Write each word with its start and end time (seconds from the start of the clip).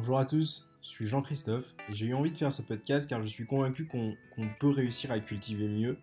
Bonjour 0.00 0.20
à 0.20 0.24
tous, 0.24 0.68
je 0.80 0.88
suis 0.90 1.08
Jean-Christophe 1.08 1.74
et 1.90 1.92
j'ai 1.92 2.06
eu 2.06 2.14
envie 2.14 2.30
de 2.30 2.36
faire 2.36 2.52
ce 2.52 2.62
podcast 2.62 3.08
car 3.08 3.20
je 3.20 3.26
suis 3.26 3.46
convaincu 3.46 3.88
qu'on 3.88 4.14
peut 4.60 4.68
réussir 4.68 5.10
à 5.10 5.18
cultiver 5.18 5.66
mieux 5.66 5.98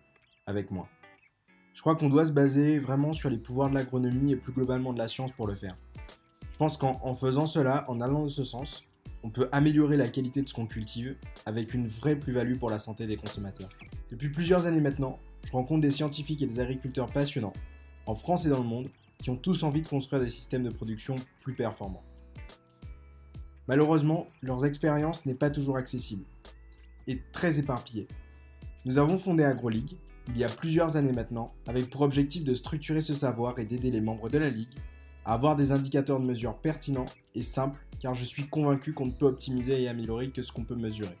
avec 0.46 0.70
moi. 0.70 0.86
Je 1.72 1.80
crois 1.80 1.96
qu'on 1.96 2.10
doit 2.10 2.26
se 2.26 2.32
baser 2.32 2.78
vraiment 2.78 3.14
sur 3.14 3.30
les 3.30 3.38
pouvoirs 3.38 3.70
de 3.70 3.74
l'agronomie 3.74 4.32
et 4.32 4.36
plus 4.36 4.52
globalement 4.52 4.92
de 4.92 4.98
la 4.98 5.08
science 5.08 5.32
pour 5.32 5.46
le 5.46 5.54
faire. 5.54 5.74
Je 6.52 6.58
pense 6.58 6.76
qu'en 6.76 7.14
faisant 7.14 7.46
cela, 7.46 7.86
en 7.88 8.02
allant 8.02 8.20
dans 8.20 8.28
ce 8.28 8.44
sens, 8.44 8.84
on 9.22 9.30
peut 9.30 9.48
améliorer 9.50 9.96
la 9.96 10.08
qualité 10.08 10.42
de 10.42 10.46
ce 10.46 10.52
qu'on 10.52 10.66
cultive 10.66 11.16
avec 11.46 11.72
une 11.72 11.88
vraie 11.88 12.16
plus-value 12.16 12.58
pour 12.58 12.68
la 12.68 12.78
santé 12.78 13.06
des 13.06 13.16
consommateurs. 13.16 13.70
Depuis 14.10 14.28
plusieurs 14.28 14.66
années 14.66 14.82
maintenant, 14.82 15.18
je 15.42 15.52
rencontre 15.52 15.80
des 15.80 15.90
scientifiques 15.90 16.42
et 16.42 16.46
des 16.46 16.60
agriculteurs 16.60 17.10
passionnants, 17.10 17.54
en 18.04 18.14
France 18.14 18.44
et 18.44 18.50
dans 18.50 18.58
le 18.58 18.68
monde, 18.68 18.90
qui 19.22 19.30
ont 19.30 19.36
tous 19.36 19.62
envie 19.62 19.80
de 19.80 19.88
construire 19.88 20.20
des 20.20 20.28
systèmes 20.28 20.64
de 20.64 20.70
production 20.70 21.16
plus 21.40 21.54
performants. 21.54 22.04
Malheureusement, 23.68 24.28
leurs 24.42 24.64
expériences 24.64 25.26
n'est 25.26 25.34
pas 25.34 25.50
toujours 25.50 25.76
accessible 25.76 26.24
et 27.06 27.20
très 27.32 27.58
éparpillée. 27.58 28.08
Nous 28.84 28.98
avons 28.98 29.18
fondé 29.18 29.44
AgroLeague 29.44 29.96
il 30.28 30.38
y 30.38 30.44
a 30.44 30.48
plusieurs 30.48 30.96
années 30.96 31.12
maintenant 31.12 31.48
avec 31.66 31.90
pour 31.90 32.02
objectif 32.02 32.44
de 32.44 32.54
structurer 32.54 33.00
ce 33.00 33.14
savoir 33.14 33.58
et 33.58 33.64
d'aider 33.64 33.90
les 33.90 34.00
membres 34.00 34.28
de 34.28 34.38
la 34.38 34.50
Ligue 34.50 34.74
à 35.24 35.34
avoir 35.34 35.56
des 35.56 35.72
indicateurs 35.72 36.20
de 36.20 36.24
mesure 36.24 36.56
pertinents 36.56 37.06
et 37.34 37.42
simples 37.42 37.84
car 38.00 38.14
je 38.14 38.24
suis 38.24 38.48
convaincu 38.48 38.92
qu'on 38.92 39.06
ne 39.06 39.12
peut 39.12 39.26
optimiser 39.26 39.82
et 39.82 39.88
améliorer 39.88 40.30
que 40.30 40.42
ce 40.42 40.52
qu'on 40.52 40.64
peut 40.64 40.76
mesurer. 40.76 41.16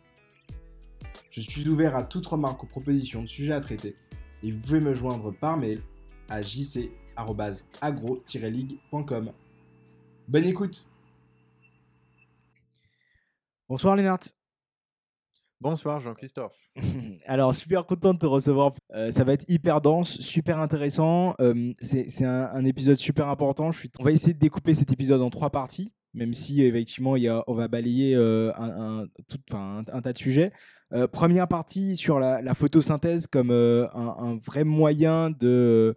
Je 1.30 1.40
suis 1.40 1.68
ouvert 1.68 1.96
à 1.96 2.02
toute 2.02 2.26
remarque 2.26 2.62
ou 2.62 2.66
proposition 2.66 3.22
de 3.22 3.26
sujets 3.26 3.52
à 3.52 3.60
traiter 3.60 3.96
et 4.42 4.50
vous 4.50 4.60
pouvez 4.60 4.80
me 4.80 4.94
joindre 4.94 5.32
par 5.32 5.56
mail 5.56 5.80
à 6.28 6.42
jc.agro-league.com. 6.42 9.32
Bonne 10.28 10.44
écoute 10.44 10.86
Bonsoir 13.68 13.96
Lénart. 13.96 14.20
Bonsoir 15.60 16.00
Jean-Christophe. 16.00 16.56
Alors 17.26 17.52
super 17.52 17.84
content 17.84 18.14
de 18.14 18.18
te 18.20 18.26
recevoir. 18.26 18.72
Euh, 18.94 19.10
ça 19.10 19.24
va 19.24 19.32
être 19.32 19.44
hyper 19.48 19.80
dense, 19.80 20.20
super 20.20 20.60
intéressant. 20.60 21.34
Euh, 21.40 21.72
c'est 21.80 22.24
un, 22.24 22.64
épisode 22.64 22.96
super 22.96 23.26
important. 23.26 23.72
Je 23.72 23.80
suis... 23.80 23.90
On 23.98 24.04
va 24.04 24.12
essayer 24.12 24.34
de 24.34 24.38
découper 24.38 24.72
cet 24.76 24.92
épisode 24.92 25.20
en 25.20 25.30
trois 25.30 25.50
parties, 25.50 25.92
même 26.14 26.32
si 26.32 26.62
effectivement 26.62 27.16
il 27.16 27.24
y 27.24 27.28
a, 27.28 27.42
on 27.48 27.54
va 27.54 27.66
balayer 27.66 28.14
euh, 28.14 28.52
un, 28.56 29.08
tout, 29.28 29.56
un, 29.56 29.82
tas 29.82 30.12
de 30.12 30.18
sujets. 30.18 30.52
première 31.10 31.48
partie 31.48 31.96
sur 31.96 32.20
la, 32.20 32.42
la 32.42 32.54
photosynthèse 32.54 33.26
comme 33.26 33.50
un, 33.50 34.38
vrai 34.44 34.62
moyen 34.62 35.30
de 35.30 35.96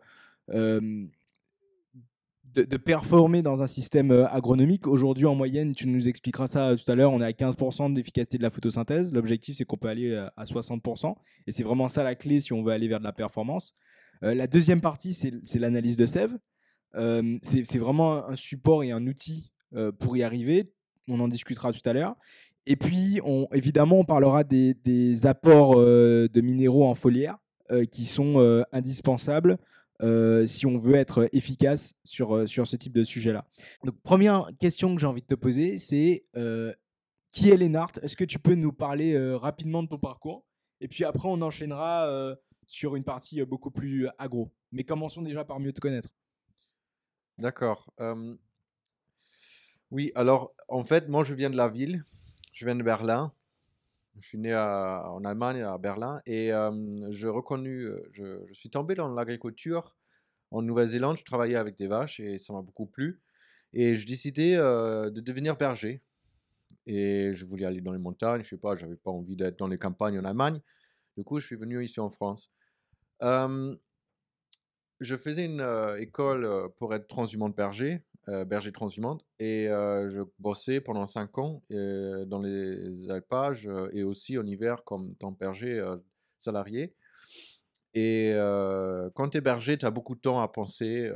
de, 2.54 2.78
performer 2.78 3.42
dans 3.42 3.62
un 3.62 3.68
système 3.68 4.12
euh, 4.12 4.28
agronomique. 4.28 4.88
Aujourd'hui, 4.88 5.26
en 5.26 5.36
moyenne, 5.36 5.74
tu 5.74 5.88
nous 5.88 6.10
expliqueras 6.10 6.48
ça 6.48 6.76
tout 6.76 6.92
à 6.92 6.96
l'heure, 6.96 7.12
on 7.12 7.22
est 7.22 7.26
à 7.26 7.32
15% 7.32 7.94
d'efficacité 7.94 8.38
de 8.38 8.44
la 8.44 8.50
photosynthèse. 8.50 9.14
L'objectif, 9.14 9.58
c'est 9.58 9.66
qu'on 9.66 9.78
peut 9.78 9.88
aller 9.88 10.12
euh, 10.12 10.28
à 10.38 10.44
60%. 10.44 11.16
Et 11.48 11.52
c'est 11.52 11.64
vraiment 11.64 11.90
ça 11.90 12.04
la 12.04 12.16
clé 12.16 12.40
si 12.40 12.54
on 12.54 12.64
veut 12.64 12.74
aller 12.74 12.88
vers 12.88 13.00
de 13.00 13.04
la 13.04 13.14
performance. 13.14 13.76
Euh, 14.24 14.34
la 14.34 14.48
deuxième 14.48 14.82
partie, 14.82 15.14
c'est 15.14 15.60
l'analyse 15.60 15.98
de 15.98 16.06
sève. 16.06 16.38
c'est 17.42 17.78
vraiment 17.78 18.28
un 18.28 18.36
support 18.36 18.84
et 18.84 18.92
un 18.92 19.06
outil 19.08 19.52
pour 20.00 20.18
y 20.18 20.24
arriver. 20.24 20.72
On 21.08 21.20
en 21.20 21.28
discutera 21.28 21.72
tout 21.72 21.88
à 21.88 21.94
l'heure. 21.94 22.16
Et 22.66 22.76
puis, 22.76 23.20
on, 23.24 23.48
évidemment, 23.54 24.00
on 24.00 24.06
parlera 24.06 24.44
des, 24.44 24.74
des 24.74 25.26
apports 25.26 25.78
de 25.78 26.42
minéraux 26.42 26.86
en 26.86 26.96
foliaire 26.96 27.38
qui 27.92 28.06
sont 28.06 28.64
indispensables 28.72 29.58
euh, 30.02 30.46
si 30.46 30.66
on 30.66 30.78
veut 30.78 30.96
être 30.96 31.28
efficace 31.34 31.94
sur, 32.06 32.34
euh, 32.34 32.48
sur 32.48 32.66
ce 32.68 32.78
type 32.78 32.94
de 32.94 33.04
sujet-là. 33.04 33.46
Donc, 33.84 34.00
première 34.02 34.50
question 34.58 34.96
que 34.96 35.02
j'ai 35.02 35.08
envie 35.08 35.22
de 35.22 35.28
te 35.28 35.36
poser, 35.36 35.78
c'est 35.78 36.26
euh, 36.38 36.74
qui 37.34 37.50
est 37.50 37.58
Lénart 37.58 37.92
Est-ce 38.02 38.16
que 38.16 38.24
tu 38.24 38.40
peux 38.40 38.56
nous 38.56 38.72
parler 38.72 39.18
rapidement 39.36 39.84
de 39.84 39.90
ton 39.90 40.00
parcours? 40.00 40.46
Et 40.80 40.88
puis 40.88 41.04
après, 41.04 41.28
on 41.28 41.42
enchaînera 41.42 42.36
sur 42.66 42.96
une 42.96 43.04
partie 43.04 43.44
beaucoup 43.44 43.70
plus 43.70 44.08
agro. 44.18 44.52
Mais 44.72 44.84
commençons 44.84 45.22
déjà 45.22 45.44
par 45.44 45.60
mieux 45.60 45.74
te 45.74 45.80
connaître. 45.80 46.10
D'accord. 47.38 47.94
Oui, 49.92 50.12
alors 50.16 50.54
en 50.68 50.84
fait, 50.84 51.08
moi 51.08 51.24
je 51.24 51.36
viens 51.36 51.52
de 51.52 51.58
la 51.58 51.68
ville, 51.68 52.04
je 52.52 52.66
viens 52.66 52.76
de 52.76 52.84
Berlin. 52.84 53.32
Je 54.20 54.28
suis 54.28 54.38
né 54.40 54.56
en 54.56 55.24
Allemagne, 55.24 55.62
à 55.62 55.78
Berlin, 55.78 56.22
et 56.26 56.48
je, 56.48 57.28
reconnu, 57.28 57.88
je, 58.12 58.52
suis 58.54 58.72
tombé 58.72 58.96
dans 58.96 59.08
l'agriculture 59.08 59.96
en 60.52 60.62
Nouvelle-Zélande. 60.62 61.18
Je 61.18 61.24
travaillais 61.24 61.56
avec 61.56 61.78
des 61.78 61.88
vaches 61.88 62.20
et 62.20 62.38
ça 62.38 62.54
m'a 62.54 62.62
beaucoup 62.62 62.86
plu. 62.86 63.22
Et 63.74 63.96
je 63.96 64.08
décidais 64.08 64.56
de 64.56 65.22
devenir 65.22 65.56
berger. 65.56 66.02
Et 66.88 67.32
je 67.36 67.46
voulais 67.46 67.66
aller 67.66 67.82
dans 67.82 67.92
les 67.92 68.00
montagnes, 68.00 68.42
je 68.44 68.50
sais 68.50 68.58
pas, 68.58 68.76
j'avais 68.76 68.96
pas 68.96 69.12
envie 69.12 69.36
d'être 69.36 69.60
dans 69.60 69.68
les 69.68 69.78
campagnes 69.78 70.18
en 70.18 70.26
Allemagne. 70.26 70.60
Du 71.18 71.24
coup, 71.24 71.40
je 71.40 71.46
suis 71.46 71.56
venu 71.56 71.84
ici 71.84 72.00
en 72.00 72.10
France. 72.10 72.52
je 73.22 73.78
faisais 75.18 75.46
une 75.46 75.66
école 76.00 76.72
pour 76.78 76.96
être 76.96 77.08
transhumante 77.08 77.56
berger 77.56 78.02
euh, 78.28 78.44
berger 78.44 78.72
transhumante. 78.72 79.26
Et 79.40 79.70
euh, 79.70 80.10
je 80.10 80.22
bossais 80.40 80.82
pendant 80.82 81.08
5 81.08 81.38
ans 81.38 81.64
euh, 81.72 82.26
dans 82.26 82.42
les 82.42 83.10
alpages 83.10 83.70
et 83.94 84.04
aussi 84.04 84.38
en 84.38 84.46
hiver 84.46 84.84
comme 84.84 85.16
temps 85.16 85.32
berger 85.32 85.82
salarié. 86.38 86.94
Et 87.94 88.34
quand 89.16 89.30
tu 89.30 89.38
es 89.38 89.42
berger, 89.42 89.78
tu 89.78 89.86
as 89.86 89.92
beaucoup 89.92 90.16
de 90.16 90.22
temps 90.22 90.42
à 90.42 90.48
penser, 90.48 91.12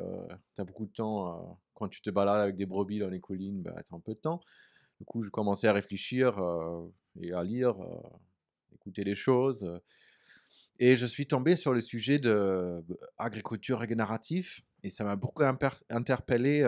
tu 0.55 0.61
as 0.61 0.63
beaucoup 0.63 0.85
de 0.85 0.91
temps, 0.91 1.59
quand 1.73 1.87
tu 1.87 2.01
te 2.01 2.09
balades 2.09 2.41
avec 2.41 2.55
des 2.55 2.65
brebis 2.65 2.99
dans 2.99 3.09
les 3.09 3.19
collines, 3.19 3.61
bah, 3.61 3.75
tu 3.85 3.93
as 3.93 3.97
un 3.97 3.99
peu 3.99 4.13
de 4.13 4.19
temps. 4.19 4.39
Du 4.99 5.05
coup, 5.05 5.23
je 5.23 5.29
commençais 5.29 5.67
à 5.67 5.73
réfléchir 5.73 6.39
et 7.21 7.33
à 7.33 7.43
lire, 7.43 7.75
écouter 8.73 9.03
les 9.03 9.15
choses. 9.15 9.79
Et 10.79 10.95
je 10.95 11.05
suis 11.05 11.27
tombé 11.27 11.55
sur 11.55 11.73
le 11.73 11.81
sujet 11.81 12.17
de 12.17 12.83
agriculture 13.17 13.79
régénérative 13.79 14.61
et 14.81 14.89
ça 14.89 15.03
m'a 15.03 15.15
beaucoup 15.15 15.43
interpellé 15.89 16.67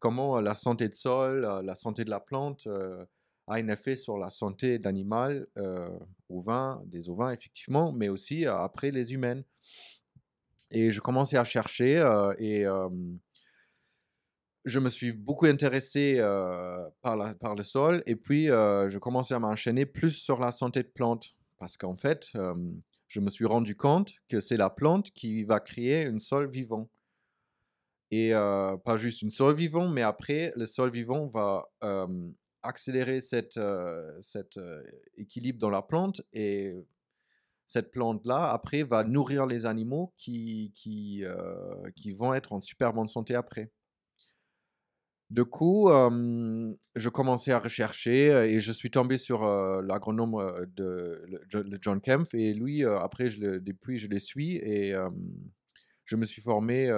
comment 0.00 0.40
la 0.40 0.54
santé 0.54 0.88
de 0.88 0.94
sol, 0.94 1.48
la 1.64 1.74
santé 1.76 2.04
de 2.04 2.10
la 2.10 2.20
plante 2.20 2.68
a 3.46 3.54
un 3.54 3.68
effet 3.68 3.96
sur 3.96 4.16
la 4.18 4.30
santé 4.30 4.78
d'animal, 4.78 5.46
vin, 6.28 6.82
des 6.86 7.08
ovins 7.08 7.30
effectivement, 7.30 7.92
mais 7.92 8.08
aussi 8.08 8.46
après 8.46 8.90
les 8.90 9.12
humaines. 9.12 9.44
Et 10.70 10.90
je 10.90 11.00
commençais 11.00 11.36
à 11.36 11.44
chercher 11.44 11.96
et 12.38 12.64
je 14.64 14.78
me 14.78 14.88
suis 14.88 15.12
beaucoup 15.12 15.46
intéressé 15.46 16.16
par, 17.02 17.54
le 17.54 17.62
sol 17.62 18.02
et 18.06 18.16
puis 18.16 18.46
je 18.46 18.98
commençais 18.98 19.34
à 19.34 19.38
m'enchaîner 19.38 19.86
plus 19.86 20.12
sur 20.12 20.40
la 20.40 20.52
santé 20.52 20.82
de 20.82 20.88
plante 20.88 21.34
parce 21.58 21.76
qu'en 21.76 21.96
fait, 21.96 22.30
je 23.08 23.20
me 23.20 23.30
suis 23.30 23.46
rendu 23.46 23.76
compte 23.76 24.12
que 24.28 24.40
c'est 24.40 24.56
la 24.56 24.70
plante 24.70 25.10
qui 25.12 25.44
va 25.44 25.60
créer 25.60 26.06
un 26.06 26.18
sol 26.18 26.50
vivant. 26.50 26.88
Et 28.10 28.30
pas 28.32 28.96
juste 28.96 29.22
une 29.22 29.30
sol 29.30 29.54
vivant, 29.54 29.88
mais 29.88 30.02
après, 30.02 30.52
le 30.56 30.66
sol 30.66 30.90
vivant 30.90 31.26
va 31.26 31.68
accélérer 32.64 33.20
cet 33.20 33.58
cette 34.20 34.58
équilibre 35.16 35.58
dans 35.58 35.70
la 35.70 35.82
plante 35.82 36.22
et 36.32 36.74
cette 37.66 37.90
plante-là, 37.90 38.50
après, 38.50 38.82
va 38.82 39.04
nourrir 39.04 39.46
les 39.46 39.66
animaux 39.66 40.12
qui, 40.16 40.72
qui 40.74 42.12
vont 42.12 42.34
être 42.34 42.52
en 42.52 42.60
super 42.60 42.92
bonne 42.92 43.08
santé 43.08 43.34
après. 43.34 43.70
Du 45.30 45.44
coup, 45.44 45.88
je 45.88 47.08
commençais 47.08 47.52
à 47.52 47.58
rechercher 47.58 48.28
et 48.54 48.60
je 48.60 48.72
suis 48.72 48.90
tombé 48.90 49.16
sur 49.16 49.44
l'agronome 49.82 50.66
de, 50.76 51.24
John 51.80 52.00
Kempf 52.00 52.34
et 52.34 52.52
lui, 52.52 52.84
après, 52.84 53.28
depuis, 53.30 53.98
je 53.98 54.08
les 54.08 54.18
suis 54.18 54.56
et 54.56 54.94
je 56.04 56.16
me 56.16 56.24
suis 56.26 56.42
formé 56.42 56.92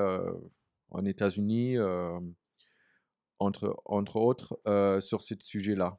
en 0.90 1.04
États-Unis, 1.04 1.76
entre, 3.38 3.76
entre 3.84 4.16
autres, 4.16 4.58
sur 5.00 5.22
ce 5.22 5.34
sujet-là. 5.38 5.98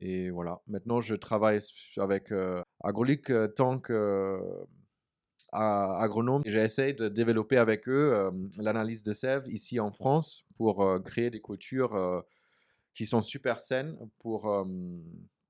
Et 0.00 0.30
voilà, 0.30 0.60
maintenant 0.66 1.00
je 1.00 1.14
travaille 1.14 1.58
avec 1.96 2.32
Agrolic 2.80 3.30
tant 3.56 3.78
que 3.78 4.38
agronome. 5.52 6.42
J'essaie 6.44 6.92
de 6.92 7.08
développer 7.08 7.56
avec 7.56 7.88
eux 7.88 8.30
l'analyse 8.56 9.02
de 9.02 9.12
sève 9.12 9.44
ici 9.48 9.80
en 9.80 9.92
France 9.92 10.44
pour 10.56 11.02
créer 11.04 11.30
des 11.30 11.40
cultures 11.40 12.24
qui 12.94 13.06
sont 13.06 13.22
super 13.22 13.60
saines 13.60 13.96
pour, 14.18 14.66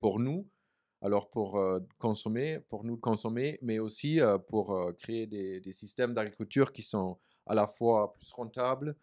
pour 0.00 0.20
nous. 0.20 0.48
Alors 1.02 1.28
pour 1.30 1.60
consommer, 1.98 2.60
pour 2.68 2.84
nous 2.84 2.96
consommer, 2.96 3.58
mais 3.62 3.78
aussi 3.78 4.20
pour 4.48 4.92
créer 4.98 5.26
des, 5.26 5.60
des 5.60 5.72
systèmes 5.72 6.14
d'agriculture 6.14 6.72
qui 6.72 6.82
sont 6.82 7.18
à 7.46 7.54
la 7.54 7.66
fois 7.66 8.12
plus 8.14 8.32
rentables, 8.32 8.96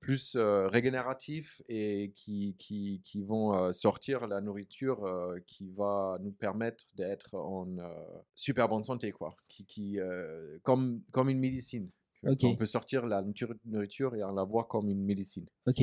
plus 0.00 0.36
régénératifs 0.36 1.62
et 1.68 2.12
qui, 2.16 2.56
qui, 2.58 3.02
qui 3.04 3.22
vont 3.22 3.72
sortir 3.72 4.26
la 4.26 4.40
nourriture 4.40 5.06
qui 5.46 5.70
va 5.70 6.18
nous 6.22 6.32
permettre 6.32 6.84
d'être 6.96 7.34
en 7.34 7.68
super 8.34 8.68
bonne 8.68 8.82
santé, 8.82 9.12
quoi. 9.12 9.36
Qui, 9.48 9.66
qui 9.66 9.98
comme, 10.62 11.02
comme 11.12 11.28
une 11.28 11.38
médecine. 11.38 11.88
On 12.22 12.56
peut 12.56 12.66
sortir 12.66 13.06
la 13.06 13.22
nourriture 13.64 14.14
et 14.14 14.22
en 14.22 14.32
la 14.32 14.44
voir 14.44 14.68
comme 14.68 14.88
une 14.88 15.04
médecine. 15.04 15.46
Ok. 15.66 15.82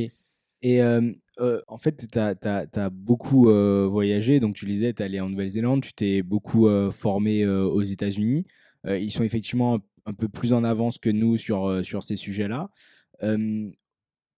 Et 0.64 0.82
en 0.84 1.78
fait, 1.78 2.08
tu 2.12 2.20
as, 2.20 2.90
beaucoup 2.90 3.46
voyagé. 3.90 4.40
Donc, 4.40 4.56
tu 4.56 4.66
disais, 4.66 4.94
tu 4.94 5.02
es 5.02 5.06
allé 5.06 5.20
en 5.20 5.30
Nouvelle-Zélande, 5.30 5.84
tu 5.84 5.94
t'es 5.94 6.22
beaucoup 6.24 6.68
formé 6.92 7.46
aux 7.48 7.84
États-Unis. 7.84 8.46
ils 8.86 9.12
sont 9.12 9.24
effectivement 9.24 9.80
un, 10.06 10.14
peu 10.14 10.28
plus 10.28 10.54
en 10.54 10.64
avance 10.64 10.98
que 10.98 11.10
nous 11.10 11.38
sur, 11.38 11.86
sur 11.86 12.04
ces 12.04 12.16
sujets-là. 12.16 12.70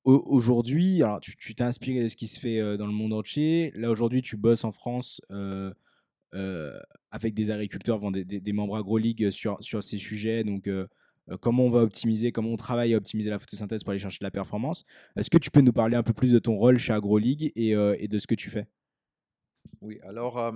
Aujourd'hui, 0.04 1.02
tu 1.22 1.56
t'es 1.56 1.64
inspiré 1.64 2.04
de 2.04 2.08
ce 2.08 2.16
qui 2.16 2.28
se 2.28 2.40
fait 2.40 2.78
dans 2.78 2.88
le 2.88 2.94
monde 2.94 3.14
entier. 3.14 3.72
Là, 3.76 3.90
aujourd'hui, 3.92 4.22
tu 4.22 4.38
bosses 4.38 4.64
en 4.64 4.72
France 4.72 5.22
avec 7.12 7.34
des 7.34 7.52
agriculteurs, 7.52 8.00
des, 8.12 8.54
membres 8.54 8.78
AgroLeague 8.78 9.30
sur, 9.30 9.58
sur 9.62 9.84
ces 9.84 9.98
sujets. 9.98 10.44
Donc, 10.44 10.68
euh, 11.32 11.38
comment 11.38 11.66
on 11.66 11.70
va 11.70 11.82
optimiser, 11.82 12.32
comment 12.32 12.50
on 12.50 12.58
travaille 12.58 12.94
à 12.94 12.98
optimiser 12.98 13.30
la 13.30 13.40
photosynthèse 13.40 13.84
pour 13.84 13.92
aller 13.92 14.00
chercher 14.00 14.20
de 14.20 14.26
la 14.26 14.32
performance. 14.32 14.86
Est-ce 15.16 15.30
que 15.30 15.38
tu 15.38 15.52
peux 15.52 15.62
nous 15.62 15.74
parler 15.74 15.96
un 15.96 16.04
peu 16.04 16.14
plus 16.14 16.32
de 16.32 16.40
ton 16.40 16.56
rôle 16.56 16.78
chez 16.78 16.94
AgroLeague 16.94 17.52
euh, 17.58 17.96
et 18.00 18.08
de 18.08 18.18
ce 18.18 18.28
que 18.28 18.36
tu 18.36 18.50
fais? 18.50 18.68
Oui, 19.82 20.00
alors 20.04 20.54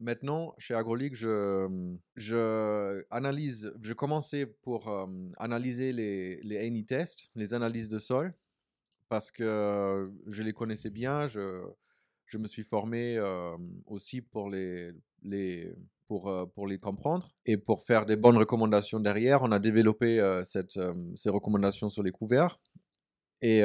maintenant 0.00 0.54
chez 0.58 0.74
AgroLeague, 0.74 1.14
je, 1.14 1.96
je 2.16 3.04
analyse, 3.10 3.72
je 3.80 3.92
commençais 3.92 4.46
pour 4.46 5.08
analyser 5.38 5.92
les, 5.92 6.40
les 6.42 6.58
ANI 6.58 6.84
tests, 6.84 7.28
les 7.34 7.54
analyses 7.54 7.88
de 7.88 7.98
sol, 7.98 8.34
parce 9.08 9.30
que 9.30 10.10
je 10.26 10.42
les 10.42 10.52
connaissais 10.52 10.90
bien. 10.90 11.26
Je, 11.26 11.62
je 12.26 12.38
me 12.38 12.46
suis 12.46 12.64
formé 12.64 13.20
aussi 13.86 14.20
pour 14.22 14.50
les, 14.50 14.92
les 15.22 15.72
pour, 16.06 16.50
pour 16.54 16.66
les 16.66 16.78
comprendre 16.78 17.30
et 17.46 17.56
pour 17.56 17.82
faire 17.82 18.06
des 18.06 18.16
bonnes 18.16 18.36
recommandations 18.36 19.00
derrière. 19.00 19.42
On 19.42 19.52
a 19.52 19.58
développé 19.58 20.40
cette, 20.44 20.78
ces 21.14 21.28
recommandations 21.28 21.88
sur 21.88 22.02
les 22.02 22.12
couverts. 22.12 22.58
Et 23.42 23.62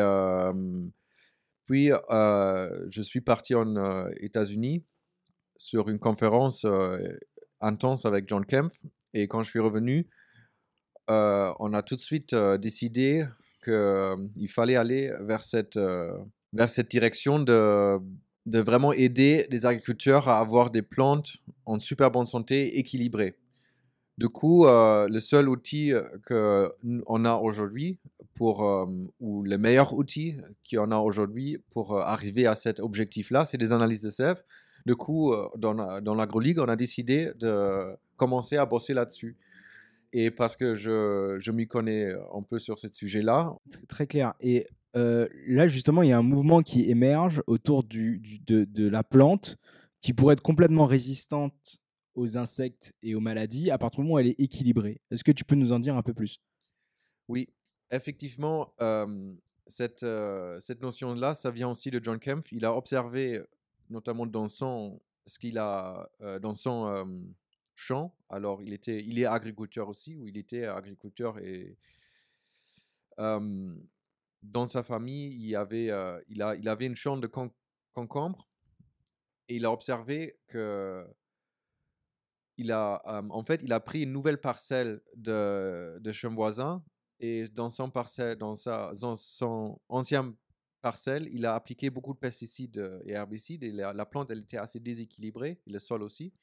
puis, 1.65 1.89
je 1.89 3.01
suis 3.01 3.21
parti 3.21 3.55
en 3.55 4.07
États-Unis 4.17 4.83
sur 5.57 5.89
une 5.89 5.99
conférence 5.99 6.65
intense 7.61 8.05
avec 8.05 8.27
John 8.27 8.45
Kempf. 8.45 8.75
Et 9.13 9.27
quand 9.27 9.43
je 9.43 9.49
suis 9.49 9.59
revenu, 9.59 10.07
on 11.07 11.73
a 11.73 11.81
tout 11.81 11.95
de 11.95 12.01
suite 12.01 12.35
décidé 12.35 13.25
qu'il 13.63 14.49
fallait 14.49 14.75
aller 14.75 15.11
vers 15.21 15.43
cette, 15.43 15.79
direction 16.89 17.39
de 17.39 18.59
vraiment 18.59 18.93
aider 18.93 19.47
les 19.49 19.65
agriculteurs 19.65 20.27
à 20.27 20.39
avoir 20.39 20.69
des 20.69 20.81
plantes 20.81 21.37
en 21.65 21.79
super 21.79 22.11
bonne 22.11 22.27
santé, 22.27 22.77
équilibrées. 22.77 23.37
Du 24.17 24.29
coup, 24.29 24.65
le 24.65 25.19
seul 25.19 25.49
outil 25.49 25.91
qu'on 26.27 27.25
a 27.25 27.35
aujourd'hui, 27.35 27.99
pour, 28.33 28.87
ou 29.19 29.43
le 29.43 29.57
meilleur 29.57 29.93
outil 29.93 30.37
qu'on 30.69 30.91
a 30.91 30.97
aujourd'hui 30.97 31.57
pour 31.71 31.99
arriver 32.01 32.47
à 32.47 32.55
cet 32.55 32.79
objectif-là, 32.79 33.45
c'est 33.45 33.57
des 33.57 33.71
analyses 33.71 34.03
de 34.03 34.09
sève. 34.09 34.43
Du 34.85 34.95
coup, 34.95 35.33
dans, 35.57 36.01
dans 36.01 36.15
l'AgroLeague, 36.15 36.59
on 36.59 36.67
a 36.67 36.75
décidé 36.75 37.31
de 37.39 37.95
commencer 38.17 38.57
à 38.57 38.65
bosser 38.65 38.93
là-dessus. 38.93 39.35
Et 40.13 40.31
parce 40.31 40.55
que 40.55 40.75
je, 40.75 41.37
je 41.39 41.51
m'y 41.51 41.67
connais 41.67 42.13
un 42.33 42.41
peu 42.43 42.59
sur 42.59 42.79
ce 42.79 42.87
sujet-là. 42.87 43.53
Très 43.87 44.07
clair. 44.07 44.33
Et 44.39 44.67
euh, 44.95 45.27
là, 45.47 45.67
justement, 45.67 46.03
il 46.03 46.09
y 46.09 46.13
a 46.13 46.17
un 46.17 46.23
mouvement 46.23 46.61
qui 46.61 46.89
émerge 46.89 47.43
autour 47.47 47.83
du, 47.83 48.21
de, 48.47 48.87
la 48.87 49.03
plante 49.03 49.57
qui 50.01 50.13
pourrait 50.13 50.33
être 50.33 50.41
complètement 50.41 50.85
résistante 50.85 51.81
aux 52.13 52.37
insectes 52.37 52.93
et 53.03 53.13
aux 53.13 53.19
maladies 53.19 53.71
à 53.71 53.77
partir 53.77 53.99
du 53.99 54.03
moment 54.03 54.15
où 54.15 54.19
elle 54.19 54.27
est 54.27 54.39
équilibrée. 54.39 55.01
Est-ce 55.11 55.23
que 55.23 55.33
tu 55.33 55.43
peux 55.43 55.55
nous 55.55 55.73
en 55.73 55.79
dire 55.79 55.97
un 55.97 56.01
peu 56.01 56.13
plus? 56.13 56.39
Oui, 57.27 57.49
effectivement, 57.91 58.73
euh, 58.81 59.33
cette, 59.67 60.03
euh, 60.03 60.59
cette 60.61 60.81
notion-là, 60.81 61.35
ça 61.35 61.51
vient 61.51 61.69
aussi 61.69 61.91
de 61.91 61.99
John 62.01 62.19
Kempf. 62.19 62.51
Il 62.53 62.63
a 62.63 62.73
observé, 62.73 63.41
notamment 63.89 64.25
dans 64.25 64.47
son, 64.47 65.01
ce 65.25 65.39
qu'il 65.39 65.57
a 65.57 66.09
dans 66.41 66.55
son 66.55 67.33
champ. 67.75 68.15
Alors, 68.29 68.61
il, 68.61 68.73
était, 68.73 69.03
il 69.03 69.19
est 69.19 69.25
agriculteur 69.25 69.89
aussi, 69.89 70.15
ou 70.15 70.27
il 70.27 70.37
était 70.37 70.65
agriculteur 70.65 71.37
et 71.39 71.77
dans 74.51 74.67
sa 74.67 74.83
famille, 74.83 75.35
il, 75.35 75.55
avait, 75.55 75.89
euh, 75.89 76.21
il, 76.27 76.41
a, 76.41 76.55
il 76.55 76.67
avait 76.69 76.85
une 76.85 76.95
chambre 76.95 77.21
de 77.21 77.29
concombre 77.93 78.47
et 79.47 79.55
il 79.55 79.65
a 79.65 79.71
observé 79.71 80.39
que 80.47 81.05
il 82.57 82.71
a, 82.71 83.01
en 83.05 83.43
fait, 83.43 83.61
il 83.63 83.73
a 83.73 83.81
pris 83.81 84.03
une 84.03 84.13
nouvelle 84.13 84.39
parcelle 84.39 85.01
de, 85.17 85.97
de 85.99 86.27
voisin 86.29 86.81
et 87.19 87.49
dans 87.49 87.69
son, 87.69 87.89
parcelle, 87.91 88.37
dans, 88.37 88.55
sa, 88.55 88.93
dans 88.93 89.17
son 89.17 89.77
ancienne 89.89 90.33
il 91.31 91.45
a 91.45 91.55
appliqué 91.55 91.89
beaucoup 91.89 92.13
de 92.13 92.19
pesticides 92.19 93.01
et 93.05 93.11
herbicides 93.11 93.63
et 93.63 93.71
la, 93.71 94.05
plante, 94.05 94.29
elle 94.31 94.39
était 94.39 94.57
assez 94.57 94.79
déséquilibrée, 94.79 95.59
le 95.65 95.79
sol 95.79 96.03
aussi. 96.03 96.33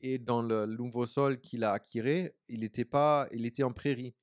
Et 0.00 0.18
dans 0.18 0.42
le 0.42 0.66
nouveau 0.66 1.06
sol 1.06 1.40
qu'il 1.40 1.64
a 1.64 1.72
acquis, 1.72 2.30
il 2.48 2.64
était, 2.64 2.84
pas, 2.84 3.28
il 3.32 3.46
était 3.46 3.62
en 3.62 3.72
prairie. 3.72 4.14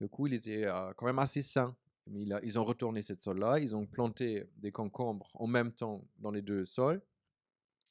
Du 0.00 0.08
coup, 0.08 0.26
il 0.26 0.34
était 0.34 0.64
euh, 0.64 0.92
quand 0.96 1.06
même 1.06 1.20
assez 1.20 1.42
sain 1.42 1.76
ils 2.06 2.58
ont 2.58 2.64
retourné 2.64 3.02
cette 3.02 3.22
sol-là, 3.22 3.58
ils 3.58 3.74
ont 3.74 3.86
planté 3.86 4.44
des 4.56 4.72
concombres 4.72 5.30
en 5.34 5.46
même 5.46 5.72
temps 5.72 6.04
dans 6.18 6.30
les 6.30 6.42
deux 6.42 6.64
sols. 6.64 7.02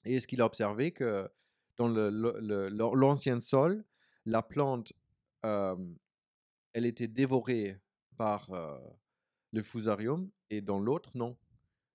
Et 0.03 0.19
ce 0.19 0.27
qu'il 0.27 0.41
a 0.41 0.45
observé 0.45 0.91
que 0.91 1.29
dans 1.77 1.87
l'ancien 2.93 3.39
sol, 3.39 3.85
la 4.25 4.41
plante, 4.41 4.93
elle 5.43 6.85
était 6.85 7.07
dévorée 7.07 7.79
par 8.17 8.49
le 9.51 9.61
fusarium 9.61 10.29
et 10.49 10.61
dans 10.61 10.79
l'autre, 10.79 11.11
non. 11.13 11.37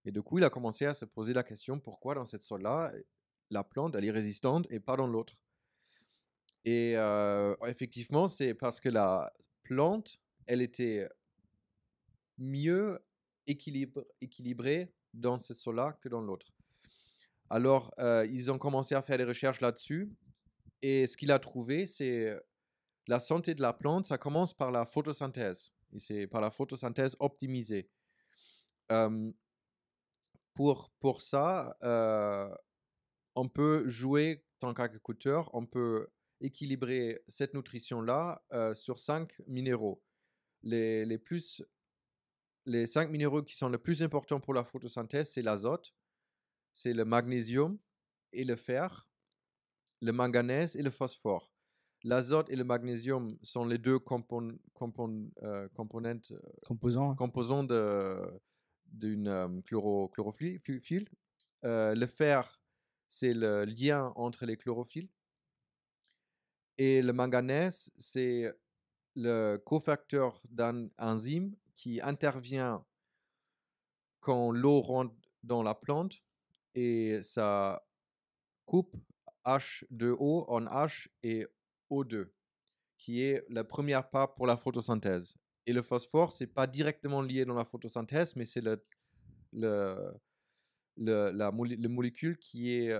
Et 0.04 0.12
du 0.12 0.22
coup, 0.22 0.38
il 0.38 0.44
a 0.44 0.50
commencé 0.50 0.86
à 0.86 0.94
se 0.94 1.04
poser 1.04 1.32
la 1.32 1.42
question 1.42 1.80
pourquoi 1.80 2.14
dans 2.14 2.26
cette 2.26 2.42
sol-là, 2.42 2.92
la 3.50 3.64
plante, 3.64 3.94
elle 3.94 4.04
est 4.04 4.10
résistante 4.10 4.66
et 4.70 4.80
pas 4.80 4.96
dans 4.96 5.06
l'autre? 5.06 5.34
Et 6.64 6.94
effectivement, 7.66 8.28
c'est 8.28 8.54
parce 8.54 8.80
que 8.80 8.88
la 8.88 9.32
plante, 9.62 10.20
elle 10.46 10.62
était 10.62 11.08
mieux 12.38 13.04
équilibré 13.46 14.92
dans 15.14 15.38
ce 15.38 15.54
sol-là 15.54 15.98
que 16.00 16.08
dans 16.08 16.20
l'autre. 16.20 16.52
Alors, 17.50 17.94
ils 17.98 18.50
ont 18.50 18.58
commencé 18.58 18.94
à 18.94 19.02
faire 19.02 19.18
des 19.18 19.24
recherches 19.24 19.60
là-dessus. 19.60 20.10
Et 20.82 21.06
ce 21.06 21.16
qu'il 21.16 21.30
a 21.32 21.38
trouvé, 21.38 21.86
c'est 21.86 22.36
la 23.06 23.20
santé 23.20 23.54
de 23.54 23.62
la 23.62 23.72
plante, 23.72 24.06
ça 24.06 24.18
commence 24.18 24.52
par 24.52 24.70
la 24.72 24.84
photosynthèse. 24.84 25.72
Et 25.92 25.98
c'est 25.98 26.26
par 26.26 26.40
la 26.40 26.50
photosynthèse 26.50 27.16
optimisée. 27.20 27.90
pour, 30.54 30.90
pour 31.00 31.22
ça, 31.22 31.76
on 33.34 33.48
peut 33.48 33.88
jouer 33.88 34.44
tant 34.58 34.74
qu'agriculteur, 34.74 35.50
on 35.54 35.66
peut 35.66 36.08
équilibrer 36.40 37.22
cette 37.28 37.54
nutrition-là 37.54 38.42
sur 38.74 38.98
cinq 38.98 39.40
minéraux. 39.46 40.02
Les, 40.62 41.04
les, 41.04 41.18
plus 41.18 41.62
les 42.64 42.86
cinq 42.86 43.10
minéraux 43.10 43.42
qui 43.42 43.56
sont 43.56 43.68
les 43.68 43.78
plus 43.78 44.02
importants 44.02 44.40
pour 44.40 44.54
la 44.54 44.64
photosynthèse, 44.64 45.30
c'est 45.32 45.42
l'azote, 45.42 45.94
c'est 46.72 46.92
le 46.92 47.04
magnésium 47.04 47.78
et 48.32 48.44
le 48.44 48.56
fer, 48.56 49.08
le 50.02 50.12
manganèse 50.12 50.76
et 50.76 50.82
le 50.82 50.90
phosphore. 50.90 51.55
L'azote 52.04 52.50
et 52.50 52.56
le 52.56 52.64
magnésium 52.64 53.36
sont 53.42 53.64
les 53.64 53.78
deux 53.78 53.98
compon 53.98 54.58
euh, 55.42 55.68
componentes, 55.74 56.30
euh, 56.32 56.40
composants, 56.66 57.14
composants 57.14 57.64
d'une 58.86 59.28
euh, 59.28 59.60
chlorophylle. 60.12 61.08
le 61.62 62.06
fer, 62.06 62.60
c'est 63.08 63.34
le 63.34 63.64
lien 63.64 64.12
entre 64.16 64.46
les 64.46 64.56
chlorophylles. 64.56 65.08
Et 66.78 67.00
le 67.02 67.12
manganèse, 67.12 67.90
c'est 67.98 68.52
le 69.14 69.56
cofacteur 69.56 70.40
d'un 70.50 70.88
enzyme 70.98 71.56
qui 71.74 72.00
intervient 72.02 72.84
quand 74.20 74.50
l'eau 74.50 74.80
rentre 74.80 75.14
dans 75.42 75.62
la 75.62 75.74
plante 75.74 76.22
et 76.74 77.22
ça 77.22 77.86
coupe 78.66 78.96
H2O 79.44 80.44
en 80.48 80.64
H 80.64 81.08
et 81.22 81.46
O2, 81.90 82.28
qui 82.98 83.22
est 83.22 83.44
la 83.48 83.64
première 83.64 84.08
part 84.10 84.34
pour 84.34 84.46
la 84.46 84.56
photosynthèse. 84.56 85.34
Et 85.66 85.72
le 85.72 85.82
phosphore, 85.82 86.32
c'est 86.32 86.46
pas 86.46 86.66
directement 86.66 87.22
lié 87.22 87.44
dans 87.44 87.54
la 87.54 87.64
photosynthèse, 87.64 88.36
mais 88.36 88.44
c'est 88.44 88.60
le, 88.60 88.84
le, 89.52 90.14
le, 90.96 91.30
la 91.30 91.50
molécule 91.50 92.38
qui 92.38 92.72
est, 92.72 92.94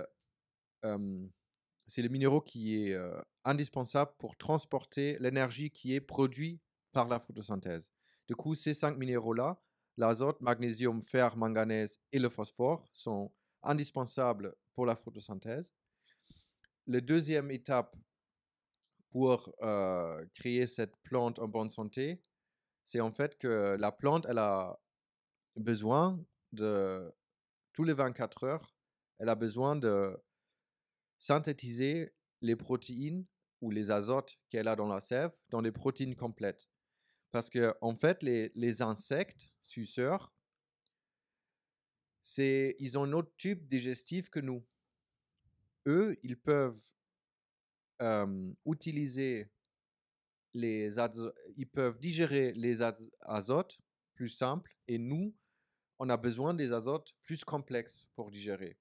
c'est 1.87 2.01
le 2.01 2.09
minéraux 2.09 2.41
qui 2.41 2.75
est 2.75 2.97
indispensable 3.45 4.11
pour 4.17 4.35
transporter 4.35 5.17
l'énergie 5.19 5.71
qui 5.71 5.93
est 5.93 6.01
produite 6.01 6.61
par 6.91 7.07
la 7.07 7.19
photosynthèse. 7.19 7.91
Du 8.27 8.35
coup, 8.35 8.55
ces 8.55 8.73
cinq 8.73 8.97
minéraux-là, 8.97 9.61
l'azote, 9.95 10.41
magnésium, 10.41 11.01
fer, 11.01 11.37
manganèse 11.37 11.99
et 12.11 12.19
le 12.19 12.29
phosphore, 12.29 12.85
sont 12.93 13.31
indispensables 13.63 14.53
pour 14.73 14.85
la 14.85 14.95
photosynthèse. 14.95 15.73
La 16.85 17.01
deuxième 17.01 17.51
étape 17.51 17.95
pour 19.09 19.53
créer 20.33 20.67
cette 20.67 20.95
plante 21.03 21.39
en 21.39 21.47
bonne 21.47 21.69
santé, 21.69 22.21
c'est 22.83 23.01
en 23.01 23.11
fait 23.11 23.37
que 23.37 23.75
la 23.79 23.91
plante, 23.91 24.25
elle 24.29 24.39
a 24.39 24.79
besoin 25.55 26.23
de, 26.51 27.13
tous 27.73 27.83
les 27.83 27.93
24 27.93 28.43
heures, 28.43 28.73
elle 29.19 29.29
a 29.29 29.35
besoin 29.35 29.75
de 29.75 30.17
synthétiser 31.19 32.13
les 32.41 32.55
protéines 32.55 33.25
ou 33.61 33.71
les 33.71 33.91
azotes 33.91 34.37
qu'elle 34.49 34.67
a 34.67 34.75
dans 34.75 34.87
la 34.87 34.99
sève 34.99 35.31
dans 35.49 35.61
des 35.61 35.71
protéines 35.71 36.15
complètes. 36.15 36.67
Parce 37.31 37.49
que, 37.49 37.75
en 37.81 37.95
fait, 37.95 38.23
les, 38.23 38.51
les 38.55 38.81
insectes 38.81 39.49
suceurs, 39.61 40.33
c'est, 42.21 42.75
ils 42.79 42.97
ont 42.97 43.03
un 43.03 43.13
autre 43.13 43.31
tube 43.37 43.67
digestif 43.67 44.29
que 44.29 44.39
nous. 44.39 44.65
Eux, 45.85 46.17
ils 46.23 46.39
peuvent 46.39 46.81
utiliser 48.65 49.49
les 50.53 50.97
ils 51.55 51.69
peuvent 51.69 51.99
digérer 51.99 52.53
les 52.53 52.81
azotes 53.21 53.77
plus 54.15 54.29
simples 54.29 54.75
et 54.87 54.97
nous, 54.97 55.35
on 55.99 56.09
a 56.09 56.17
besoin 56.17 56.53
des 56.53 56.71
azotes 56.71 57.13
plus 57.23 57.43
complexes 57.43 58.07
pour 58.15 58.31
digérer. 58.31 58.77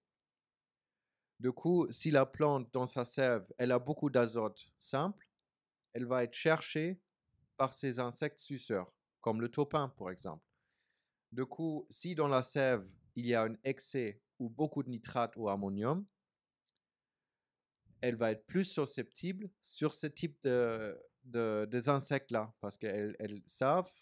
Du 1.39 1.53
coup, 1.53 1.87
si 1.91 2.11
la 2.11 2.25
plante 2.25 2.73
dans 2.73 2.87
sa 2.87 3.05
sève, 3.05 3.47
elle 3.59 3.73
a 3.73 3.79
beaucoup 3.79 4.09
d'azote 4.09 4.73
simple, 4.79 5.29
elle 5.93 6.07
va 6.07 6.25
être 6.25 6.35
cherchée 6.35 6.99
par 7.59 7.75
ces 7.75 8.01
insectes 8.01 8.39
suceurs, 8.39 8.95
comme 9.21 9.41
le 9.41 9.51
topin 9.51 9.91
par 9.91 10.11
exemple. 10.11 10.45
Du 11.33 11.45
coup, 11.45 11.87
si 11.91 12.15
dans 12.15 12.29
la 12.29 12.43
sève, 12.43 12.89
il 13.17 13.27
y 13.27 13.35
a 13.35 13.43
un 13.43 13.55
excès 13.65 14.23
ou 14.39 14.49
beaucoup 14.49 14.83
de 14.83 14.89
nitrate 14.89 15.37
ou 15.37 15.49
ammonium, 15.49 16.07
elle 18.01 18.17
va 18.17 18.31
être 18.33 18.47
plus 18.47 18.65
susceptible 18.65 19.51
sur 19.63 19.95
ce 19.95 20.07
type 20.07 20.37
de, 20.45 20.99
de 21.25 21.67
des 21.71 21.89
insectes-là, 21.89 22.55
parce 22.61 22.77
qu'elles 22.79 23.17
elles 23.19 23.43
savent 23.47 23.93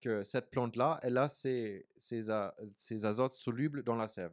que 0.00 0.22
cette 0.22 0.50
plante-là, 0.50 1.00
elle 1.02 1.18
a 1.18 1.28
ses, 1.28 1.86
azotes 2.30 3.34
solubles 3.34 3.82
dans 3.82 3.96
la 3.96 4.08
sève. 4.08 4.32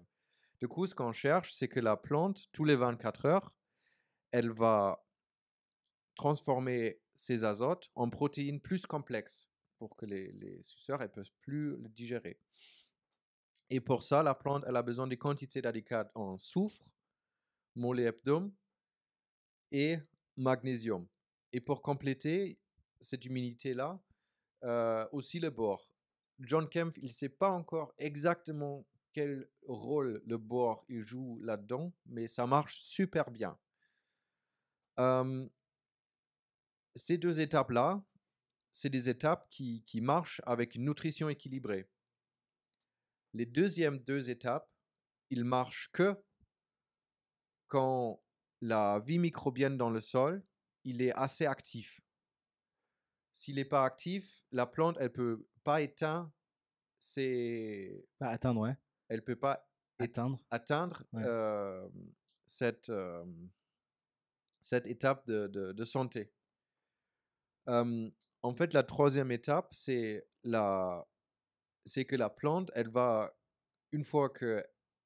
Du 0.59 0.67
coup, 0.67 0.87
ce 0.87 0.95
qu'on 0.95 1.13
cherche, 1.13 1.53
c'est 1.53 1.67
que 1.67 1.79
la 1.79 1.97
plante, 1.97 2.47
tous 2.51 2.63
les 2.63 2.75
24 2.75 3.25
heures, 3.25 3.51
elle 4.31 4.51
va 4.51 5.05
transformer 6.15 7.01
ces 7.15 7.43
azotes 7.43 7.89
en 7.95 8.09
protéines 8.09 8.61
plus 8.61 8.85
complexes 8.85 9.49
pour 9.77 9.95
que 9.95 10.05
les, 10.05 10.31
les 10.33 10.61
suceurs 10.63 10.99
ne 10.99 11.07
puissent 11.07 11.29
plus 11.41 11.75
le 11.77 11.89
digérer. 11.89 12.39
Et 13.69 13.79
pour 13.79 14.03
ça, 14.03 14.21
la 14.21 14.35
plante, 14.35 14.63
elle 14.67 14.75
a 14.75 14.81
besoin 14.81 15.07
de 15.07 15.15
quantités 15.15 15.65
adéquates 15.65 16.11
en 16.13 16.37
soufre, 16.37 16.85
molybdène 17.75 18.51
et 19.71 19.97
magnésium. 20.37 21.07
Et 21.51 21.59
pour 21.59 21.81
compléter 21.81 22.59
cette 22.99 23.25
humidité-là, 23.25 24.01
euh, 24.63 25.07
aussi 25.11 25.39
le 25.39 25.49
bord. 25.49 25.89
John 26.39 26.67
Kempf, 26.69 26.97
il 26.97 27.05
ne 27.05 27.11
sait 27.11 27.29
pas 27.29 27.51
encore 27.51 27.93
exactement 27.97 28.85
quel 29.11 29.47
rôle 29.67 30.21
le 30.25 30.37
bord 30.37 30.83
il 30.89 31.03
joue 31.03 31.37
là-dedans, 31.41 31.93
mais 32.05 32.27
ça 32.27 32.47
marche 32.47 32.81
super 32.81 33.29
bien. 33.29 33.57
ces 36.95 37.17
deux 37.17 37.39
étapes-là, 37.39 38.03
c'est 38.71 38.89
des 38.89 39.09
étapes 39.09 39.47
qui, 39.49 39.83
qui 39.85 40.01
marchent 40.01 40.41
avec 40.45 40.75
une 40.75 40.85
nutrition 40.85 41.29
équilibrée. 41.29 41.89
Les 43.33 43.45
deuxièmes 43.45 43.99
deux 43.99 44.29
étapes, 44.29 44.69
ils 45.29 45.43
marchent 45.43 45.89
que 45.91 46.15
quand 47.73 48.23
la 48.61 48.99
vie 48.99 49.17
microbienne 49.17 49.77
dans 49.77 49.89
le 49.89 49.99
sol, 49.99 50.45
il 50.83 51.01
est 51.01 51.11
assez 51.13 51.47
actif. 51.47 52.01
S'il 53.31 53.55
n'est 53.55 53.65
pas 53.65 53.83
actif, 53.83 54.45
la 54.51 54.67
plante, 54.67 54.95
elle 54.99 55.11
peut 55.11 55.47
pas 55.63 55.81
éteindre 55.81 56.31
ses... 56.99 58.07
Pas 58.19 58.29
atteindre, 58.29 58.61
ouais. 58.61 58.77
Elle 59.07 59.23
peut 59.23 59.35
pas 59.35 59.67
atteindre, 59.97 60.39
atteindre 60.51 61.03
cette, 62.45 62.91
cette 64.61 64.85
étape 64.85 65.25
de, 65.25 65.47
de, 65.47 65.83
santé. 65.83 66.31
en 67.65 68.53
fait, 68.55 68.73
la 68.73 68.83
troisième 68.83 69.31
étape, 69.31 69.73
c'est 69.73 70.27
la, 70.43 71.07
c'est 71.85 72.05
que 72.05 72.15
la 72.15 72.29
plante, 72.29 72.69
elle 72.75 72.89
va, 72.89 73.35
une 73.91 74.03
fois 74.03 74.29
que 74.29 74.63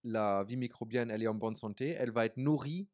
la 0.08 0.44
vie 0.44 0.58
microbienne 0.58 1.12
elle 1.12 1.24
est 1.24 1.28
en 1.28 1.36
bonne 1.36 1.56
santé, 1.56 1.90
elle 1.90 2.12
va 2.12 2.26
être 2.26 2.38
nourrie 2.38 2.88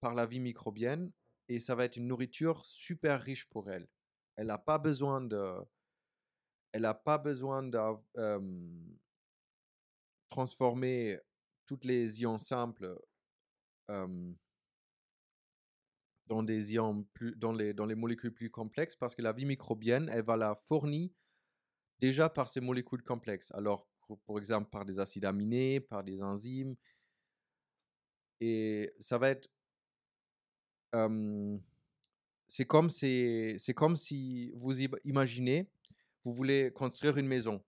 par 0.00 0.14
la 0.14 0.26
vie 0.26 0.40
microbienne 0.40 1.12
et 1.48 1.58
ça 1.58 1.74
va 1.74 1.84
être 1.84 1.96
une 1.96 2.06
nourriture 2.06 2.64
super 2.64 3.20
riche 3.20 3.48
pour 3.48 3.70
elle. 3.70 3.88
Elle 4.36 4.46
n'a 4.46 4.58
pas 4.58 4.78
besoin 4.78 5.20
de, 5.20 5.56
elle 6.72 6.90
pas 7.04 7.18
besoin 7.18 7.62
de 7.62 7.78
transformer 10.30 11.20
toutes 11.66 11.84
les 11.84 12.22
ions 12.22 12.38
simples 12.38 12.98
dans 16.26 16.42
des 16.42 16.72
ions 16.72 17.04
plus, 17.12 17.36
dans 17.36 17.52
les, 17.52 17.74
dans 17.74 17.84
les 17.84 17.94
molécules 17.94 18.32
plus 18.32 18.50
complexes 18.50 18.96
parce 18.96 19.14
que 19.14 19.20
la 19.20 19.32
vie 19.32 19.44
microbienne, 19.44 20.08
elle 20.10 20.24
va 20.24 20.36
la 20.36 20.54
fournir 20.54 21.10
déjà 22.00 22.30
par 22.30 22.48
ces 22.48 22.60
molécules 22.60 23.02
complexes. 23.02 23.52
Alors, 23.52 23.86
par 24.26 24.38
exemple, 24.38 24.70
par 24.70 24.84
des 24.84 24.98
acides 24.98 25.24
aminés, 25.24 25.80
par 25.80 26.02
des 26.02 26.22
enzymes. 26.22 26.76
Et 28.40 28.92
ça 28.98 29.18
va 29.18 29.30
être... 29.30 29.48
c'est 32.48 32.66
comme, 32.66 32.90
c'est 32.90 33.74
comme 33.74 33.96
si 33.96 34.50
vous 34.56 34.80
imaginez, 35.04 35.68
vous 36.24 36.32
voulez 36.32 36.72
construire 36.72 37.16
une 37.16 37.26
maison. 37.28 37.62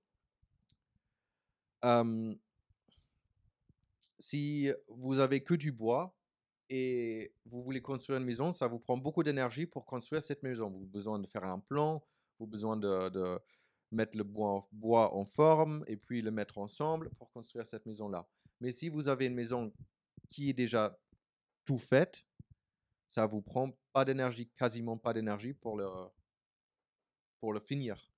si 4.18 4.70
vous 4.88 5.18
avez 5.18 5.42
que 5.42 5.54
du 5.54 5.72
bois 5.72 6.14
et 6.70 7.32
vous 7.44 7.62
voulez 7.62 7.82
construire 7.82 8.18
une 8.18 8.24
maison, 8.24 8.52
ça 8.52 8.66
vous 8.66 8.78
prend 8.78 8.96
beaucoup 8.96 9.22
d'énergie 9.22 9.66
pour 9.66 9.84
construire 9.84 10.22
cette 10.22 10.42
maison. 10.42 10.70
Vous 10.70 10.78
avez 10.78 10.86
besoin 10.86 11.18
de 11.18 11.26
faire 11.26 11.44
un 11.44 11.58
plan, 11.58 12.02
vous 12.38 12.44
avez 12.44 12.50
besoin 12.50 12.76
de 12.76 13.38
mettre 13.94 14.16
le 14.16 14.24
bois 14.24 15.14
en, 15.14 15.24
forme 15.24 15.84
et 15.86 15.96
puis 15.96 16.22
le 16.22 16.30
mettre 16.30 16.58
ensemble 16.58 17.10
pour 17.10 17.30
construire 17.32 17.66
cette 17.66 17.86
maison-là. 17.86 18.28
Mais 18.60 18.70
si 18.70 18.88
vous 18.88 19.08
avez 19.08 19.26
une 19.26 19.34
maison 19.34 19.72
qui 20.28 20.50
est 20.50 20.54
déjà 20.54 20.98
tout 21.64 21.78
faite, 21.78 22.24
ça 23.08 23.26
vous 23.26 23.42
prend 23.42 23.70
pas 23.92 24.04
d'énergie, 24.04 24.50
quasiment 24.56 24.98
pas 24.98 25.12
d'énergie 25.12 25.54
pour 25.54 25.76
le, 25.76 25.88
pour 27.40 27.52
le 27.52 27.60
finir. 27.60 28.10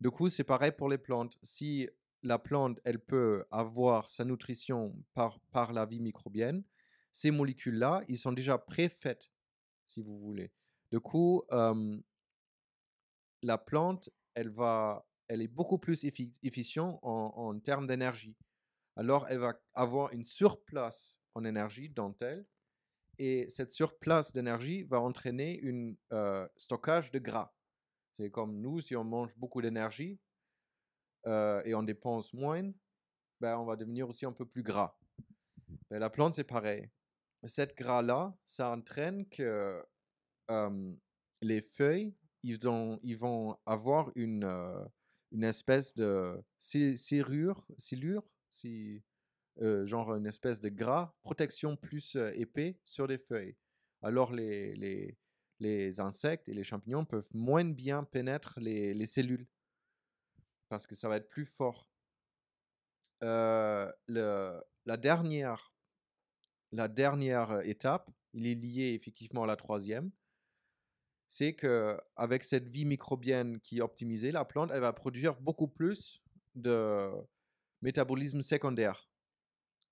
Du 0.00 0.10
coup, 0.10 0.28
c'est 0.28 0.44
pareil 0.44 0.72
pour 0.72 0.88
les 0.88 0.98
plantes. 0.98 1.36
Si 1.42 1.88
la 2.22 2.38
plante, 2.38 2.78
elle 2.84 3.00
peut 3.00 3.44
avoir 3.50 4.10
sa 4.10 4.24
nutrition 4.24 4.96
par, 5.14 5.40
par 5.50 5.72
la 5.72 5.86
vie 5.86 6.00
microbienne, 6.00 6.64
ces 7.10 7.30
molécules-là, 7.30 8.04
ils 8.08 8.18
sont 8.18 8.32
déjà 8.32 8.58
préfaites, 8.58 9.30
si 9.84 10.02
vous 10.02 10.18
voulez. 10.18 10.52
Du 10.92 11.00
coup, 11.00 11.42
la 13.42 13.58
plante, 13.58 14.10
elle 14.34 14.50
va 14.50 15.07
elle 15.28 15.42
est 15.42 15.48
beaucoup 15.48 15.78
plus 15.78 16.04
efficiente 16.04 16.98
en, 17.02 17.58
termes 17.60 17.86
d'énergie. 17.86 18.34
Alors, 18.96 19.26
elle 19.28 19.38
va 19.38 19.60
avoir 19.74 20.12
une 20.12 20.24
surplace 20.24 21.16
en 21.34 21.44
énergie 21.44 21.88
dans 21.90 22.16
elle. 22.20 22.46
Et 23.18 23.48
cette 23.48 23.70
surplace 23.70 24.32
d'énergie 24.32 24.84
va 24.84 25.00
entraîner 25.00 25.60
un 25.64 25.94
euh, 26.12 26.48
stockage 26.56 27.10
de 27.10 27.18
gras. 27.18 27.52
C'est 28.12 28.30
comme 28.30 28.60
nous, 28.60 28.80
si 28.80 28.96
on 28.96 29.04
mange 29.04 29.36
beaucoup 29.36 29.60
d'énergie 29.60 30.18
euh, 31.26 31.62
et 31.64 31.74
on 31.74 31.82
dépense 31.82 32.32
moins, 32.32 32.72
ben, 33.40 33.58
on 33.58 33.64
va 33.64 33.76
devenir 33.76 34.08
aussi 34.08 34.24
un 34.24 34.32
peu 34.32 34.46
plus 34.46 34.62
gras. 34.62 34.96
Ben, 35.90 35.98
la 35.98 36.10
plante, 36.10 36.34
c'est 36.34 36.44
pareil. 36.44 36.90
Cette 37.44 37.76
gras-là, 37.76 38.36
ça 38.44 38.70
entraîne 38.70 39.28
que 39.28 39.84
euh, 40.50 40.96
les 41.42 41.60
feuilles, 41.60 42.16
ils, 42.42 42.68
ont, 42.68 42.98
ils 43.02 43.16
vont 43.16 43.56
avoir 43.66 44.10
une, 44.14 44.44
une 45.32 45.44
espèce 45.44 45.94
de 45.94 46.42
serrure, 46.58 47.66
silure, 47.76 48.28
si, 48.50 49.02
euh, 49.60 49.86
genre 49.86 50.14
une 50.14 50.26
espèce 50.26 50.60
de 50.60 50.68
gras, 50.68 51.14
protection 51.22 51.76
plus 51.76 52.16
euh, 52.16 52.32
épais 52.34 52.78
sur 52.84 53.06
les 53.06 53.18
feuilles. 53.18 53.56
Alors 54.02 54.32
les, 54.32 54.74
les, 54.76 55.18
les, 55.58 56.00
insectes 56.00 56.48
et 56.48 56.54
les 56.54 56.64
champignons 56.64 57.04
peuvent 57.04 57.28
moins 57.34 57.64
bien 57.64 58.04
pénétrer 58.04 58.60
les, 58.60 58.94
les 58.94 59.06
cellules 59.06 59.46
parce 60.68 60.86
que 60.86 60.94
ça 60.94 61.08
va 61.08 61.16
être 61.16 61.28
plus 61.28 61.46
fort. 61.46 61.88
Euh, 63.22 63.90
la, 64.06 64.96
dernière, 64.96 65.72
la 66.72 66.88
dernière 66.88 67.60
étape, 67.62 68.10
il 68.32 68.46
est 68.46 68.54
lié 68.54 68.94
effectivement 68.94 69.42
à 69.44 69.46
la 69.46 69.56
troisième, 69.56 70.10
c'est 71.28 71.54
que 71.54 71.98
avec 72.16 72.42
cette 72.42 72.68
vie 72.68 72.84
microbienne 72.84 73.60
qui 73.60 73.78
est 73.78 73.82
optimisée, 73.82 74.32
la 74.32 74.44
plante 74.44 74.70
elle 74.72 74.80
va 74.80 74.92
produire 74.92 75.38
beaucoup 75.40 75.68
plus 75.68 76.22
de 76.54 77.10
métabolisme 77.82 78.42
secondaire. 78.42 79.08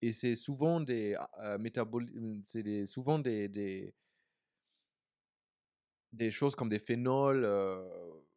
Et 0.02 0.12
c'est 0.12 0.34
souvent 0.34 0.80
des 0.80 1.16
euh, 1.40 1.58
c'est 2.44 2.86
souvent 2.86 3.18
des, 3.18 3.48
des, 3.48 3.94
des 6.12 6.30
choses 6.30 6.54
comme 6.54 6.68
des 6.68 6.78
phénols 6.78 7.44
euh, 7.44 7.86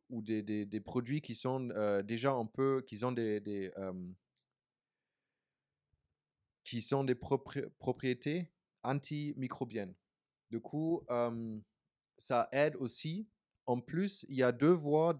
ou 0.10 0.22
des, 0.22 0.42
des, 0.42 0.66
des 0.66 0.80
produits 0.80 1.22
qui 1.22 1.36
sont 1.36 1.70
euh, 1.72 2.02
déjà 2.02 2.32
un 2.32 2.46
peu, 2.46 2.82
qui 2.88 3.04
ont 3.04 3.12
des, 3.12 3.40
des 3.40 3.72
euh, 3.78 4.14
qui 6.64 6.82
sont 6.82 7.04
des 7.04 7.16
propri- 7.16 7.70
propriétés 7.78 8.52
antimicrobiennes. 8.84 9.96
Du 10.50 10.60
coup, 10.62 11.04
ça 12.20 12.50
aide 12.52 12.76
aussi. 12.76 13.28
En 13.66 13.80
plus, 13.80 14.26
il 14.30 14.36
y 14.36 14.44
a 14.44 14.52
deux 14.52 14.74
voies 14.74 15.14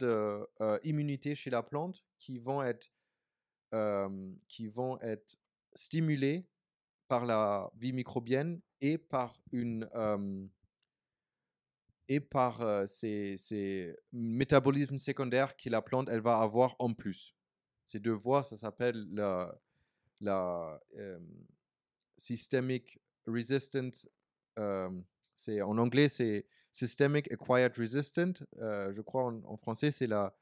d'immunité 0.84 1.36
chez 1.36 1.50
la 1.50 1.64
plante 1.64 2.04
qui 2.18 2.38
vont 2.38 2.62
être, 2.64 2.92
qui 4.48 4.68
vont 4.68 5.00
être 5.02 5.38
stimulées 5.74 6.48
par 7.08 7.26
la 7.26 7.72
vie 7.76 7.94
microbienne 7.94 8.62
et 8.82 8.98
par 8.98 9.42
une 9.52 9.88
et 12.08 12.20
par 12.20 12.88
ces, 12.88 13.38
ces 13.38 13.96
métabolismes 14.12 14.98
secondaires 14.98 15.56
que 15.56 15.70
la 15.70 15.84
plante 15.84 16.10
elle 16.10 16.22
va 16.22 16.40
avoir 16.40 16.76
en 16.80 16.94
plus. 16.94 17.36
Ces 17.86 18.00
deux 18.00 18.14
voies, 18.14 18.44
ça 18.44 18.58
s'appelle 18.58 19.08
la, 19.12 19.56
la 20.22 20.82
systemic 22.18 23.00
resistant. 23.28 23.92
c'est 25.36 25.62
en 25.62 25.78
anglais 25.78 26.10
c'est 26.10 26.48
systemic 26.72 27.32
acquired 27.32 27.76
resistant. 27.78 28.34
euh, 28.58 28.94
je 28.94 29.02
crois 29.02 29.26
en, 29.26 29.58
français 29.58 29.92
c'est 29.92 30.08
la 30.08 30.36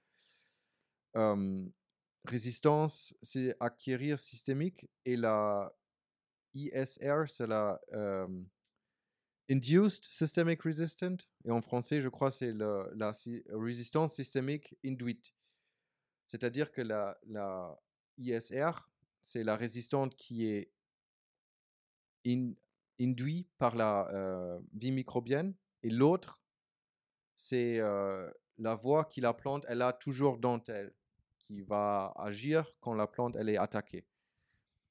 résistance, 2.26 3.16
c'est 3.22 3.56
acquérir 3.60 4.20
systémique 4.20 4.88
et 5.06 5.16
la 5.16 5.74
ISR 6.54 7.24
c'est 7.28 7.48
la 7.48 7.80
induced 9.50 10.04
systemic 10.06 10.62
resistant 10.62 11.16
et 11.46 11.52
en 11.52 11.62
français 11.62 12.02
je 12.02 12.10
crois 12.10 12.32
c'est 12.32 12.54
la 12.54 13.14
si- 13.14 13.44
résistance 13.50 14.14
systémique 14.14 14.76
induite. 14.86 15.34
C'est-à-dire 16.26 16.72
que 16.74 16.82
la, 16.82 17.18
la 17.28 17.80
ISR, 18.18 18.72
c'est 19.24 19.44
la 19.46 19.56
résistante 19.56 20.16
qui 20.16 20.46
est 20.46 20.74
in- 22.26 22.54
induite 23.00 23.50
par 23.58 23.76
la 23.76 24.60
vie 24.74 24.92
microbienne 24.92 25.56
et 25.84 25.90
l'autre, 25.90 26.42
c'est 27.36 27.80
euh, 27.80 28.30
la 28.58 28.76
voie 28.76 29.06
que 29.06 29.22
la 29.22 29.34
plante 29.34 29.66
elle 29.68 29.82
a 29.82 29.94
toujours 29.94 30.38
dans 30.38 30.62
elle, 30.68 30.94
qui 31.38 31.62
va 31.62 32.14
agir 32.18 32.66
quand 32.80 32.94
la 32.94 33.08
plante 33.08 33.36
elle 33.36 33.50
est 33.50 33.58
attaquée. 33.58 34.06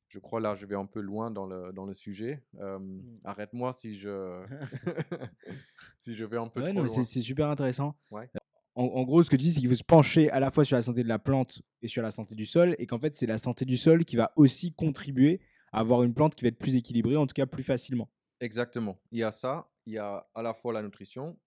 Je 0.08 0.20
crois 0.20 0.40
là, 0.40 0.54
je 0.54 0.64
vais 0.66 0.76
un 0.76 0.86
peu 0.86 1.00
loin 1.00 1.30
dans 1.32 1.46
le, 1.46 1.72
dans 1.72 1.84
le 1.84 1.94
sujet. 1.94 2.44
Euh, 2.60 2.78
Mm. 2.78 3.20
Arrête-moi 3.24 3.72
si 3.72 3.98
je, 3.98 4.44
si 6.00 6.14
je 6.14 6.24
vais 6.24 6.36
un 6.38 6.48
peu 6.48 6.60
Ouais, 6.60 6.66
trop 6.68 6.74
non, 6.74 6.84
loin. 6.84 6.94
c'est 6.94 7.04
c'est 7.04 7.20
super 7.22 7.48
intéressant. 7.48 7.96
Ouais. 8.10 8.30
En, 8.74 8.84
en 8.84 9.02
gros, 9.04 9.22
ce 9.22 9.30
que 9.30 9.36
tu 9.36 9.42
dis, 9.44 9.52
c'est 9.52 9.60
qu'il 9.60 9.68
faut 9.68 9.74
se 9.74 9.82
pencher 9.82 10.30
à 10.30 10.38
la 10.38 10.50
fois 10.50 10.64
sur 10.64 10.76
la 10.76 10.82
santé 10.82 11.02
de 11.02 11.08
la 11.08 11.18
plante 11.18 11.62
et 11.82 11.88
sur 11.88 12.02
la 12.02 12.10
santé 12.10 12.34
du 12.34 12.44
sol, 12.46 12.76
et 12.78 12.86
qu'en 12.86 12.98
fait, 12.98 13.16
c'est 13.16 13.26
la 13.26 13.38
santé 13.38 13.64
du 13.64 13.76
sol 13.76 14.04
qui 14.04 14.16
va 14.16 14.32
aussi 14.36 14.72
contribuer 14.74 15.40
à 15.72 15.80
avoir 15.80 16.02
une 16.02 16.14
plante 16.14 16.34
qui 16.34 16.44
va 16.44 16.48
être 16.48 16.58
plus 16.58 16.76
équilibrée, 16.76 17.16
en 17.16 17.26
tout 17.26 17.32
cas 17.34 17.46
plus 17.46 17.62
facilement. 17.64 18.08
Exactement. 18.40 19.00
Il 19.12 19.18
y 19.18 19.22
a 19.22 19.32
ça, 19.32 19.68
il 19.86 19.94
y 19.94 19.98
a 19.98 20.28
à 20.34 20.42
la 20.42 20.52
fois 20.54 20.72
la 20.72 20.82
nutrition 20.82 21.38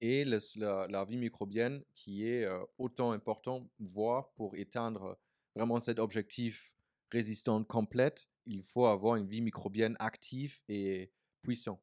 et 0.00 0.24
le- 0.24 0.38
la, 0.56 0.86
la 0.88 1.04
vie 1.04 1.16
microbienne 1.16 1.82
qui 1.94 2.26
est 2.26 2.44
euh, 2.44 2.58
autant 2.78 3.12
important, 3.12 3.68
voire 3.78 4.30
pour 4.32 4.56
éteindre 4.56 5.18
vraiment 5.54 5.80
cet 5.80 5.98
objectif 5.98 6.74
résistante 7.10 7.66
complète, 7.66 8.28
il 8.46 8.62
faut 8.62 8.86
avoir 8.86 9.16
une 9.16 9.26
vie 9.26 9.40
microbienne 9.40 9.96
active 9.98 10.58
et 10.68 11.10
puissante. 11.42 11.80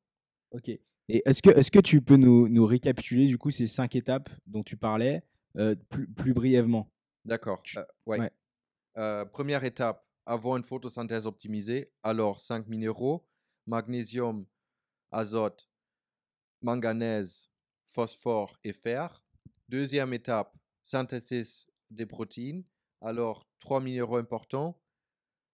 Ok. 0.51 0.69
Et 0.69 0.81
est-ce 1.25 1.41
que, 1.41 1.49
est 1.49 1.69
que 1.69 1.79
tu 1.79 2.01
peux 2.01 2.15
nous, 2.15 2.47
nous 2.49 2.65
récapituler 2.65 3.27
du 3.27 3.37
coup 3.37 3.51
ces 3.51 3.67
cinq 3.67 3.95
étapes 3.95 4.29
dont 4.47 4.63
tu 4.63 4.77
parlais 4.77 5.23
euh, 5.57 5.75
plus, 5.89 6.07
plus 6.07 6.33
brièvement? 6.33 6.91
D'accord. 7.25 7.61
Tu- 7.61 7.77
euh, 7.77 7.83
ouais. 8.05 8.19
ouais. 8.19 8.31
Euh, 8.97 9.25
première 9.25 9.63
étape, 9.63 10.07
avoir 10.25 10.57
une 10.57 10.63
photosynthèse 10.63 11.27
optimisée. 11.27 11.91
Alors, 12.01 12.39
cinq 12.41 12.67
minéraux, 12.67 13.27
magnésium, 13.67 14.45
azote, 15.15 15.69
manganèse, 16.61 17.49
phosphore 17.85 18.57
et 18.63 18.73
fer. 18.73 19.23
Deuxième 19.69 20.13
étape, 20.13 20.55
synthèse 20.83 21.67
des 21.89 22.05
protéines. 22.05 22.63
Alors, 23.01 23.47
trois 23.59 23.79
minéraux 23.79 24.17
importants, 24.17 24.79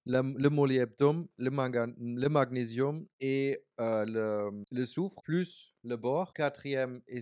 le, 0.05 0.21
le 0.37 0.49
molybdène, 0.49 1.27
le, 1.37 2.29
magnésium 2.29 3.05
et 3.19 3.63
euh, 3.79 4.63
le, 4.71 4.85
soufre, 4.85 5.21
plus 5.21 5.75
le 5.83 5.95
bore. 5.95 6.33
Quatrième 6.33 7.01
et 7.07 7.19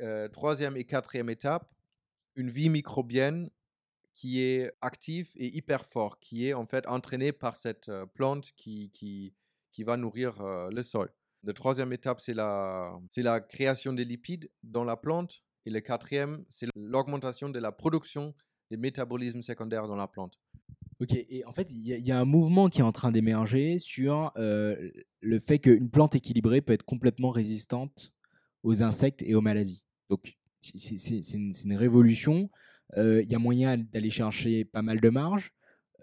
euh, 0.00 0.28
troisième 0.28 0.76
et 0.76 0.84
quatrième 0.84 1.28
étape, 1.28 1.70
une 2.34 2.50
vie 2.50 2.70
microbienne 2.70 3.50
qui 4.14 4.40
est 4.40 4.72
active 4.80 5.30
et 5.36 5.54
hyper 5.56 5.86
fort, 5.86 6.18
qui 6.20 6.48
est 6.48 6.54
en 6.54 6.66
fait 6.66 6.86
entraînée 6.86 7.32
par 7.32 7.56
cette 7.56 7.88
euh, 7.88 8.06
plante 8.06 8.52
qui, 8.56 8.90
qui, 8.92 9.34
qui 9.70 9.84
va 9.84 9.96
nourrir 9.96 10.42
le 10.42 10.82
sol. 10.82 11.10
La 11.44 11.52
troisième 11.52 11.92
étape, 11.92 12.20
c'est 12.20 12.34
la, 12.34 13.40
création 13.48 13.92
des 13.92 14.04
lipides 14.04 14.48
dans 14.62 14.84
la 14.84 14.96
plante. 14.96 15.42
Et 15.66 15.70
le 15.70 15.80
quatrième, 15.80 16.44
c'est 16.48 16.66
l'augmentation 16.76 17.48
de 17.48 17.58
la 17.58 17.72
production 17.72 18.34
des 18.70 18.76
métabolismes 18.76 19.42
secondaires 19.42 19.86
dans 19.86 19.96
la 19.96 20.08
plante. 20.08 20.38
Ok, 21.00 21.14
et 21.14 21.44
en 21.46 21.52
fait, 21.52 21.72
il 21.72 21.80
y, 21.80 22.12
a- 22.12 22.18
un 22.18 22.24
mouvement 22.24 22.68
qui 22.68 22.80
est 22.80 22.84
en 22.84 22.92
train 22.92 23.10
d'émerger 23.10 23.78
sur 23.78 24.30
euh, 24.36 24.90
le 25.20 25.38
fait 25.40 25.58
qu'une 25.58 25.90
plante 25.90 26.14
équilibrée 26.14 26.60
peut 26.60 26.72
être 26.72 26.84
complètement 26.84 27.30
résistante 27.30 28.12
aux 28.62 28.82
insectes 28.84 29.22
et 29.22 29.34
aux 29.34 29.40
maladies. 29.40 29.82
Donc, 30.10 30.36
c'est 30.60 31.34
une 31.34 31.76
révolution. 31.76 32.50
Euh, 32.96 33.22
Il 33.22 33.28
y 33.28 33.34
a 33.34 33.38
moyen 33.40 33.78
d'aller 33.78 34.10
chercher 34.10 34.64
pas 34.64 34.82
mal 34.82 35.00
de 35.00 35.08
marge. 35.08 35.52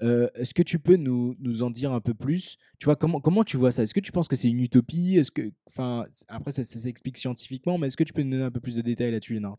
Euh, 0.01 0.29
Est-ce 0.35 0.53
que 0.53 0.63
tu 0.63 0.79
peux 0.79 0.95
nous, 0.95 1.35
nous 1.39 1.61
en 1.61 1.69
dire 1.69 1.91
un 1.91 1.99
peu 2.01 2.13
plus? 2.13 2.57
Tu 2.79 2.85
vois 2.85 2.95
comment 2.95 3.19
comment 3.19 3.43
tu 3.43 3.57
vois 3.57 3.71
ça? 3.71 3.83
Est-ce 3.83 3.93
que 3.93 3.99
tu 3.99 4.11
penses 4.11 4.27
que 4.27 4.35
c'est 4.35 4.49
une 4.49 4.61
utopie? 4.61 5.17
Est-ce 5.17 5.31
que, 5.31 5.51
enfin, 5.67 6.05
après 6.27 6.51
ça, 6.53 6.63
s'explique 6.63 7.17
scientifiquement, 7.17 7.77
mais 7.77 7.87
est-ce 7.87 7.97
que 7.97 8.03
tu 8.03 8.13
peux 8.13 8.21
nous 8.23 8.31
donner 8.31 8.43
un 8.43 8.51
peu 8.51 8.61
plus 8.61 8.75
de 8.75 8.81
détails 8.81 9.11
là-dessus, 9.11 9.33
Lénard? 9.33 9.57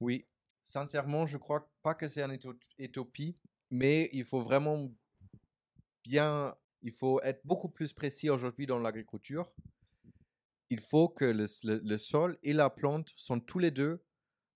Oui, 0.00 0.24
sincèrement, 0.62 1.26
je 1.26 1.36
crois 1.36 1.70
pas 1.82 1.94
que 1.94 2.08
c'est 2.08 2.22
une 2.22 2.32
uto- 2.32 2.58
utopie, 2.78 3.34
mais 3.70 4.08
il 4.12 4.24
faut 4.24 4.40
vraiment 4.40 4.90
bien, 6.04 6.54
il 6.82 6.92
faut 6.92 7.20
être 7.22 7.40
beaucoup 7.44 7.68
plus 7.68 7.92
précis 7.92 8.30
aujourd'hui 8.30 8.66
dans 8.66 8.78
l'agriculture. 8.78 9.52
Il 10.70 10.80
faut 10.80 11.08
que 11.08 11.24
le, 11.24 11.46
le- 11.64 11.80
le 11.84 11.98
sol 11.98 12.38
et 12.42 12.52
la 12.52 12.70
plante 12.70 13.10
sont 13.16 13.40
tous 13.40 13.58
les 13.58 13.70
deux 13.70 14.02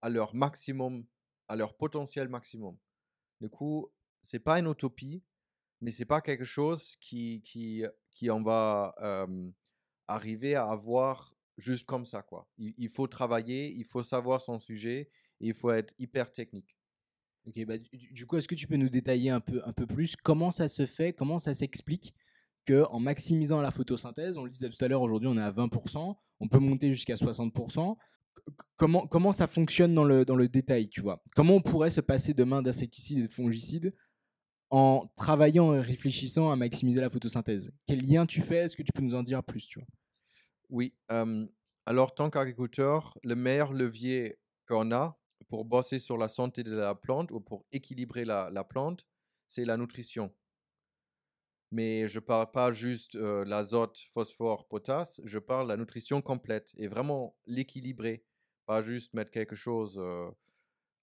à 0.00 0.08
leur 0.08 0.34
maximum, 0.34 1.04
à 1.48 1.56
leur 1.56 1.76
potentiel 1.76 2.28
maximum. 2.28 2.76
Du 3.40 3.48
coup, 3.50 3.90
c'est 4.24 4.40
pas 4.40 4.58
une 4.58 4.70
utopie, 4.70 5.22
mais 5.80 5.90
c'est 5.90 6.04
pas 6.04 6.20
quelque 6.20 6.44
chose 6.44 6.96
qui, 6.96 7.42
qui, 7.42 7.84
qui 8.10 8.30
on 8.30 8.42
va 8.42 8.94
arriver 10.08 10.54
à 10.54 10.68
avoir 10.68 11.34
juste 11.58 11.86
comme 11.86 12.06
ça, 12.06 12.22
quoi. 12.22 12.48
Il, 12.58 12.88
faut 12.88 13.06
travailler, 13.06 13.72
il 13.72 13.84
faut 13.84 14.02
savoir 14.02 14.40
son 14.40 14.58
sujet, 14.58 15.10
et 15.40 15.48
il 15.48 15.54
faut 15.54 15.70
être 15.70 15.94
hyper 15.98 16.32
technique. 16.32 16.76
Ok, 17.46 17.64
bah, 17.66 17.74
du, 17.92 18.26
coup, 18.26 18.36
est-ce 18.36 18.48
que 18.48 18.54
tu 18.54 18.66
peux 18.66 18.76
nous 18.76 18.88
détailler 18.88 19.30
un 19.30 19.40
peu, 19.40 19.60
un 19.64 19.72
peu 19.72 19.86
plus 19.86 20.16
comment 20.16 20.50
ça 20.50 20.66
se 20.66 20.86
fait, 20.86 21.12
comment 21.12 21.38
ça 21.38 21.52
s'explique 21.52 22.14
que 22.64 22.84
en 22.90 22.98
maximisant 22.98 23.60
la 23.60 23.70
photosynthèse, 23.70 24.38
on 24.38 24.44
le 24.44 24.50
disait 24.50 24.70
tout 24.70 24.82
à 24.82 24.88
l'heure, 24.88 25.02
aujourd'hui 25.02 25.28
on 25.28 25.36
est 25.36 25.42
à 25.42 25.50
20%, 25.50 26.16
on 26.40 26.48
peut 26.48 26.58
monter 26.58 26.90
jusqu'à 26.90 27.16
60%. 27.16 27.96
C- 27.98 28.42
Comment, 28.76 29.06
comment 29.06 29.32
ça 29.32 29.46
fonctionne 29.46 29.94
dans 29.94 30.04
le, 30.04 30.24
dans 30.24 30.34
le 30.34 30.48
détail, 30.48 30.88
tu 30.88 31.00
vois? 31.00 31.22
Comment 31.36 31.54
on 31.56 31.60
pourrait 31.60 31.90
se 31.90 32.00
passer 32.00 32.34
demain 32.34 32.62
d'insecticides 32.62 33.18
et 33.18 33.28
de 33.28 33.32
fongicides 33.32 33.94
en 34.74 35.08
travaillant 35.16 35.72
et 35.72 35.80
réfléchissant 35.80 36.50
à 36.50 36.56
maximiser 36.56 37.00
la 37.00 37.08
photosynthèse 37.08 37.70
Quel 37.86 38.04
lien 38.04 38.26
tu 38.26 38.42
fais? 38.42 38.56
Est-ce 38.56 38.76
que 38.76 38.82
tu 38.82 38.90
peux 38.92 39.02
nous 39.02 39.14
en 39.14 39.22
dire 39.22 39.40
plus, 39.44 39.68
tu 39.68 39.78
vois? 39.78 39.86
Oui. 40.68 40.92
alors, 41.86 42.14
tant 42.16 42.28
qu'agriculteur, 42.28 43.16
le 43.22 43.36
meilleur 43.36 43.72
levier 43.72 44.36
qu'on 44.66 44.90
a 44.90 45.16
pour 45.48 45.64
bosser 45.64 46.00
sur 46.00 46.18
la 46.18 46.28
santé 46.28 46.64
de 46.64 46.74
la 46.74 46.96
plante 46.96 47.30
ou 47.30 47.38
pour 47.38 47.64
équilibrer 47.70 48.24
la, 48.24 48.50
la 48.50 48.64
plante, 48.64 49.06
c'est 49.46 49.64
la 49.64 49.76
nutrition. 49.76 50.34
Mais 51.70 52.08
je 52.08 52.18
parle 52.18 52.50
pas 52.50 52.72
juste 52.72 53.14
euh, 53.14 53.44
l'azote, 53.44 54.00
phosphore, 54.12 54.66
potasse, 54.66 55.20
je 55.22 55.38
parle 55.38 55.68
la 55.68 55.76
nutrition 55.76 56.20
complète 56.20 56.72
et 56.76 56.88
vraiment 56.88 57.36
l'équilibrer. 57.46 58.24
Pas 58.66 58.82
juste 58.82 59.14
mettre 59.14 59.30
quelque 59.30 59.54
chose 59.54 60.00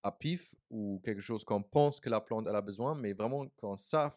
à 0.03 0.11
pif 0.11 0.55
ou 0.69 1.01
quelque 1.03 1.21
chose 1.21 1.43
qu'on 1.43 1.63
pense 1.63 1.99
que 1.99 2.09
la 2.09 2.21
plante 2.21 2.47
elle 2.47 2.55
a 2.55 2.61
besoin, 2.61 2.95
mais 2.95 3.13
vraiment 3.13 3.47
qu'on 3.57 3.77
sache 3.77 4.13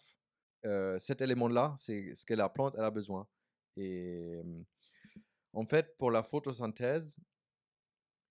euh, 0.65 0.99
cet 0.99 1.21
élément-là, 1.21 1.75
c'est 1.77 2.15
ce 2.15 2.25
que 2.25 2.35
la 2.35 2.49
plante 2.49 2.79
a 2.79 2.91
besoin. 2.91 3.27
Et 3.77 4.41
en 5.53 5.67
fait, 5.67 5.97
pour 5.99 6.11
la 6.11 6.23
photosynthèse, 6.23 7.17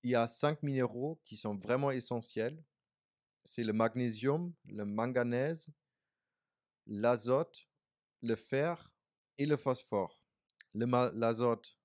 il 0.04 0.12
y 0.12 0.16
a 0.16 0.28
cinq 0.28 0.64
minéraux 0.64 1.22
qui 1.24 1.38
sont 1.38 1.56
vraiment 1.56 1.92
essentiels. 1.92 2.62
C'est 3.46 3.64
le 3.64 3.74
magnésium, 3.74 4.54
le 4.66 4.86
manganèse, 4.86 5.70
l'azote, 6.88 7.68
le 8.22 8.36
fer 8.36 8.92
et 9.38 9.46
le 9.46 9.58
phosphore. 9.58 10.20
L'azote 10.74 11.78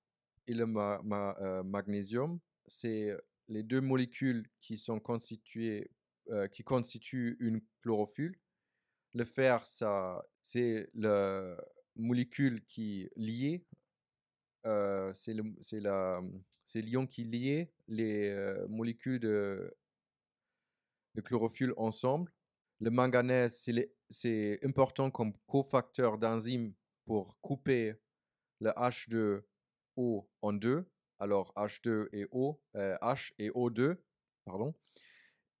et 0.47 0.53
le 0.53 0.65
euh, 0.65 1.63
magnésium, 1.63 2.39
c'est 2.65 3.15
les 3.49 3.63
deux 3.63 3.81
molécules 3.81 4.47
qui 4.61 4.77
sont 4.77 4.99
constituées 4.99 5.91
euh, 6.31 6.47
qui 6.47 6.63
constitue 6.63 7.37
une 7.39 7.59
chlorophylle. 7.81 8.35
Le 9.15 9.25
fer, 9.25 9.65
ça, 9.65 10.23
c'est 10.41 10.87
la 10.93 11.57
molécule 11.95 12.63
qui 12.67 13.09
liée, 13.15 13.65
euh, 14.67 15.11
c'est 15.15 15.33
le, 15.33 15.43
c'est 16.65 16.81
l'ion 16.81 17.07
qui 17.07 17.23
lie 17.23 17.67
les 17.87 18.29
euh, 18.29 18.67
molécules 18.67 19.19
de, 19.19 19.75
de 21.15 21.21
chlorophylle 21.21 21.73
ensemble. 21.77 22.31
Le 22.79 22.91
manganèse, 22.91 23.57
c'est, 23.57 23.91
c'est 24.11 24.59
important 24.63 25.09
comme 25.09 25.33
cofacteur 25.47 26.19
d'enzyme 26.19 26.75
pour 27.05 27.39
couper 27.41 27.95
le 28.59 28.69
H2O 28.69 30.27
en 30.43 30.53
deux. 30.53 30.85
Alors 31.19 31.53
H2 31.55 32.07
et 32.13 32.25
O, 32.31 32.61
euh, 32.75 32.97
H 33.01 33.33
et 33.39 33.49
O2, 33.49 33.97
pardon. 34.45 34.73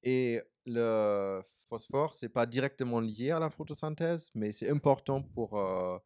Et 0.03 0.41
le 0.65 1.41
phosphore, 1.67 2.15
c'est 2.15 2.29
pas 2.29 2.45
directement 2.45 2.99
lié 2.99 3.31
à 3.31 3.39
la 3.39 3.49
photosynthèse, 3.49 4.31
mais 4.33 4.51
c'est 4.51 4.69
important 4.69 5.21
pour 5.21 5.57
euh, 5.57 5.97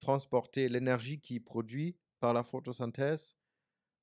transporter 0.00 0.68
l'énergie 0.68 1.20
qui 1.20 1.36
est 1.36 1.40
produite 1.40 1.98
par 2.20 2.32
la 2.32 2.42
photosynthèse 2.42 3.36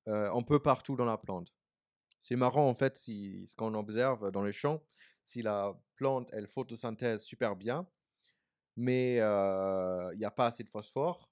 euh, 0.08 0.32
un 0.32 0.42
peu 0.42 0.60
partout 0.60 0.96
dans 0.96 1.04
la 1.04 1.18
plante. 1.18 1.52
C'est 2.20 2.36
marrant 2.36 2.68
en 2.68 2.74
fait 2.74 2.96
si, 2.96 3.46
ce 3.46 3.56
qu'on 3.56 3.74
observe 3.74 4.30
dans 4.30 4.42
les 4.42 4.52
champs, 4.52 4.82
si 5.24 5.42
la 5.42 5.78
plante 5.96 6.28
elle 6.32 6.48
photosynthèse 6.48 7.22
super 7.22 7.56
bien, 7.56 7.86
mais 8.76 9.18
euh, 9.20 10.10
il 10.14 10.18
n'y 10.18 10.24
a 10.24 10.30
pas 10.30 10.46
assez 10.46 10.64
de 10.64 10.68
phosphore, 10.68 11.30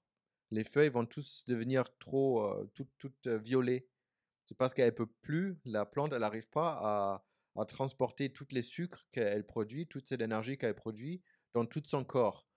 les 0.51 0.63
feuilles 0.63 0.89
vont 0.89 1.05
tous 1.05 1.43
devenir 1.47 1.95
trop 1.97 2.43
euh, 2.45 2.69
toutes, 2.73 2.91
toutes 2.97 3.27
violettes. 3.27 3.89
C'est 4.45 4.57
parce 4.57 4.73
qu'elle 4.73 4.93
peut 4.93 5.07
plus, 5.21 5.57
la 5.65 5.85
plante 5.85 6.13
elle 6.13 6.19
n'arrive 6.21 6.47
pas 6.49 6.77
à, 6.81 7.25
à 7.59 7.65
transporter 7.65 8.31
tous 8.31 8.47
les 8.51 8.61
sucres 8.61 9.07
qu'elle 9.11 9.45
produit, 9.45 9.87
toute 9.87 10.05
cette 10.07 10.21
énergie 10.21 10.57
qu'elle 10.57 10.75
produit 10.75 11.21
dans 11.53 11.65
tout 11.65 11.81
son 11.85 12.03
corps. 12.03 12.47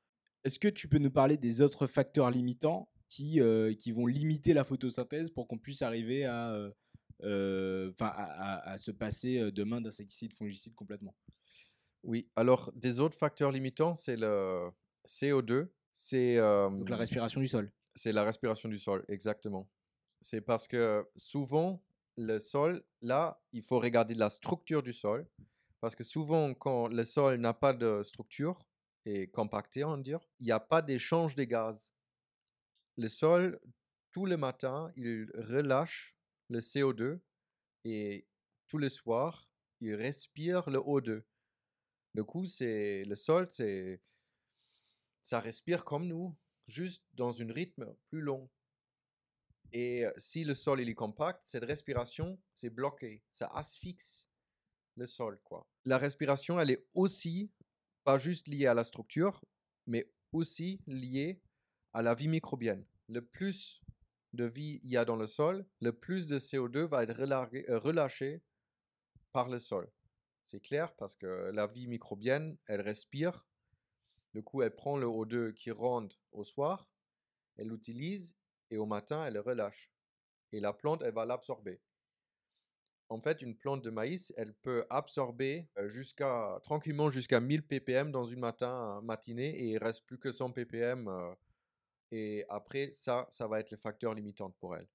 Est-ce 0.45 0.59
que 0.59 0.69
tu 0.69 0.89
peux 0.89 0.99
nous 0.99 1.11
parler 1.11 1.37
des 1.37 1.63
autres 1.63 1.87
facteurs 1.87 2.31
limitants 2.31 2.91
qui, 3.09 3.41
euh, 3.41 3.75
qui 3.75 3.91
vont 3.93 4.07
limiter 4.07 4.53
la 4.53 4.65
photosynthèse 4.65 5.31
pour 5.31 5.49
qu'on 5.49 5.59
puisse 5.59 5.81
arriver 5.83 6.27
à, 6.27 6.53
euh, 7.23 7.93
à, 8.01 8.07
à- 8.07 8.71
à 8.73 8.79
se 8.79 8.91
passer 8.91 9.51
demain 9.51 9.81
d'insecticides, 9.81 10.35
fongicides 10.35 10.75
complètement? 10.75 11.17
Oui, 12.05 12.31
alors 12.37 12.71
des 12.75 13.01
autres 13.01 13.19
facteurs 13.19 13.51
limitants, 13.51 13.95
c'est 13.95 14.17
le 14.17 14.71
CO2, 15.07 15.73
c'est 15.93 16.37
euh, 16.39 16.69
Donc 16.71 16.89
la 16.91 16.97
respiration 16.97 17.41
du 17.41 17.47
sol. 17.49 17.73
C'est 17.99 18.13
la 18.13 18.25
respiration 18.25 18.69
du 18.69 18.79
sol, 18.79 19.05
exactement. 19.09 19.69
C'est 20.21 20.41
parce 20.41 20.67
que 20.67 21.07
souvent, 21.17 21.83
le 22.17 22.39
sol, 22.39 22.83
là, 23.03 23.41
il 23.53 23.63
faut 23.63 23.79
regarder 23.79 24.15
la 24.15 24.31
structure 24.31 24.83
du 24.83 24.93
sol. 24.93 25.27
Parce 25.81 25.95
que 25.95 26.03
souvent, 26.03 26.55
quand 26.55 26.89
le 26.89 27.05
sol 27.05 27.39
n'a 27.39 27.55
pas 27.55 27.73
de 27.73 28.03
structure 28.03 28.67
et 29.05 29.29
compacté, 29.29 29.85
on 29.85 29.97
va 29.97 30.03
dire, 30.03 30.21
il 30.41 30.47
n'y 30.47 30.53
a 30.53 30.61
pas 30.61 30.83
d'échange 30.83 31.37
des 31.37 31.47
gaz. 31.47 31.95
Le 32.97 33.09
sol, 33.09 33.61
tout 34.11 34.27
le 34.27 34.37
matin, 34.37 34.93
il 34.97 35.31
relâche 35.35 36.17
le 36.49 36.59
CO2 36.59 37.21
et 37.85 38.27
tout 38.67 38.79
le 38.79 38.89
soir, 38.89 39.49
il 39.81 39.95
respire 39.95 40.69
le 40.69 40.79
O2. 40.79 41.23
Du 42.15 42.25
coup, 42.25 42.47
c'est 42.47 43.05
le 43.05 43.15
sol, 43.15 43.47
c'est 43.51 44.03
ça 45.23 45.39
respire 45.41 45.85
comme 45.85 46.07
nous, 46.07 46.35
juste 46.69 47.05
dans 47.15 47.43
un 47.43 47.53
rythme 47.53 47.95
plus 48.09 48.21
long. 48.21 48.49
Et 49.73 50.07
euh, 50.07 50.13
si 50.17 50.45
le 50.45 50.55
sol 50.55 50.81
est 50.81 50.95
compact, 50.95 51.41
cette 51.45 51.65
respiration, 51.65 52.41
c'est 52.53 52.71
bloqué, 52.71 53.23
ça 53.31 53.49
asphyxie 53.49 54.29
le 54.97 55.07
sol, 55.07 55.39
quoi. 55.45 55.67
La 55.85 55.99
respiration, 55.99 56.59
elle 56.61 56.71
est 56.71 56.87
aussi 56.95 57.51
pas 58.05 58.19
juste 58.19 58.49
liée 58.49 58.67
à 58.67 58.75
la 58.75 58.85
structure, 58.85 59.45
mais 59.87 60.11
aussi 60.33 60.81
liée 60.87 61.41
à 61.93 62.03
la 62.03 62.15
vie 62.15 62.29
microbienne. 62.29 62.85
Le 63.09 63.25
plus 63.25 63.83
de 64.35 64.45
vie 64.45 64.81
il 64.83 64.91
y 64.91 64.97
a 64.97 65.05
dans 65.05 65.17
le 65.17 65.27
sol, 65.27 65.67
le 65.81 65.93
plus 65.93 66.27
de 66.27 66.39
CO2 66.39 66.87
va 66.87 67.03
être 67.03 67.21
euh, 67.21 67.79
relâché 67.79 68.43
par 69.33 69.49
le 69.49 69.59
sol. 69.59 69.91
C'est 70.43 70.61
clair 70.61 70.95
parce 70.97 71.17
que 71.17 71.51
la 71.53 71.67
vie 71.67 71.87
microbienne, 71.87 72.57
elle 72.67 72.81
respire. 72.81 73.47
Du 74.35 74.43
coup, 74.43 74.63
elle 74.63 74.75
prend 74.75 74.97
le 74.97 75.07
O2 75.07 75.53
qui 75.53 75.71
rentre 75.71 76.17
au 76.33 76.45
soir, 76.45 76.89
elle 77.57 77.69
l'utilise 77.69 78.37
et 78.71 78.79
au 78.79 78.87
matin, 78.87 79.25
elle 79.25 79.35
le 79.35 79.41
relâche. 79.41 79.91
Et 80.53 80.61
la 80.61 80.73
plante, 80.73 81.03
elle 81.03 81.15
va 81.15 81.25
l'absorber. 81.27 81.81
En 83.11 83.21
fait, 83.23 83.41
une 83.41 83.57
plante 83.57 83.83
de 83.83 83.91
maïs, 83.91 84.33
elle 84.37 84.53
peut 84.55 84.87
absorber 84.91 85.67
euh, 85.79 85.89
jusqu'à 85.89 86.59
tranquillement 86.63 87.11
jusqu'à 87.11 87.41
1000 87.41 87.63
ppm 87.63 88.13
dans 88.13 88.25
une 88.25 88.41
matin, 88.41 89.01
matinée 89.03 89.49
et 89.49 89.71
il 89.73 89.79
reste 89.79 90.05
plus 90.05 90.19
que 90.19 90.31
100 90.31 90.53
ppm. 90.53 91.09
euh, 91.09 91.35
et 92.13 92.45
après, 92.49 92.91
ça, 92.93 93.27
ça 93.31 93.47
va 93.49 93.61
être 93.61 93.71
le 93.71 93.77
facteur 93.79 94.15
limitant 94.15 94.51
pour 94.61 94.77
elle. 94.77 94.89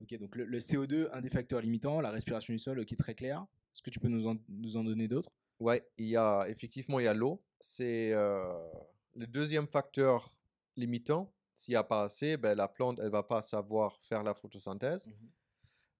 Ok, 0.00 0.16
donc 0.18 0.36
le, 0.36 0.44
le 0.44 0.60
CO2, 0.60 1.08
un 1.12 1.20
des 1.20 1.30
facteurs 1.30 1.60
limitants, 1.60 2.00
la 2.00 2.10
respiration 2.10 2.52
du 2.54 2.58
sol, 2.58 2.80
ok, 2.80 2.96
très 2.96 3.14
clair. 3.14 3.46
Est-ce 3.74 3.82
que 3.82 3.90
tu 3.90 4.00
peux 4.00 4.08
nous 4.08 4.26
en 4.28 4.84
donner 4.84 5.08
d'autres? 5.08 5.30
Ouais, 5.60 5.86
il 5.98 6.06
y 6.06 6.16
a 6.16 6.46
effectivement 6.48 6.98
il 7.00 7.04
y 7.04 7.08
a 7.08 7.14
l'eau. 7.14 7.42
C'est 7.60 8.12
euh, 8.12 8.58
le 9.14 9.26
deuxième 9.26 9.66
facteur 9.66 10.34
limitant. 10.76 11.32
S'il 11.54 11.72
n'y 11.72 11.76
a 11.76 11.84
pas 11.84 12.04
assez, 12.04 12.38
ben, 12.38 12.56
la 12.56 12.68
plante 12.68 12.98
elle 13.00 13.10
va 13.10 13.22
pas 13.22 13.42
savoir 13.42 13.98
faire 14.00 14.22
la 14.22 14.34
photosynthèse. 14.34 15.10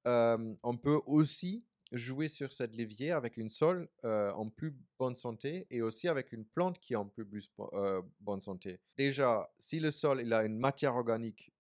Euh, 0.07 0.55
on 0.63 0.77
peut 0.79 1.01
aussi 1.05 1.67
jouer 1.93 2.29
sur 2.29 2.53
cette 2.53 2.75
levier 2.75 3.11
avec 3.11 3.37
une 3.37 3.51
sol 3.51 3.89
euh, 4.05 4.33
en 4.33 4.49
plus 4.49 4.75
bonne 4.99 5.17
santé 5.17 5.67
et 5.71 5.83
aussi 5.83 6.09
avec 6.09 6.33
une 6.33 6.47
plante 6.47 6.79
qui 6.79 6.95
est 6.95 6.97
en 6.97 7.07
plus, 7.07 7.27
plus 7.27 7.51
euh, 7.75 8.01
bonne 8.21 8.41
santé. 8.41 8.81
Déjà, 8.97 9.53
si 9.59 9.81
le 9.81 9.91
sol 9.91 10.23
il 10.23 10.33
a 10.33 10.45
une 10.45 10.59
matière 10.59 10.97
organique 10.97 11.53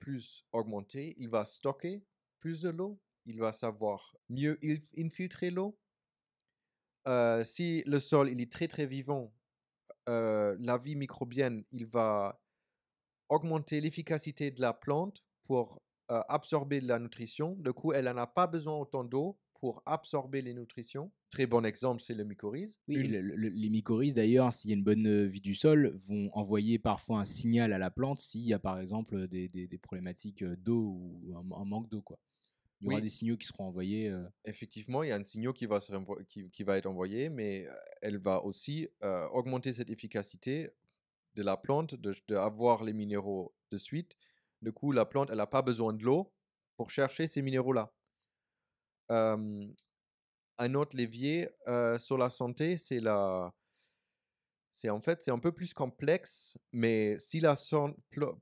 plus 0.00 0.44
augmentée, 0.50 1.14
il 1.18 1.28
va 1.28 1.44
stocker 1.44 2.02
plus 2.40 2.62
de 2.62 2.70
l'eau, 2.70 3.00
il 3.26 3.38
va 3.38 3.52
savoir 3.52 4.16
mieux 4.28 4.58
il- 4.60 4.82
infiltrer 4.98 5.50
l'eau. 5.50 5.78
Euh, 7.08 7.42
si 7.44 7.82
le 7.86 7.98
sol 7.98 8.30
il 8.30 8.40
est 8.40 8.50
très 8.52 8.68
très 8.68 8.86
vivant, 8.86 9.32
euh, 10.08 10.56
la 10.60 10.78
vie 10.78 10.96
microbienne 10.96 11.64
il 11.72 11.86
va 11.86 12.40
augmenter 13.28 13.80
l'efficacité 13.80 14.50
de 14.50 14.60
la 14.60 14.72
plante 14.72 15.24
pour 15.44 15.82
euh, 16.10 16.22
absorber 16.28 16.80
de 16.80 16.86
la 16.86 16.98
nutrition. 16.98 17.56
Du 17.58 17.72
coup, 17.72 17.92
elle 17.92 18.04
n'en 18.04 18.16
a 18.18 18.26
pas 18.26 18.46
besoin 18.46 18.76
autant 18.76 19.04
d'eau 19.04 19.38
pour 19.54 19.82
absorber 19.86 20.42
les 20.42 20.54
nutritions. 20.54 21.10
Très 21.30 21.46
bon 21.46 21.64
exemple, 21.64 22.02
c'est 22.02 22.14
le 22.14 22.24
mycorhize. 22.24 22.76
Oui, 22.88 22.96
Une- 22.96 23.12
le- 23.20 23.36
le- 23.36 23.48
les 23.48 23.70
mycorhizes 23.70 24.14
d'ailleurs, 24.14 24.52
s'il 24.52 24.70
y 24.70 24.74
a 24.74 24.76
une 24.76 24.84
bonne 24.84 25.26
vie 25.26 25.40
du 25.40 25.54
sol, 25.54 25.96
vont 26.06 26.30
envoyer 26.34 26.78
parfois 26.78 27.20
un 27.20 27.24
signal 27.24 27.72
à 27.72 27.78
la 27.78 27.90
plante 27.90 28.20
s'il 28.20 28.42
y 28.42 28.52
a 28.52 28.58
par 28.58 28.78
exemple 28.80 29.28
des, 29.28 29.48
des- 29.48 29.66
des 29.68 29.78
problématiques 29.78 30.44
d'eau 30.44 30.98
ou 30.98 31.34
un, 31.36 31.60
un 31.60 31.64
manque 31.64 31.88
d'eau. 31.88 32.02
quoi. 32.02 32.18
Il 32.82 32.86
y 32.86 32.88
aura 32.88 32.96
Oui. 32.96 33.02
des 33.02 33.08
signaux 33.08 33.36
qui 33.36 33.46
seront 33.46 33.66
envoyés. 33.66 34.08
euh, 34.10 34.28
Effectivement, 34.44 35.02
il 35.04 35.08
y 35.10 35.12
a 35.12 35.16
un 35.16 35.24
signal 35.24 35.52
qui 35.54 35.66
va, 35.66 35.80
se 35.80 35.92
qui, 36.24 36.50
qui 36.50 36.64
va 36.64 36.76
être 36.78 36.86
envoyé, 36.86 37.28
mais 37.30 37.68
elle 38.02 38.18
va 38.18 38.42
aussi 38.44 38.88
euh, 39.04 39.26
augmenter 39.28 39.72
cette 39.72 39.90
efficacité 39.90 40.70
de 41.34 41.42
la 41.42 41.56
plante, 41.56 41.94
de- 41.94 42.14
d'avoir 42.28 42.84
les 42.84 42.92
minéraux 42.92 43.54
de 43.70 43.78
suite. 43.78 44.16
Du 44.62 44.72
coup, 44.72 44.92
la 44.92 45.06
plante, 45.06 45.30
elle 45.30 45.38
n'a 45.38 45.46
pas 45.46 45.62
besoin 45.62 45.92
de 45.92 46.04
l'eau 46.04 46.34
pour 46.76 46.90
chercher 46.90 47.26
ces 47.28 47.42
minéraux-là. 47.42 47.94
Euh, 49.10 49.66
un 50.58 50.74
autre 50.74 50.96
levier 50.96 51.48
sur 51.98 52.18
la 52.18 52.30
santé, 52.30 52.78
c'est 52.78 53.00
la... 53.00 53.54
C'est 54.70 54.88
en 54.88 55.02
fait, 55.02 55.22
c'est 55.22 55.30
un 55.30 55.38
peu 55.38 55.52
plus 55.52 55.74
complexe, 55.74 56.56
mais 56.72 57.18
si 57.18 57.40
la 57.40 57.54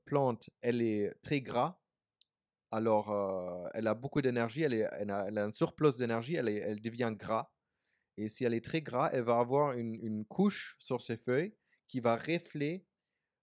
plante, 0.05 0.49
elle 0.61 0.81
est 0.81 1.13
très 1.21 1.41
gras, 1.41 1.80
alors 2.71 3.11
euh, 3.11 3.67
elle 3.73 3.87
a 3.87 3.93
beaucoup 3.93 4.21
d'énergie, 4.21 4.61
elle, 4.63 4.81
a, 5.11 5.27
elle 5.27 5.37
a 5.37 5.43
un 5.45 5.51
surplus 5.51 5.97
d'énergie, 5.97 6.35
elle, 6.35 6.81
devient 6.81 7.13
gras. 7.17 7.51
Et 8.17 8.29
si 8.29 8.43
elle 8.43 8.53
est 8.53 8.63
très 8.63 8.81
gras, 8.81 9.09
elle 9.13 9.23
va 9.23 9.39
avoir 9.39 9.73
une, 9.73 9.95
une 9.95 10.25
couche 10.25 10.75
sur 10.79 11.01
ses 11.01 11.17
feuilles 11.17 11.53
qui 11.87 11.99
va 11.99 12.15
refléter 12.15 12.85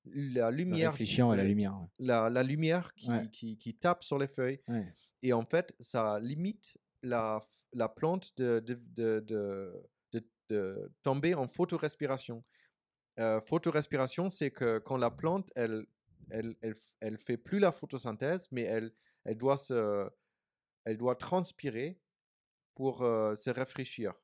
la 0.04 0.50
lumière, 0.50 0.92
réfléchissant 0.92 1.30
à 1.30 1.36
la 1.36 1.44
lumière. 1.44 1.78
ouais. 1.80 1.86
la, 1.98 2.30
la 2.30 2.42
lumière 2.42 2.94
qui, 2.94 3.10
Ouais. 3.10 3.28
qui, 3.30 3.58
qui 3.58 3.74
tape 3.76 4.04
sur 4.04 4.18
les 4.18 4.28
feuilles. 4.28 4.60
Ouais. 4.68 4.94
Et 5.22 5.32
en 5.32 5.44
fait, 5.44 5.74
ça 5.80 6.18
limite 6.20 6.78
la, 7.02 7.42
plante 7.88 8.36
de, 8.38 8.60
de, 8.60 8.74
de, 8.96 9.20
de, 9.20 9.88
de- 10.12 10.28
de 10.48 10.92
tomber 11.02 11.34
en 11.34 11.46
photorespiration. 11.48 12.42
Euh, 13.18 13.40
photorespiration, 13.42 14.30
c'est 14.30 14.50
que 14.50 14.78
quand 14.78 14.96
la 14.96 15.10
plante, 15.10 15.50
elle, 15.56 15.84
elle, 16.30 16.54
elle, 16.62 16.72
f- 16.74 16.88
elle 17.00 17.18
fait 17.18 17.36
plus 17.36 17.58
la 17.58 17.72
photosynthèse, 17.72 18.48
mais 18.52 18.62
elle, 18.62 18.92
elle, 19.28 19.36
doit, 19.38 19.56
se, 19.58 20.10
elle 20.84 20.96
doit 20.96 21.16
transpirer 21.16 22.00
pour 22.74 23.02
euh, 23.02 23.34
se 23.36 23.50
rafraîchir. 23.50 24.14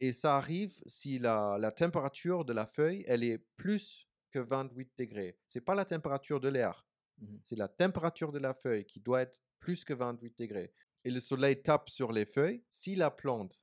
Et 0.00 0.12
ça 0.12 0.36
arrive 0.36 0.82
si 0.86 1.18
la, 1.18 1.56
la 1.58 1.70
température 1.70 2.44
de 2.44 2.52
la 2.52 2.66
feuille, 2.66 3.04
elle 3.06 3.22
est 3.22 3.38
plus 3.56 4.08
que 4.30 4.38
28 4.38 4.92
degrés. 4.98 5.38
C'est 5.46 5.60
pas 5.60 5.74
la 5.74 5.84
température 5.84 6.40
de 6.40 6.48
l'air, 6.48 6.86
Mhm. 7.18 7.38
c'est 7.44 7.54
la 7.56 7.68
température 7.68 8.32
de 8.32 8.40
la 8.40 8.54
feuille 8.54 8.84
qui 8.84 8.98
doit 8.98 9.22
être 9.22 9.40
plus 9.60 9.84
que 9.84 9.94
28 9.94 10.36
degrés. 10.36 10.72
Et 11.04 11.10
le 11.12 11.20
soleil 11.20 11.62
tape 11.62 11.88
sur 11.88 12.10
les 12.12 12.24
feuilles. 12.26 12.64
Si 12.70 12.96
la 12.96 13.10
plante, 13.12 13.62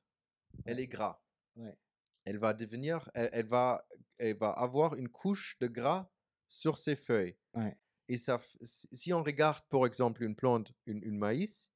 elle 0.64 0.80
est 0.80 0.86
gras, 0.86 1.22
Ouais. 1.56 1.76
elle 2.24 2.38
va 2.38 2.54
devenir, 2.54 3.10
elle, 3.12 3.28
elle 3.32 3.46
va, 3.46 3.86
elle 4.16 4.38
va 4.38 4.50
avoir 4.52 4.94
une 4.94 5.10
couche 5.10 5.58
de 5.60 5.66
gras 5.66 6.10
sur 6.48 6.78
ses 6.78 6.96
feuilles. 6.96 7.36
Ouais. 7.52 7.76
Et 8.12 8.18
ça, 8.18 8.38
si 8.62 9.10
on 9.14 9.22
regarde, 9.22 9.64
par 9.70 9.86
exemple, 9.86 10.22
une 10.22 10.36
plante, 10.36 10.70
une, 10.84 11.02
une 11.02 11.16
maïs, 11.16 11.70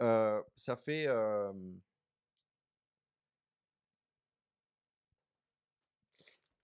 euh, 0.00 0.40
ça 0.54 0.76
fait. 0.76 1.08
euh, 1.08 1.52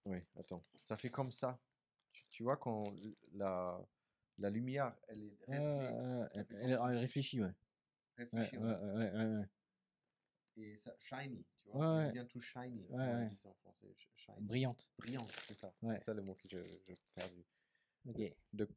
Oui, 0.07 0.19
attends. 0.39 0.63
Ça 0.77 0.97
fait 0.97 1.11
comme 1.11 1.33
ça. 1.33 1.59
Tu, 2.31 2.45
vois 2.45 2.57
quand 2.59 2.95
la, 3.33 3.85
la 4.39 4.51
lumière, 4.51 4.95
elle 5.09 5.25
est 5.25 5.37
elle, 5.49 6.77
réfléchit, 6.97 7.43
ouais. 7.43 7.49
Ouais, 7.49 8.25
réfléchi, 8.25 8.57
ouais, 8.57 8.65
ouais. 8.65 9.11
ouais. 9.13 9.45
Et 10.59 10.77
ça, 10.77 10.95
shiny, 11.01 11.45
tu 11.61 11.71
vois. 11.71 11.97
ouais. 11.97 12.13
Devient 12.13 12.27
tout 12.29 12.41
shiny. 12.41 12.87
Ouais, 12.89 13.29
en 13.45 13.55
français 13.55 13.93
sh- 13.99 14.11
Shiny. 14.15 14.37
Brillante. 14.43 14.93
Brillant, 14.97 15.27
c'est 15.49 15.57
ça. 15.57 15.75
C'est 15.83 16.01
ça 16.03 16.15
le 16.15 16.23
mot 16.23 16.35
que 16.35 16.49
je 16.49 16.59
perdu. 17.17 17.45
Ok. 18.07 18.21
De- 18.53 18.69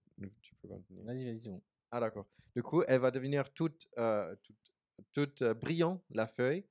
tu 0.42 0.56
peux 0.56 0.68
continuer. 0.68 1.04
Vas-y, 1.04 1.24
vas-y, 1.26 1.40
c'est 1.40 1.50
bon. 1.50 1.62
Ah 1.92 2.00
d'accord. 2.00 2.28
Du 2.56 2.64
coup, 2.64 2.84
elle 2.88 3.00
va 3.00 3.12
devenir 3.12 3.52
toute, 3.54 3.88
euh, 3.98 4.36
toute, 4.44 4.74
toute 5.14 5.42
euh, 5.42 5.54
brillante, 5.54 6.04
la 6.10 6.28
feuille. 6.28 6.66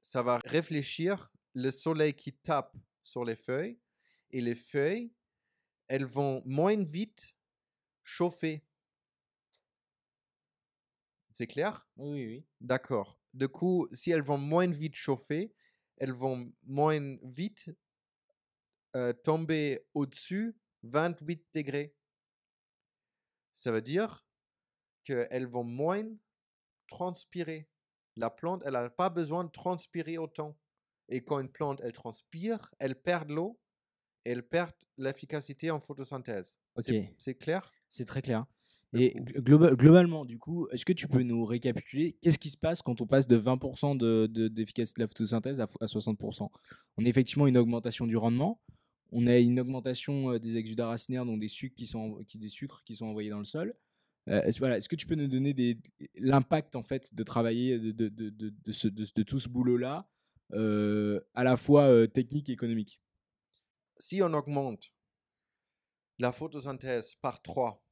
Ça 0.00 0.22
va 0.22 0.38
réfléchir 0.44 1.32
le 1.54 1.70
soleil 1.70 2.14
qui 2.14 2.32
tape 2.32 2.76
sur 3.02 3.24
les 3.24 3.36
feuilles. 3.36 3.78
Et 4.30 4.40
les 4.40 4.54
feuilles, 4.54 5.12
elles 5.88 6.04
vont 6.06 6.42
moins 6.44 6.76
vite 6.84 7.34
chauffer. 8.02 8.66
C'est 11.32 11.46
clair? 11.46 11.86
Oui, 11.96 12.10
oui, 12.12 12.26
oui. 12.26 12.46
D'accord. 12.60 13.18
Du 13.32 13.48
coup, 13.48 13.88
si 13.92 14.10
elles 14.10 14.22
vont 14.22 14.38
moins 14.38 14.68
vite 14.68 14.94
chauffer, 14.94 15.54
elles 15.96 16.12
vont 16.12 16.52
moins 16.62 17.16
vite 17.22 17.70
euh, 18.96 19.12
tomber 19.12 19.86
au-dessus 19.94 20.56
28 20.84 21.44
degrés. 21.54 21.94
Ça 23.54 23.70
veut 23.72 23.82
dire 23.82 24.24
qu'elles 25.04 25.46
vont 25.46 25.64
moins 25.64 26.04
transpirer. 26.88 27.68
La 28.16 28.30
plante, 28.30 28.62
elle 28.64 28.72
n'a 28.74 28.90
pas 28.90 29.10
besoin 29.10 29.44
de 29.44 29.50
transpirer 29.50 30.18
autant. 30.18 30.56
Et 31.08 31.22
quand 31.24 31.40
une 31.40 31.50
plante, 31.50 31.80
elle 31.82 31.92
transpire, 31.92 32.72
elle 32.78 33.00
perd 33.00 33.30
l'eau 33.30 33.60
et 34.24 34.30
elle 34.30 34.46
perd 34.46 34.72
l'efficacité 34.96 35.70
en 35.70 35.80
photosynthèse. 35.80 36.58
C'est- 37.18 37.34
clair? 37.34 37.70
C'est 37.90 38.04
très 38.06 38.22
clair. 38.22 38.46
Et 38.96 39.12
globalement, 39.20 40.24
du 40.24 40.38
coup, 40.38 40.68
est-ce 40.68 40.84
que 40.84 40.92
tu 40.92 41.08
peux 41.08 41.22
nous 41.24 41.44
récapituler 41.44 42.16
qu'est-ce 42.22 42.38
qui 42.38 42.48
se 42.50 42.56
passe 42.56 42.80
quand 42.80 43.00
on 43.00 43.06
passe 43.08 43.26
de 43.26 43.36
20% 43.36 43.96
de- 43.96 44.26
de- 44.30 44.46
d'efficacité 44.46 45.00
de, 45.00 45.02
la 45.04 45.08
photosynthèse 45.08 45.60
à, 45.60 45.66
à 45.80 45.86
60% 45.88 46.48
On 46.96 47.04
a 47.04 47.08
effectivement 47.08 47.48
une 47.48 47.58
augmentation 47.58 48.06
du 48.06 48.16
rendement, 48.16 48.60
on 49.16 49.26
a 49.28 49.38
une 49.38 49.60
augmentation 49.60 50.36
des 50.38 50.56
exudats 50.56 50.88
racinaires, 50.88 51.24
donc 51.24 51.38
des 51.40 51.48
sucres 51.48 51.76
qui 51.76 51.86
sont, 51.86 52.22
qui, 52.26 52.36
des 52.38 52.48
sucres 52.48 52.82
qui 52.84 52.96
sont 52.96 53.06
envoyés 53.06 53.30
dans 53.30 53.38
le 53.38 53.44
sol. 53.44 53.74
Euh, 54.28 54.42
est-ce, 54.42 54.58
voilà, 54.58 54.76
est-ce 54.78 54.88
que 54.88 54.96
tu 54.96 55.06
peux 55.06 55.14
nous 55.14 55.28
donner 55.28 55.52
des, 55.54 55.78
l'impact 56.16 56.74
en 56.76 56.82
fait 56.82 57.14
de 57.14 57.22
travailler 57.22 57.78
de, 57.78 57.92
de, 57.92 58.08
de, 58.08 58.72
ce- 58.72 58.88
tout 59.22 59.38
ce 59.38 59.48
boulot-là, 59.48 60.08
euh, 60.52 61.20
à 61.34 61.44
la 61.44 61.56
fois 61.56 61.84
euh, 61.84 62.06
technique 62.06 62.48
et 62.48 62.52
économique? 62.52 63.00
Si 63.98 64.20
on 64.22 64.32
augmente 64.32 64.92
la 66.18 66.32
photosynthèse 66.32 67.14
par 67.16 67.40
3, 67.42 67.84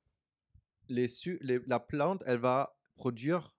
les 0.88 1.06
su- 1.08 1.38
les- 1.42 1.60
la 1.66 1.78
plante, 1.80 2.22
elle 2.26 2.38
va 2.40 2.76
produire 2.96 3.54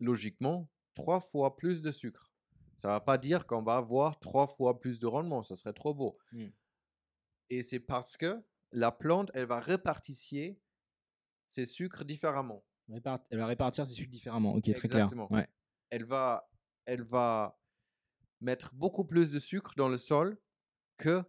logiquement 0.00 0.68
trois 0.94 1.20
fois 1.20 1.56
plus 1.56 1.82
de 1.82 1.90
sucre. 1.90 2.32
Ça 2.76 2.88
ne 2.88 2.92
va 2.94 3.00
pas 3.00 3.18
dire 3.18 3.46
qu'on 3.46 3.62
va 3.62 3.76
avoir 3.76 4.18
trois 4.20 4.46
fois 4.46 4.80
plus 4.80 4.98
de 4.98 5.06
rendement, 5.06 5.44
ça 5.44 5.54
serait 5.56 5.72
trop 5.72 5.94
beau. 5.94 6.18
Mm. 6.32 6.46
Et 7.50 7.62
c'est 7.62 7.80
parce 7.80 8.16
que 8.16 8.42
la 8.72 8.90
plante, 8.92 9.30
elle 9.34 9.46
va 9.46 9.60
répartier 9.60 10.60
ses 11.46 11.66
sucres 11.66 12.04
différemment. 12.04 12.64
Répart- 12.88 13.24
Elle 13.30 13.38
va 13.38 13.46
répartir 13.46 13.86
ses 13.86 13.94
sucres 13.94 14.10
différemment. 14.10 14.54
Ok, 14.54 14.64
très 14.72 14.88
clair. 14.88 15.08
Ouais. 15.30 15.48
Elle 15.90 16.04
va, 16.04 16.50
elle 16.86 17.02
va 17.02 17.58
mettre 18.40 18.74
beaucoup 18.74 19.04
plus 19.04 19.32
de 19.32 19.38
sucre 19.38 19.72
dans 19.76 19.88
le 19.88 19.98
sol 19.98 20.38
que 20.98 21.22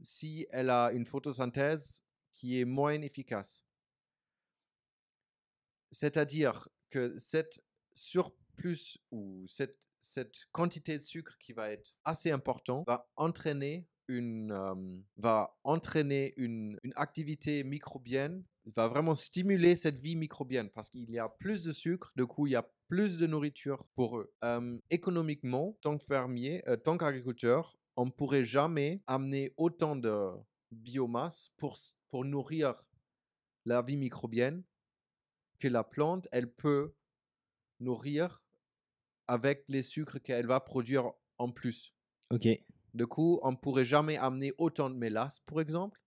si 0.00 0.46
elle 0.50 0.70
a 0.70 0.92
une 0.92 1.04
photosynthèse 1.04 2.04
qui 2.32 2.60
est 2.60 2.64
moins 2.64 3.00
efficace. 3.02 3.64
C'est-à-dire 5.90 6.68
que 6.90 7.18
cette 7.18 7.62
surplus 7.94 8.98
ou 9.10 9.46
cette, 9.48 9.78
cette 10.00 10.46
quantité 10.52 10.98
de 10.98 11.02
sucre 11.02 11.36
qui 11.38 11.52
va 11.52 11.70
être 11.70 11.94
assez 12.04 12.30
importante 12.30 12.86
va 12.86 13.08
entraîner 13.16 13.88
va 15.16 15.56
entraîner 15.64 16.34
une, 16.36 16.78
une 16.82 16.92
activité 16.96 17.64
microbienne, 17.64 18.44
va 18.76 18.88
vraiment 18.88 19.14
stimuler 19.14 19.76
cette 19.76 20.00
vie 20.00 20.16
microbienne 20.16 20.70
parce 20.70 20.90
qu'il 20.90 21.10
y 21.10 21.18
a 21.18 21.28
plus 21.28 21.62
de 21.62 21.72
sucre, 21.72 22.12
du 22.16 22.26
coup 22.26 22.46
il 22.46 22.52
y 22.52 22.56
a 22.56 22.66
plus 22.88 23.16
de 23.16 23.26
nourriture 23.26 23.86
pour 23.94 24.18
eux. 24.18 24.32
Économiquement, 24.90 25.76
tant 25.80 25.96
que 25.98 26.04
fermier, 26.04 26.62
tant 26.84 26.96
qu'agriculteur, 26.96 27.78
on 27.96 28.06
ne 28.06 28.10
pourrait 28.10 28.44
jamais 28.44 29.02
amener 29.06 29.52
autant 29.56 29.96
de 29.96 30.30
biomasse 30.70 31.50
pour, 31.56 31.78
pour 32.10 32.24
nourrir 32.24 32.74
la 33.64 33.82
vie 33.82 33.96
microbienne 33.96 34.64
que 35.58 35.68
la 35.68 35.84
plante, 35.84 36.28
elle 36.32 36.52
peut 36.52 36.94
nourrir 37.80 38.42
avec 39.26 39.64
les 39.68 39.82
sucres 39.82 40.20
qu'elle 40.22 40.46
va 40.46 40.60
produire 40.60 41.12
en 41.38 41.50
plus. 41.50 41.94
Ok. 42.30 42.48
Du 42.94 43.06
coup, 43.06 43.40
on 43.42 43.50
ne 43.52 43.56
pourrait 43.56 43.84
jamais 43.84 44.16
amener 44.16 44.52
autant 44.58 44.88
de 44.88 44.94
mélasse, 44.94 45.40
par 45.40 45.60
exemple, 45.60 46.00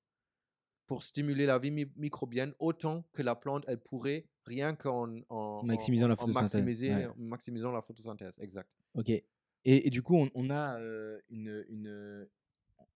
pour 0.87 1.03
stimuler 1.03 1.45
la 1.45 1.59
vie 1.59 1.69
mi- 1.71 1.91
microbienne, 1.97 2.53
autant 2.59 3.03
que 3.11 3.21
la 3.21 3.35
plante, 3.35 3.65
elle 3.67 3.79
pourrait, 3.79 4.25
rien 4.45 4.73
qu'en 4.73 5.09
en, 5.29 5.65
Maximisant 5.65 6.05
en- 6.05 6.09
la 6.09 6.15
photosynthèse, 6.15 6.81
ouais. 6.83 7.07
maximisant 7.17 7.71
la 7.73 7.81
photosynthèse, 7.81 8.39
exact. 8.39 8.69
Ok. 8.93 9.09
Et, 9.09 9.25
et 9.65 9.89
du 9.89 10.01
coup, 10.01 10.15
on, 10.15 10.29
on 10.33 10.49
a 10.49 10.79
euh, 10.79 11.19
une, 11.29 11.65
une- 11.67 12.27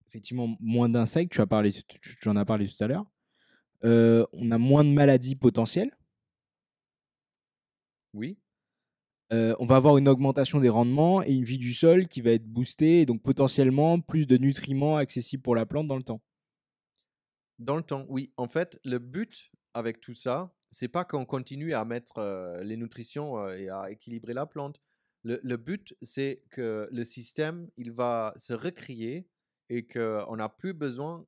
effectivement 0.08 0.56
moins 0.62 0.88
d'insectes. 0.88 1.34
Tu 1.34 1.42
as 1.42 1.48
parlé, 1.48 1.72
tu, 1.74 1.84
tu- 1.84 2.16
tu 2.18 2.30
en 2.30 2.38
as 2.38 2.46
parlé 2.46 2.68
tout 2.70 2.82
à 2.82 2.88
l'heure. 2.88 3.06
Euh, 3.84 4.26
on 4.32 4.52
a 4.52 4.58
moins 4.58 4.86
de 4.86 4.90
maladies 4.90 5.36
potentielles. 5.36 5.92
Oui, 8.14 8.38
Euh, 9.34 9.56
on 9.60 9.66
va 9.66 9.78
avoir 9.78 9.98
une 9.98 10.08
augmentation 10.10 10.60
des 10.60 10.70
rendements 10.70 11.24
et 11.24 11.32
une 11.32 11.44
vie 11.46 11.58
du 11.58 11.74
sol 11.74 12.08
qui 12.08 12.22
va 12.22 12.32
être 12.32 12.46
boostée, 12.46 13.02
et 13.02 13.06
donc 13.06 13.22
potentiellement 13.22 14.00
plus 14.02 14.28
de 14.28 14.38
nutriments 14.38 14.98
accessibles 14.98 15.42
pour 15.44 15.56
la 15.56 15.66
plante 15.66 15.88
dans 15.88 15.98
le 15.98 16.04
temps. 16.04 16.22
dans 17.60 17.76
le 17.76 17.84
temps, 17.84 18.06
oui. 18.10 18.34
En 18.38 18.48
fait, 18.48 18.80
le 18.84 18.98
but 19.00 19.52
avec 19.74 20.02
tout 20.02 20.16
ça, 20.16 20.56
c'est 20.72 20.88
pas 20.88 21.06
qu'on 21.06 21.26
continue 21.26 21.74
à 21.74 21.86
mettre 21.86 22.18
euh, 22.18 22.64
les 22.64 22.78
nutritions 22.78 23.38
euh, 23.38 23.58
et 23.58 23.70
à 23.70 23.92
équilibrer 23.92 24.34
la 24.34 24.46
plante. 24.46 24.82
Le, 25.24 25.40
le 25.44 25.58
but, 25.58 25.94
c'est 26.02 26.44
que 26.50 26.88
le 26.92 27.04
système, 27.04 27.70
il 27.78 27.92
va 27.92 28.34
se 28.38 28.54
recréer 28.54 29.30
et 29.70 29.86
qu'on 29.88 30.36
n'a 30.36 30.50
plus 30.50 30.74
besoin, 30.74 31.26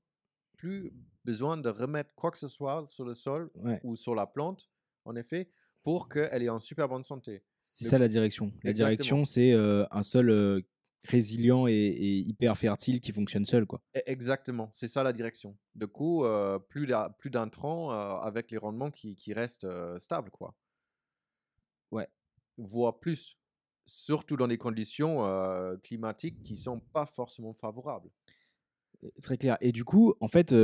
plus 0.58 0.94
besoin 1.26 1.58
de 1.58 1.70
remettre 1.70 2.12
quoi 2.16 2.32
que 2.32 2.38
ce 2.40 2.48
soit 2.48 2.86
sur 2.88 3.06
le 3.06 3.14
sol 3.14 3.52
Ouais. 3.56 3.84
ou 3.84 3.96
sur 3.96 4.16
la 4.16 4.28
plante, 4.28 4.70
en 5.06 5.16
effet, 5.16 5.52
pour 5.84 6.10
qu'elle 6.10 6.42
est 6.44 6.50
en 6.50 6.60
super 6.60 6.88
bonne 6.90 7.04
santé. 7.04 7.44
C'est 7.60 7.86
ça 7.86 7.98
la 7.98 8.08
direction. 8.08 8.52
La 8.64 8.72
Exactement. 8.72 8.88
direction, 8.96 9.26
c'est 9.26 9.52
euh, 9.52 9.86
un 9.92 10.04
sol 10.04 10.30
euh, 10.30 10.62
résilient 11.04 11.68
et, 11.68 11.74
et 11.74 12.18
hyper 12.20 12.58
fertile 12.58 13.02
qui 13.02 13.12
fonctionne 13.12 13.46
seul. 13.46 13.66
Quoi. 13.66 13.82
E- 13.96 14.02
Exactement, 14.06 14.72
c'est 14.74 14.88
ça 14.88 15.04
la 15.04 15.12
direction. 15.14 15.58
Du 15.76 15.88
coup, 15.88 16.24
euh, 16.24 16.58
plus 16.60 16.88
d'un 16.88 17.50
euh, 17.92 18.16
avec 18.22 18.52
les 18.52 18.58
rendements 18.58 18.92
qui, 18.92 19.16
qui 19.16 19.34
restent 19.34 19.68
stables, 20.00 20.32
quoi. 20.32 20.56
Ouais. 21.92 22.08
Voire 22.58 23.00
plus, 23.00 23.38
surtout 23.86 24.38
dans 24.38 24.48
des 24.48 24.58
conditions 24.58 25.24
climatiques 25.84 26.42
qui 26.44 26.56
sont 26.56 26.80
pas 26.80 27.06
forcément 27.06 27.54
favorables. 27.54 28.10
Très 29.22 29.38
clair. 29.38 29.58
Et 29.60 29.72
du 29.74 29.84
coup, 29.84 30.14
en 30.22 30.30
fait, 30.30 30.56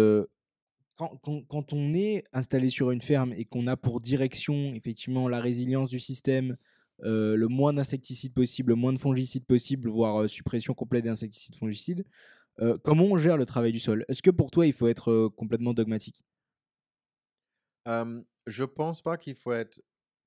quand, 0.99 1.73
on 1.73 1.93
est 1.93 2.25
installé 2.33 2.67
sur 2.67 2.91
une 2.91 3.01
ferme 3.01 3.31
et 3.33 3.45
qu'on 3.45 3.67
a 3.67 3.77
pour 3.77 4.01
direction 4.01 4.73
effectivement 4.75 5.29
la 5.29 5.39
résilience 5.39 5.89
du 5.89 5.99
système, 5.99 6.57
euh, 7.03 7.37
le 7.37 7.47
moins 7.47 7.71
d'insecticides 7.71 8.33
possible, 8.33 8.71
le 8.71 8.75
moins 8.75 8.91
de 8.91 8.99
fongicides 8.99 9.45
possible, 9.45 9.89
voire 9.89 10.23
euh, 10.23 10.27
suppression 10.27 10.73
complète 10.73 11.05
des 11.05 11.09
insecticides 11.09 11.55
fongicides, 11.55 12.05
euh, 12.59 12.77
comment 12.83 13.05
on 13.05 13.15
gère 13.15 13.37
le 13.37 13.45
travail 13.45 13.71
du 13.71 13.79
sol? 13.79 14.03
Est-ce 14.09 14.21
que 14.21 14.29
pour 14.29 14.51
toi, 14.51 14.67
il 14.67 14.73
faut 14.73 14.87
être 14.87 15.29
complètement 15.37 15.73
dogmatique? 15.73 16.21
Je 18.45 18.63
pense 18.63 19.01
pas 19.01 19.17
qu'il 19.17 19.35
faut 19.35 19.53
être 19.53 19.81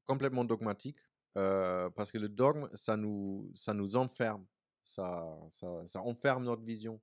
complètement 0.06 0.44
dogmatique 0.44 0.98
parce 1.34 2.10
que 2.10 2.18
le 2.18 2.28
dogme, 2.28 2.68
ça 2.74 2.96
nous, 2.96 3.50
ça 3.54 3.74
nous 3.74 3.94
enferme, 3.94 4.44
ça, 4.82 5.38
ça, 5.50 5.84
ça 5.84 6.00
enferme 6.00 6.44
notre 6.44 6.62
vision. 6.62 7.00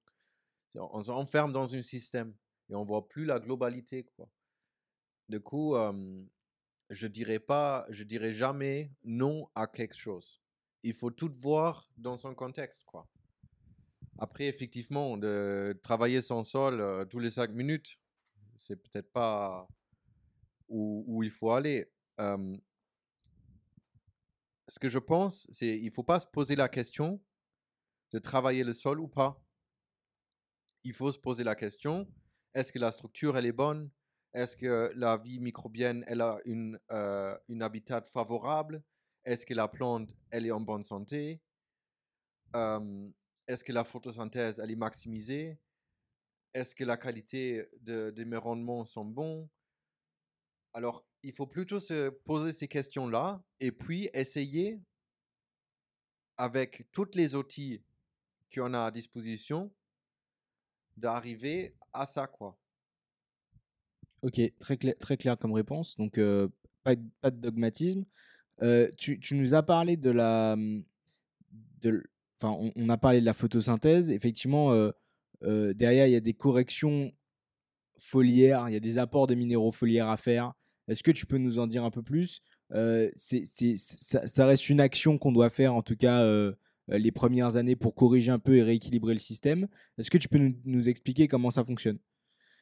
On 0.75 1.01
s'enferme 1.01 1.53
dans 1.53 1.73
un 1.75 1.82
système 1.82 2.34
et 2.69 2.75
on 2.75 2.86
voit 2.86 3.08
plus 3.08 3.25
la 3.25 3.39
globalité, 3.39 4.03
quoi. 4.03 4.29
Du 5.27 5.39
coup, 5.39 5.75
je 6.89 7.08
dirais 7.08 7.39
pas, 7.39 7.86
je 7.89 8.03
dirais 8.03 8.32
jamais 8.32 8.91
non 9.03 9.49
à 9.55 9.67
quelque 9.67 9.95
chose. 9.95 10.41
Il 10.84 10.93
faut 10.93 11.12
tout 11.12 11.32
voir 11.36 11.91
dans 11.97 12.17
son 12.17 12.34
contexte, 12.34 12.84
quoi. 12.86 13.08
Après, 14.17 14.45
effectivement, 14.45 15.17
de 15.17 15.79
travailler 15.84 16.21
son 16.21 16.43
sol 16.43 17.08
tous 17.10 17.19
les 17.19 17.29
cinq 17.29 17.51
minutes, 17.51 17.99
c'est 18.58 18.75
peut-être 18.75 19.12
pas 19.12 19.67
où, 20.67 21.03
où 21.08 21.23
il 21.23 21.32
faut 21.32 21.51
aller. 21.51 21.91
Ce 24.67 24.77
que 24.79 24.89
je 24.89 24.99
pense, 24.99 25.47
c'est 25.51 25.79
il 25.79 25.89
faut 25.91 26.03
pas 26.03 26.19
se 26.19 26.27
poser 26.27 26.55
la 26.55 26.69
question 26.69 27.21
de 28.12 28.19
travailler 28.19 28.63
le 28.63 28.73
sol 28.73 28.99
ou 28.99 29.08
pas. 29.08 29.41
Il 30.84 30.93
faut 30.93 31.12
se 31.12 31.19
poser 31.19 31.43
la 31.43 31.55
question 31.55 32.08
est-ce 32.53 32.71
que 32.71 32.79
la 32.79 32.91
structure 32.91 33.38
elle 33.38 33.45
est 33.45 33.51
bonne? 33.51 33.89
Est-ce 34.33 34.55
que 34.55 34.91
la 34.95 35.17
vie 35.17 35.39
microbienne 35.39 36.03
elle 36.07 36.21
a 36.21 36.39
une, 36.45 36.79
euh, 36.91 37.38
une 37.47 37.62
habitat 37.62 38.01
favorable? 38.01 38.83
Est-ce 39.25 39.45
que 39.45 39.53
la 39.53 39.67
plante 39.67 40.15
elle 40.31 40.45
est 40.45 40.51
en 40.51 40.62
bonne 40.62 40.83
santé? 40.83 41.41
Est-ce 42.53 43.63
que 43.63 43.71
la 43.71 43.83
photosynthèse 43.83 44.59
elle 44.59 44.71
est 44.71 44.75
maximisée? 44.75 45.59
Est-ce 46.53 46.73
que 46.75 46.83
la 46.83 46.97
qualité 46.97 47.67
de, 47.81 48.12
de 48.12 48.23
mes 48.23 48.38
rendements 48.38 48.85
sont 48.85 49.05
bons? 49.05 49.49
Alors, 50.73 51.05
il 51.23 51.33
faut 51.33 51.47
plutôt 51.47 51.79
se 51.79 52.09
poser 52.09 52.53
ces 52.53 52.67
questions-là 52.67 53.43
et 53.59 53.71
puis 53.71 54.09
essayer 54.13 54.79
avec 56.38 56.88
tous 56.91 57.09
les 57.15 57.35
outils 57.35 57.83
qu'on 58.53 58.73
a 58.73 58.85
à 58.85 58.91
disposition 58.91 59.71
d'arriver 60.95 61.75
à 61.93 62.06
ça 62.06 62.28
quoi. 62.28 62.58
Ok, 64.21 64.41
très, 64.60 64.78
clair, 64.78 64.95
très 64.99 65.17
clair 65.17 65.38
comme 65.38 65.54
réponse. 65.54 65.95
Donc, 65.97 66.19
pas, 66.84 66.95
de- 66.95 67.30
dogmatisme. 67.30 68.04
Tu, 68.97 69.19
nous 69.32 69.54
as 69.54 69.63
parlé 69.63 69.95
de 69.97 70.10
la. 70.10 70.58
l- 71.84 72.04
enfin, 72.41 72.71
on, 72.75 72.89
a 72.89 72.97
parlé 72.97 73.21
de 73.21 73.25
la 73.25 73.34
photosynthèse. 73.34 74.12
Effectivement, 74.12 74.73
derrière, 75.41 76.08
il 76.08 76.12
y 76.12 76.17
a 76.17 76.19
des 76.19 76.34
corrections 76.34 77.13
foliaires, 77.97 78.67
il 78.67 78.73
y 78.73 78.78
a 78.78 78.82
des 78.82 78.97
apports 78.97 79.28
de 79.28 79.36
minéraux 79.36 79.71
foliaires 79.71 80.10
à 80.10 80.17
faire. 80.17 80.54
Est-ce 80.89 81.04
que 81.04 81.12
tu 81.12 81.25
peux 81.25 81.38
nous 81.38 81.60
en 81.60 81.67
dire 81.67 81.86
un 81.86 81.91
peu 81.91 82.04
plus? 82.04 82.41
Ça, 83.15 84.45
reste 84.45 84.69
une 84.69 84.82
action 84.82 85.17
qu'on 85.17 85.32
doit 85.32 85.49
faire, 85.49 85.75
en 85.75 85.82
tout 85.82 85.95
cas, 85.95 86.25
les 86.97 87.12
premières 87.12 87.56
années 87.56 87.75
pour 87.75 87.93
corriger 87.95 88.32
un 88.32 88.39
peu 88.39 88.56
et 88.58 88.63
rééquilibrer 88.63 89.13
le 89.13 89.19
système. 89.19 89.67
Est-ce 89.97 90.10
que 90.10 90.17
tu 90.17 90.28
peux 90.30 90.38
nous, 90.39 90.56
nous 90.65 90.89
expliquer 90.89 91.28
comment 91.28 91.52
ça 91.52 91.63
fonctionne? 91.63 91.99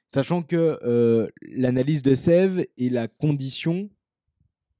Sachant 0.07 0.41
que 0.43 0.77
euh, 0.83 1.27
l'analyse 1.41 2.01
de 2.01 2.15
sève 2.15 2.65
est 2.77 2.89
la 2.89 3.07
condition. 3.07 3.89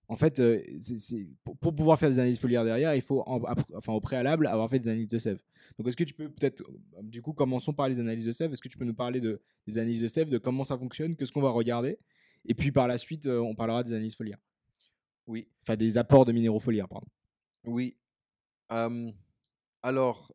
En 0.09 0.15
fait, 0.15 0.39
euh, 0.39 0.61
c'est- 0.79 0.99
c'est- 0.99 1.27
pour, 1.43 1.57
pour 1.57 1.75
pouvoir 1.75 1.99
faire 1.99 2.09
des 2.09 2.19
analyses 2.19 2.39
foliaires 2.39 2.63
derrière, 2.63 2.95
il 2.95 3.01
faut, 3.01 3.21
en- 3.27 3.41
enfin, 3.75 3.91
au 3.91 3.99
préalable, 3.99 4.47
avoir 4.47 4.69
fait 4.69 4.79
des 4.79 4.87
analyses 4.87 5.09
de 5.09 5.17
sève. 5.17 5.41
Donc, 5.77 5.87
est-ce 5.87 5.97
que 5.97 6.05
tu 6.05 6.13
peux 6.13 6.29
peut-être, 6.29 6.61
euh, 6.97 7.01
du 7.03 7.21
coup, 7.21 7.33
commençons 7.33 7.73
par 7.73 7.89
les 7.89 7.99
analyses 7.99 8.23
de 8.25 8.31
sève. 8.31 8.53
Est-ce 8.53 8.61
que 8.61 8.69
tu 8.69 8.77
peux 8.77 8.85
nous 8.85 8.93
parler 8.93 9.19
de, 9.19 9.41
des 9.67 9.77
analyses 9.77 10.01
de 10.01 10.07
sève, 10.07 10.29
de 10.29 10.37
comment 10.37 10.63
ça 10.63 10.77
fonctionne, 10.77 11.15
que 11.17 11.25
ce 11.25 11.31
qu'on 11.33 11.41
va 11.41 11.49
regarder? 11.49 11.97
Et 12.45 12.53
puis, 12.53 12.71
par 12.71 12.87
la 12.87 12.97
suite, 12.97 13.27
euh, 13.27 13.39
on 13.39 13.53
parlera 13.53 13.83
des 13.83 13.91
analyses 13.91 14.15
foliaires. 14.15 14.39
Oui, 15.27 15.45
Enfin, 15.63 15.75
des 15.75 15.97
apports 15.97 16.23
de 16.23 16.31
minéraux 16.31 16.61
foliaires, 16.61 16.87
pardon. 16.87 17.07
oui. 17.65 17.97
Euh, 18.71 19.11
alors, 19.87 20.33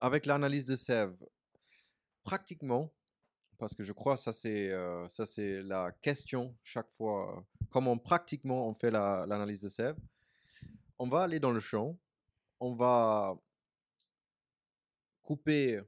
avec 0.00 0.24
l'analyse 0.24 0.66
de 0.66 0.76
sève, 0.76 1.16
pratiquement, 2.22 2.94
parce 3.58 3.74
que 3.74 3.82
je 3.82 3.92
crois 3.92 4.14
que 4.14 4.22
ça 4.22 4.32
c'est 4.32 4.70
euh, 4.70 5.08
ça 5.08 5.26
c'est 5.26 5.60
la 5.62 5.90
question 5.90 6.56
chaque 6.62 6.88
fois, 6.92 7.36
euh, 7.36 7.40
comment 7.70 7.98
pratiquement 7.98 8.68
on 8.68 8.74
fait 8.74 8.92
la- 8.92 9.26
l'analyse 9.26 9.62
de 9.62 9.68
sève. 9.68 9.96
On 11.00 11.08
va 11.08 11.22
aller 11.22 11.40
dans 11.40 11.50
le 11.50 11.58
champ, 11.58 11.98
on 12.60 12.76
va 12.76 13.36
couper 15.22 15.80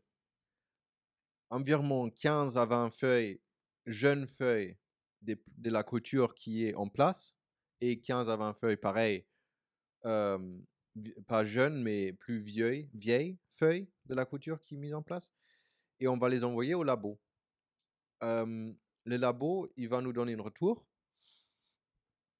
environ 1.51 2.11
15 2.11 2.59
à 2.59 2.64
20 2.64 2.90
feuilles, 2.90 3.40
jeunes 3.87 4.27
feuilles 4.27 4.77
de 5.23 5.71
la 5.71 5.85
couture 5.85 6.35
qui 6.35 6.64
est 6.66 6.75
en 6.75 6.88
place, 6.88 7.37
et 7.81 8.01
15 8.01 8.29
à 8.31 8.37
20 8.37 8.53
feuilles 8.55 8.77
pareil, 8.77 9.25
euh, 10.07 10.61
pas 11.26 11.44
jeunes 11.44 11.82
mais 11.82 12.12
plus 12.12 12.40
vieilles, 12.40 12.88
vieilles 12.94 13.38
feuilles 13.52 13.88
de 14.06 14.14
la 14.14 14.24
couture 14.24 14.62
qui 14.62 14.74
est 14.74 14.78
mise 14.78 14.94
en 14.94 15.02
place, 15.02 15.30
et 15.98 16.08
on 16.08 16.18
va 16.18 16.28
les 16.28 16.44
envoyer 16.44 16.74
au 16.74 16.82
labo. 16.82 17.20
Le 18.22 18.76
labo, 19.04 19.70
il 19.76 19.88
va 19.88 20.00
nous 20.00 20.12
donner 20.12 20.34
un 20.34 20.42
retour, 20.42 20.86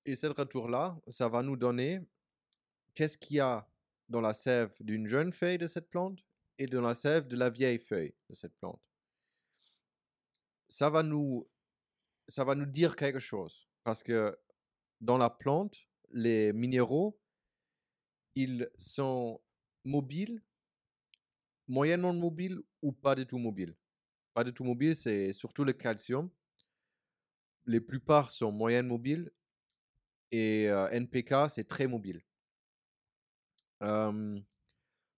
et 0.06 0.16
ce 0.16 0.26
retour-là, 0.26 0.98
ça 1.08 1.28
va 1.28 1.42
nous 1.42 1.56
donner 1.56 2.00
qu'est-ce 2.94 3.18
qu'il 3.18 3.36
y 3.36 3.40
a 3.40 3.68
dans 4.08 4.20
la 4.20 4.34
sève 4.34 4.74
d'une 4.80 5.06
jeune 5.06 5.32
feuille 5.32 5.58
de 5.58 5.66
cette 5.66 5.88
plante 5.88 6.24
et 6.58 6.66
dans 6.66 6.80
la 6.80 6.94
sève 6.94 7.28
de 7.28 7.36
la 7.36 7.48
vieille 7.50 7.78
feuille 7.78 8.14
de 8.28 8.34
cette 8.34 8.54
plante. 8.56 8.82
Ça 10.68 10.90
va 10.90 11.02
nous, 11.02 11.44
ça 12.28 12.44
va 12.44 12.54
nous 12.54 12.66
dire 12.66 12.96
quelque 12.96 13.18
chose 13.18 13.68
parce 13.84 14.02
que 14.02 14.36
dans 15.00 15.18
la 15.18 15.30
plante, 15.30 15.78
les 16.10 16.52
minéraux, 16.52 17.18
ils 18.34 18.70
sont 18.76 19.40
mobiles, 19.84 20.42
moyennement 21.68 22.14
mobiles 22.14 22.60
ou 22.82 22.92
pas 22.92 23.14
du 23.14 23.26
tout 23.26 23.38
mobiles? 23.38 23.76
Pas 24.34 24.44
du 24.44 24.52
tout 24.52 24.64
mobiles, 24.64 24.96
c'est 24.96 25.32
surtout 25.32 25.64
le 25.64 25.72
calcium. 25.72 26.30
Les 27.66 27.80
plupart 27.80 28.30
sont 28.30 28.52
moyennes 28.52 28.86
mobiles 28.86 29.32
et 30.32 30.68
euh, 30.68 30.88
NPK, 30.90 31.50
c'est 31.50 31.68
très 31.68 31.86
mobile. 31.86 32.22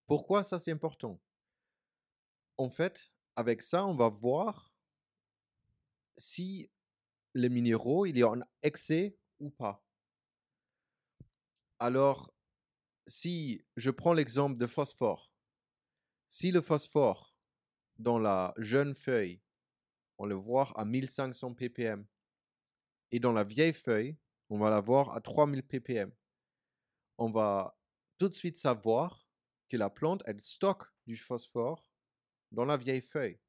Pourquoi 0.07 0.43
ça 0.43 0.59
c'est 0.59 0.71
important? 0.71 1.19
En 2.57 2.69
fait, 2.69 3.11
avec 3.35 3.61
ça, 3.61 3.85
on 3.85 3.93
va 3.93 4.09
voir 4.09 4.73
si 6.17 6.69
les 7.33 7.49
minéraux, 7.49 8.05
il 8.05 8.17
y 8.17 8.23
a 8.23 8.29
en 8.29 8.41
excès 8.61 9.17
ou 9.39 9.49
pas. 9.49 9.83
Alors, 11.79 12.32
si 13.07 13.65
je 13.75 13.91
prends 13.91 14.13
l'exemple 14.13 14.57
de 14.57 14.67
phosphore, 14.67 15.31
si 16.29 16.51
le 16.51 16.61
phosphore 16.61 17.35
dans 17.97 18.19
la 18.19 18.53
jeune 18.57 18.95
feuille, 18.95 19.41
on 20.17 20.25
le 20.25 20.35
voit 20.35 20.71
à 20.75 20.85
1500 20.85 21.53
ppm, 21.53 22.05
et 23.11 23.19
dans 23.19 23.33
la 23.33 23.43
vieille 23.43 23.73
feuille, 23.73 24.17
on 24.49 24.57
va 24.57 24.69
la 24.69 24.81
voir 24.81 25.13
à 25.15 25.21
3000 25.21 25.63
ppm, 25.63 26.11
on 27.17 27.31
va 27.31 27.77
tout 28.17 28.29
de 28.29 28.33
suite 28.33 28.57
savoir 28.57 29.27
que 29.69 29.77
la 29.77 29.89
plante, 29.89 30.23
elle 30.25 30.41
stocke 30.41 30.85
du 31.05 31.17
phosphore 31.17 31.91
dans 32.51 32.65
la 32.65 32.77
vieille 32.77 33.01
feuille 33.01 33.39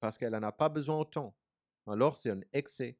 parce 0.00 0.18
qu'elle 0.18 0.32
n'en 0.32 0.42
a 0.42 0.52
pas 0.52 0.68
besoin 0.68 0.98
autant. 1.00 1.36
Alors, 1.86 2.16
c'est 2.16 2.30
un 2.30 2.40
excès. 2.52 2.98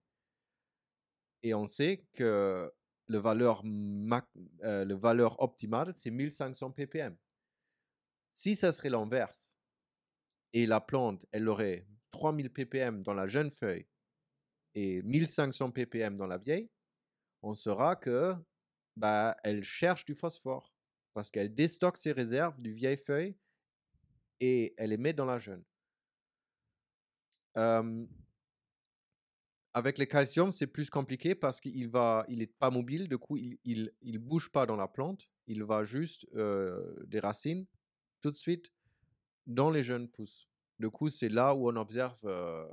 Et 1.42 1.55
on 1.55 1.66
sait 1.66 2.07
que 2.14 2.72
le 3.09 3.19
valeur, 3.19 3.62
euh, 3.64 4.85
le 4.85 4.95
valeur 4.95 5.40
optimale, 5.40 5.92
c'est 5.97 6.11
1500 6.11 6.73
ppm. 6.73 7.16
Si 8.33 8.57
ça 8.57 8.73
serait 8.73 8.90
l'inverse, 8.90 9.57
et 10.53 10.66
la 10.66 10.81
plante, 10.81 11.27
elle 11.33 11.49
aurait 11.49 11.87
3000 12.12 12.51
ppm 12.51 13.03
dans 13.03 13.12
la 13.12 13.27
jeune 13.27 13.51
feuille 13.51 13.87
et 14.75 15.03
1500 15.03 15.71
ppm 15.71 16.16
dans 16.16 16.27
la 16.27 16.38
vieille, 16.38 16.71
on 17.42 17.55
saura 17.55 17.97
que 17.97 18.35
bah, 18.97 19.37
elle 19.45 19.64
cherche 19.64 20.05
du 20.05 20.14
phosphore 20.14 20.73
parce 21.12 21.31
qu'elle 21.31 21.55
déstocke 21.55 21.99
ses 21.99 22.12
réserves 22.12 22.61
du 22.61 22.73
vieille 22.73 22.97
feuille 22.97 23.37
et 24.40 24.75
elle 24.79 24.90
les 24.90 24.97
met 24.97 25.12
dans 25.12 25.27
la 25.27 25.38
jeune. 25.38 25.64
Euh, 27.59 28.07
avec 29.76 29.98
le 29.98 30.06
calcium, 30.06 30.52
c'est 30.52 30.66
plus 30.66 30.88
compliqué 30.88 31.34
parce 31.34 31.60
qu'il 31.60 31.88
va, 31.88 32.24
il 32.30 32.40
est 32.40 32.46
pas 32.46 32.70
mobile, 32.70 33.08
du 33.08 33.18
coup, 33.18 33.36
il, 33.36 33.58
il, 33.62 33.92
il 34.00 34.16
bouge 34.18 34.50
pas 34.50 34.64
dans 34.64 34.74
la 34.76 34.88
plante, 34.88 35.28
il 35.46 35.62
va 35.64 35.84
juste 35.84 36.26
euh, 36.34 37.04
des 37.06 37.20
racines 37.20 37.66
tout 38.22 38.31
de 38.31 38.37
suite 38.37 38.72
dans 39.46 39.68
les 39.70 39.83
jeunes 39.83 40.08
pousses. 40.08 40.48
Du 40.79 40.88
coup, 40.88 41.10
c'est 41.10 41.29
là 41.29 41.54
où 41.54 41.68
on 41.68 41.77
observe 41.77 42.18
euh, 42.24 42.66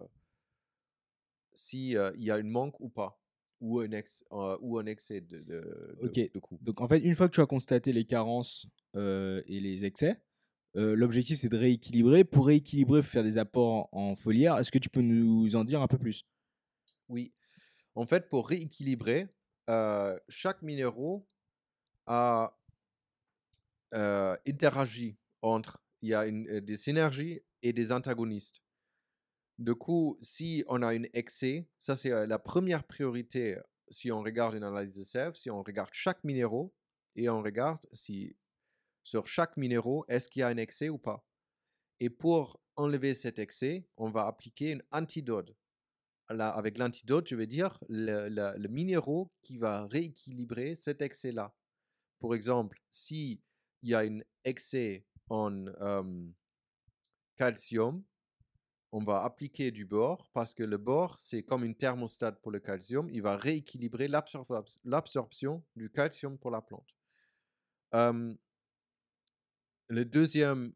si 1.52 1.98
euh, 1.98 2.14
il 2.16 2.24
y 2.24 2.32
a 2.32 2.38
une 2.38 2.50
manque 2.50 2.80
ou 2.80 2.88
pas, 2.88 3.20
ou 3.60 3.82
un, 3.82 3.92
ex, 3.92 4.24
ou 4.32 4.80
un 4.80 4.86
excès 4.86 5.20
de, 5.20 5.40
de, 5.40 5.44
de, 5.44 5.98
Ok. 6.04 6.14
de. 6.14 6.32
Donc, 6.62 6.80
en 6.80 6.88
fait, 6.88 7.00
une 7.00 7.16
fois 7.16 7.28
que 7.28 7.36
tu 7.36 7.42
as 7.42 7.46
constaté 7.46 7.92
les 7.92 8.06
carences 8.06 8.66
et 8.96 9.60
les 9.60 9.84
excès, 9.84 10.22
euh, 10.78 10.96
l'objectif 10.96 11.38
c'est 11.38 11.50
de 11.50 11.58
rééquilibrer. 11.58 12.24
Pour 12.24 12.48
rééquilibrer, 12.48 13.02
faut 13.02 13.10
faire 13.10 13.24
des 13.24 13.38
apports 13.38 13.90
en, 13.92 14.12
en 14.12 14.16
foliaire. 14.16 14.58
Est-ce 14.58 14.72
que 14.72 14.80
tu 14.80 14.90
peux 14.90 15.02
nous 15.02 15.56
en 15.58 15.66
dire 15.66 15.82
un 15.82 15.88
peu 15.88 15.98
plus? 15.98 16.26
Oui. 17.10 17.34
En 17.96 18.06
fait, 18.06 18.30
pour 18.30 18.50
rééquilibrer, 18.50 19.28
chaque 20.30 20.62
minéraux 20.62 21.28
a 22.08 22.58
interagi 23.94 25.18
entre, 25.42 25.82
il 26.02 26.10
y 26.10 26.14
a 26.14 26.30
des 26.62 26.78
synergies 26.78 27.42
et 27.62 27.74
des 27.74 27.92
antagonistes. 27.92 28.62
Du 29.60 29.76
coup, 29.76 30.18
si 30.20 30.64
on 30.68 30.82
a 30.82 30.88
un 30.88 31.04
excès, 31.14 31.70
ça 31.78 31.96
c'est 31.96 32.26
la 32.26 32.40
première 32.40 32.84
priorité 32.84 33.60
si 33.90 34.12
on 34.12 34.24
regarde 34.24 34.56
une 34.56 34.64
analyse 34.64 34.96
de 34.96 35.04
sève, 35.04 35.36
si 35.36 35.52
on 35.52 35.62
regarde 35.62 35.92
chaque 35.94 36.24
minéraux 36.24 36.74
et 37.16 37.30
on 37.30 37.44
regarde 37.44 37.86
si 37.94 38.36
sur 39.04 39.28
chaque 39.28 39.58
minéraux, 39.58 40.06
est-ce 40.08 40.28
qu'il 40.28 40.40
y 40.40 40.44
a 40.44 40.48
un 40.48 40.58
excès 40.58 40.90
ou 40.90 40.98
pas. 40.98 41.24
Et 42.00 42.10
pour 42.10 42.60
enlever 42.76 43.14
cet 43.14 43.38
excès, 43.38 43.88
on 43.98 44.10
va 44.10 44.26
appliquer 44.26 44.72
une 44.72 44.84
antidote. 44.92 45.56
Là, 46.34 46.50
avec 46.50 46.78
l'antidote, 46.78 47.28
je 47.28 47.36
veux 47.36 47.48
dire 47.48 47.80
le, 47.90 48.28
le, 48.30 48.68
minéraux 48.68 49.32
qui 49.42 49.58
va 49.58 49.86
rééquilibrer 49.88 50.76
cet 50.76 51.02
excès-là. 51.02 51.54
Pour 52.20 52.36
exemple, 52.36 52.82
s'il 52.90 53.40
y 53.82 53.94
a 53.94 54.00
un 54.00 54.20
excès 54.44 55.06
en 55.30 55.66
calcium, 57.38 58.04
on 58.92 59.04
va 59.04 59.24
appliquer 59.24 59.72
du 59.72 59.86
bore 59.86 60.30
parce 60.34 60.54
que 60.54 60.64
le 60.64 60.78
bore, 60.78 61.18
c'est 61.20 61.42
comme 61.44 61.64
une 61.64 61.76
thermostat 61.76 62.34
pour 62.34 62.52
le 62.52 62.60
calcium. 62.60 63.10
Il 63.10 63.24
va 63.24 63.38
rééquilibrer 63.38 64.08
l'absorption 64.08 65.64
du 65.76 65.90
calcium 65.90 66.38
pour 66.38 66.52
la 66.52 66.62
plante. 66.62 66.96
Le 69.90 70.06
deuxième 70.06 70.74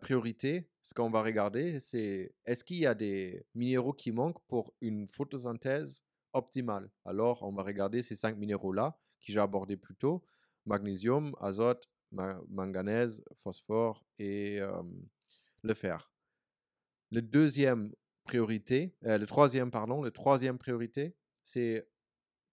priorité, 0.00 0.70
ce 0.88 0.94
qu'on 0.94 1.10
va 1.10 1.22
regarder, 1.22 1.80
c'est 1.80 2.34
est-ce 2.46 2.64
qu'il 2.64 2.78
y 2.78 2.86
a 2.86 2.94
des 2.94 3.44
minéraux 3.54 3.92
qui 3.92 4.10
manquent 4.10 4.40
pour 4.46 4.72
une 4.80 5.06
photosynthèse 5.06 6.02
optimale? 6.32 6.90
Alors, 7.04 7.42
on 7.42 7.52
va 7.52 7.62
regarder 7.62 8.00
ces 8.00 8.16
cinq 8.16 8.38
minéraux-là 8.38 8.98
que 9.20 9.30
j'ai 9.30 9.38
abordés 9.38 9.76
plus 9.76 9.96
tôt 9.96 10.24
magnésium, 10.64 11.36
azote, 11.40 11.90
manganèse, 12.10 13.22
phosphore 13.34 14.02
et 14.18 14.60
le 15.62 15.74
fer. 15.74 16.10
Le 17.10 17.20
deuxième 17.20 17.94
priorité, 18.24 18.96
euh, 19.04 19.18
le 19.18 19.26
troisième, 19.26 19.70
pardon, 19.70 20.00
le 20.00 20.10
troisième 20.10 20.56
priorité, 20.56 21.14
c'est 21.42 21.86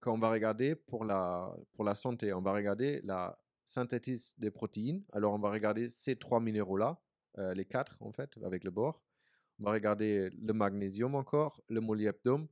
qu'on 0.02 0.18
va 0.18 0.30
regarder 0.30 0.74
pour 0.74 1.06
la, 1.06 1.56
pour 1.72 1.84
la 1.84 1.94
santé, 1.94 2.34
on 2.34 2.42
va 2.42 2.52
regarder 2.52 3.00
la 3.02 3.38
synthétise 3.64 4.34
des 4.36 4.50
protéines. 4.50 5.04
Alors, 5.14 5.32
on 5.32 5.38
va 5.38 5.50
regarder 5.50 5.88
ces 5.88 6.16
trois 6.16 6.40
minéraux-là, 6.40 7.00
euh, 7.38 7.54
les 7.54 7.64
quatre 7.64 7.96
en 8.00 8.12
fait, 8.12 8.30
avec 8.44 8.64
le 8.64 8.70
bore. 8.70 9.02
On 9.58 9.64
va 9.64 9.72
regarder 9.72 10.30
le 10.30 10.52
magnésium 10.52 11.14
encore, 11.14 11.62
le 11.68 11.80
molybdène, 11.80 12.48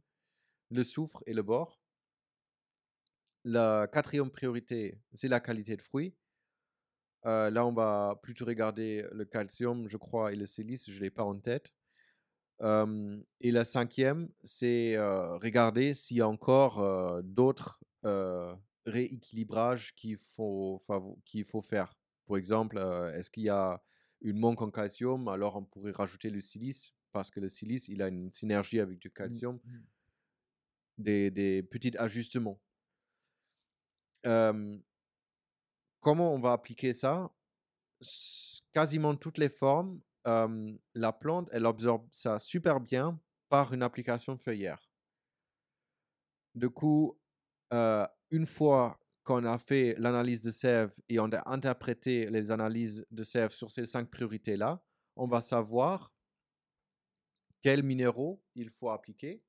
le 0.70 0.84
soufre 0.84 1.22
et 1.26 1.34
le 1.34 1.42
bore. 1.42 1.80
La 3.44 3.86
quatrième 3.92 4.30
priorité, 4.30 4.98
c'est 5.12 5.28
la 5.28 5.40
qualité 5.40 5.76
de 5.76 5.82
fruits. 5.82 6.14
Euh, 7.26 7.50
là, 7.50 7.64
on 7.66 7.72
va 7.72 8.18
plutôt 8.22 8.44
regarder 8.44 9.06
le 9.12 9.24
calcium, 9.24 9.88
je 9.88 9.96
crois, 9.96 10.32
et 10.32 10.36
le 10.36 10.46
silice, 10.46 10.90
je 10.90 10.96
ne 10.96 11.00
l'ai 11.00 11.10
pas 11.10 11.24
en 11.24 11.38
tête. 11.38 11.72
et 12.60 13.50
la 13.50 13.64
cinquième, 13.64 14.28
c'est 14.42 14.96
euh, 14.96 15.36
regarder 15.38 15.94
s'il 15.94 16.18
y 16.18 16.20
a 16.20 16.28
encore 16.28 17.22
d'autres 17.22 17.80
rééquilibrages 18.86 19.94
qu'il 19.94 20.18
faut, 20.18 20.84
qu'il 21.24 21.44
faut 21.44 21.62
faire. 21.62 21.94
Par 22.26 22.36
exemple, 22.36 22.78
est-ce 23.14 23.30
qu'il 23.30 23.44
y 23.44 23.50
a 23.50 23.82
une 24.24 24.38
manque 24.38 24.60
en 24.62 24.70
calcium 24.70 25.28
Alors, 25.28 25.54
on 25.54 25.64
pourrait 25.64 25.92
rajouter 25.92 26.30
le 26.30 26.40
silice, 26.40 26.92
parce 27.12 27.30
que 27.30 27.38
le 27.38 27.48
silice, 27.48 27.86
il 27.86 28.02
a 28.02 28.08
une 28.08 28.32
synergie 28.32 28.80
avec 28.80 28.98
du 28.98 29.08
mmh, 29.08 29.12
calcium. 29.12 29.60
Mmh. 29.64 29.78
Des, 30.98 31.30
des 31.30 31.62
petits 31.62 31.96
ajustements 31.96 32.60
comment 36.04 36.34
on 36.34 36.38
va 36.38 36.52
appliquer 36.52 36.92
ça? 36.92 37.30
Quasiment 38.72 39.14
toutes 39.14 39.38
les 39.38 39.48
formes, 39.48 40.00
la 40.24 41.12
plante, 41.12 41.48
elle 41.52 41.66
absorbe 41.66 42.06
ça 42.12 42.38
super 42.38 42.80
bien 42.80 43.18
par 43.48 43.72
une 43.72 43.82
application 43.82 44.36
feuillère. 44.36 44.90
Du 46.54 46.68
coup, 46.70 47.18
une 47.72 48.46
fois 48.46 49.00
qu'on 49.24 49.44
a 49.44 49.58
fait 49.58 49.94
l'analyse 49.98 50.42
de 50.42 50.50
sève 50.50 50.94
et 51.08 51.18
on 51.18 51.32
a 51.32 51.50
interprété 51.50 52.30
les 52.30 52.50
analyses 52.50 53.06
de 53.10 53.22
sève 53.22 53.50
sur 53.50 53.70
ces 53.70 53.86
cinq 53.86 54.10
priorités-là, 54.10 54.84
on 55.16 55.26
va 55.26 55.40
savoir 55.40 56.12
quels 57.62 57.82
minéraux 57.82 58.42
il 58.54 58.70
faut 58.70 58.90
appliquer. 58.90 59.42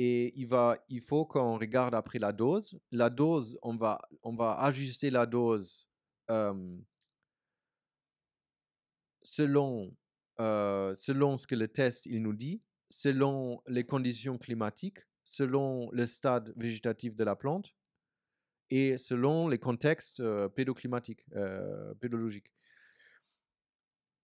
Et 0.00 0.38
il, 0.38 0.46
va, 0.46 0.76
il 0.88 1.00
faut 1.00 1.24
qu'on 1.24 1.58
regarde 1.58 1.94
après 1.94 2.18
la 2.18 2.32
dose. 2.32 2.78
La 2.92 3.10
dose, 3.10 3.58
on 3.62 3.76
va, 3.76 4.00
on 4.22 4.36
va 4.36 4.60
ajuster 4.60 5.10
la 5.10 5.26
dose 5.26 5.88
selon, 9.22 9.96
selon 10.38 11.36
ce 11.38 11.46
que 11.46 11.54
le 11.54 11.68
test 11.68 12.04
il 12.06 12.22
nous 12.22 12.34
dit, 12.34 12.62
selon 12.90 13.62
les 13.66 13.84
conditions 13.84 14.36
climatiques, 14.36 15.07
selon 15.28 15.90
le 15.92 16.06
stade 16.06 16.54
végétatif 16.56 17.14
de 17.14 17.22
la 17.22 17.36
plante 17.36 17.74
et 18.70 18.96
selon 18.96 19.46
les 19.48 19.58
contextes 19.58 20.22
pédoclimatiques, 20.56 21.26
pédologiques. 22.00 22.54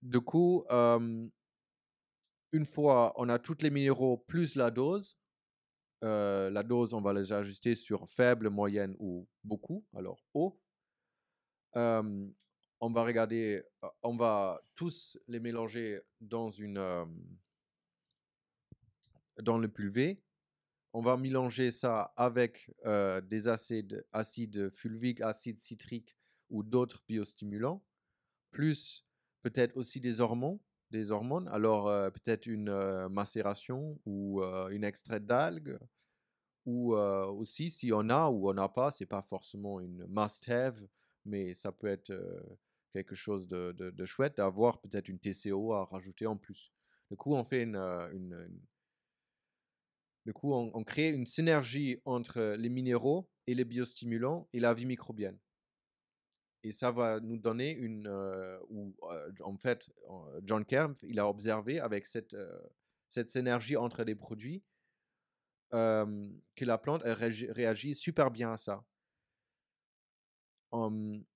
Du 0.00 0.20
coup, 0.22 0.64
une 0.70 2.66
fois 2.66 3.12
on 3.16 3.28
a 3.28 3.38
tous 3.38 3.59
les 3.61 3.70
minéraux 3.70 4.16
plus 4.16 4.55
la 4.57 4.70
dose, 4.70 5.18
la 6.00 6.62
dose, 6.62 6.94
on 6.94 7.02
va 7.02 7.12
les 7.12 7.32
ajuster 7.32 7.74
sur 7.74 8.09
faible, 8.09 8.48
moyenne 8.48 8.96
ou 8.98 9.28
beaucoup, 9.42 9.84
alors 9.94 10.24
haut. 10.32 10.59
on 11.74 12.92
va 12.92 13.05
regarder, 13.05 13.62
on 14.02 14.16
va 14.16 14.62
tous 14.74 15.18
les 15.28 15.38
mélanger 15.38 16.00
dans 16.20 16.48
une 16.48 16.80
dans 19.42 19.59
le 19.59 19.68
pulvé. 19.68 20.22
On 20.95 21.03
va 21.03 21.16
mélanger 21.16 21.72
ça 21.72 22.14
avec 22.16 22.70
des 22.84 23.49
acides, 23.49 24.07
acides 24.12 24.70
fulviques, 24.70 25.20
acides 25.20 25.59
citriques 25.59 26.16
ou 26.51 26.62
d'autres 26.62 27.03
biostimulants, 27.09 27.84
plus 28.53 29.05
peut-être 29.42 29.76
aussi 29.76 30.01
des 30.01 30.20
hormones, 30.20 30.61
des 30.92 31.11
hormones. 31.11 31.49
Alors 31.49 31.86
peut-être 32.12 32.47
une 32.47 33.09
macération 33.09 34.01
ou 34.07 34.40
une 34.42 34.84
extrait 34.84 35.18
d'algues 35.18 35.78
ou 36.64 36.95
aussi 36.95 37.70
si 37.70 37.92
on 37.92 38.09
a 38.09 38.30
ou 38.30 38.49
on 38.49 38.55
n'a 38.55 38.68
pas, 38.68 38.92
c'est 38.92 39.05
pas 39.05 39.22
forcément 39.22 39.80
une 39.80 40.07
must-have, 40.07 40.80
mais 41.24 41.55
ça 41.55 41.72
peut 41.72 41.88
être 41.88 42.12
quelque 42.92 43.16
chose 43.16 43.49
de, 43.49 43.72
de, 43.72 44.05
chouette 44.07 44.36
d'avoir 44.36 44.80
peut-être 44.80 45.09
une 45.09 45.18
TCO 45.18 45.72
à 45.72 45.86
rajouter 45.86 46.26
en 46.26 46.36
plus. 46.36 46.72
Du 47.11 47.16
coup, 47.16 47.34
on 47.34 47.45
fait 47.45 47.64
une, 47.64 47.76
une, 47.76 48.49
du 50.25 50.33
coup, 50.33 50.55
on, 50.55 50.85
crée 50.85 51.11
une 51.11 51.27
synergie 51.27 52.01
entre 52.05 52.57
les 52.59 52.70
minéraux 52.70 53.29
et 53.47 53.55
les 53.55 53.64
biostimulants 53.64 54.49
et 54.53 54.61
la 54.61 54.72
vie 54.72 54.87
microbienne. 54.87 55.39
Et 56.62 56.72
ça 56.72 56.91
va 56.91 57.20
nous 57.20 57.37
donner 57.37 57.72
une, 57.72 58.09
ou 58.70 58.97
en 59.41 59.57
fait, 59.59 59.91
John 60.45 60.64
Kemp, 60.64 60.97
il 61.03 61.18
a 61.18 61.29
observé 61.29 61.79
avec 61.79 62.07
cette, 62.07 62.37
cette 63.11 63.31
synergie 63.31 63.77
entre 63.77 64.03
les 64.03 64.14
produits 64.14 64.62
que 65.70 66.64
la 66.64 66.79
plante 66.79 67.03
réagit, 67.05 67.95
super 67.95 68.31
bien 68.31 68.53
à 68.53 68.57
ça. 68.57 68.83
même 70.72 71.27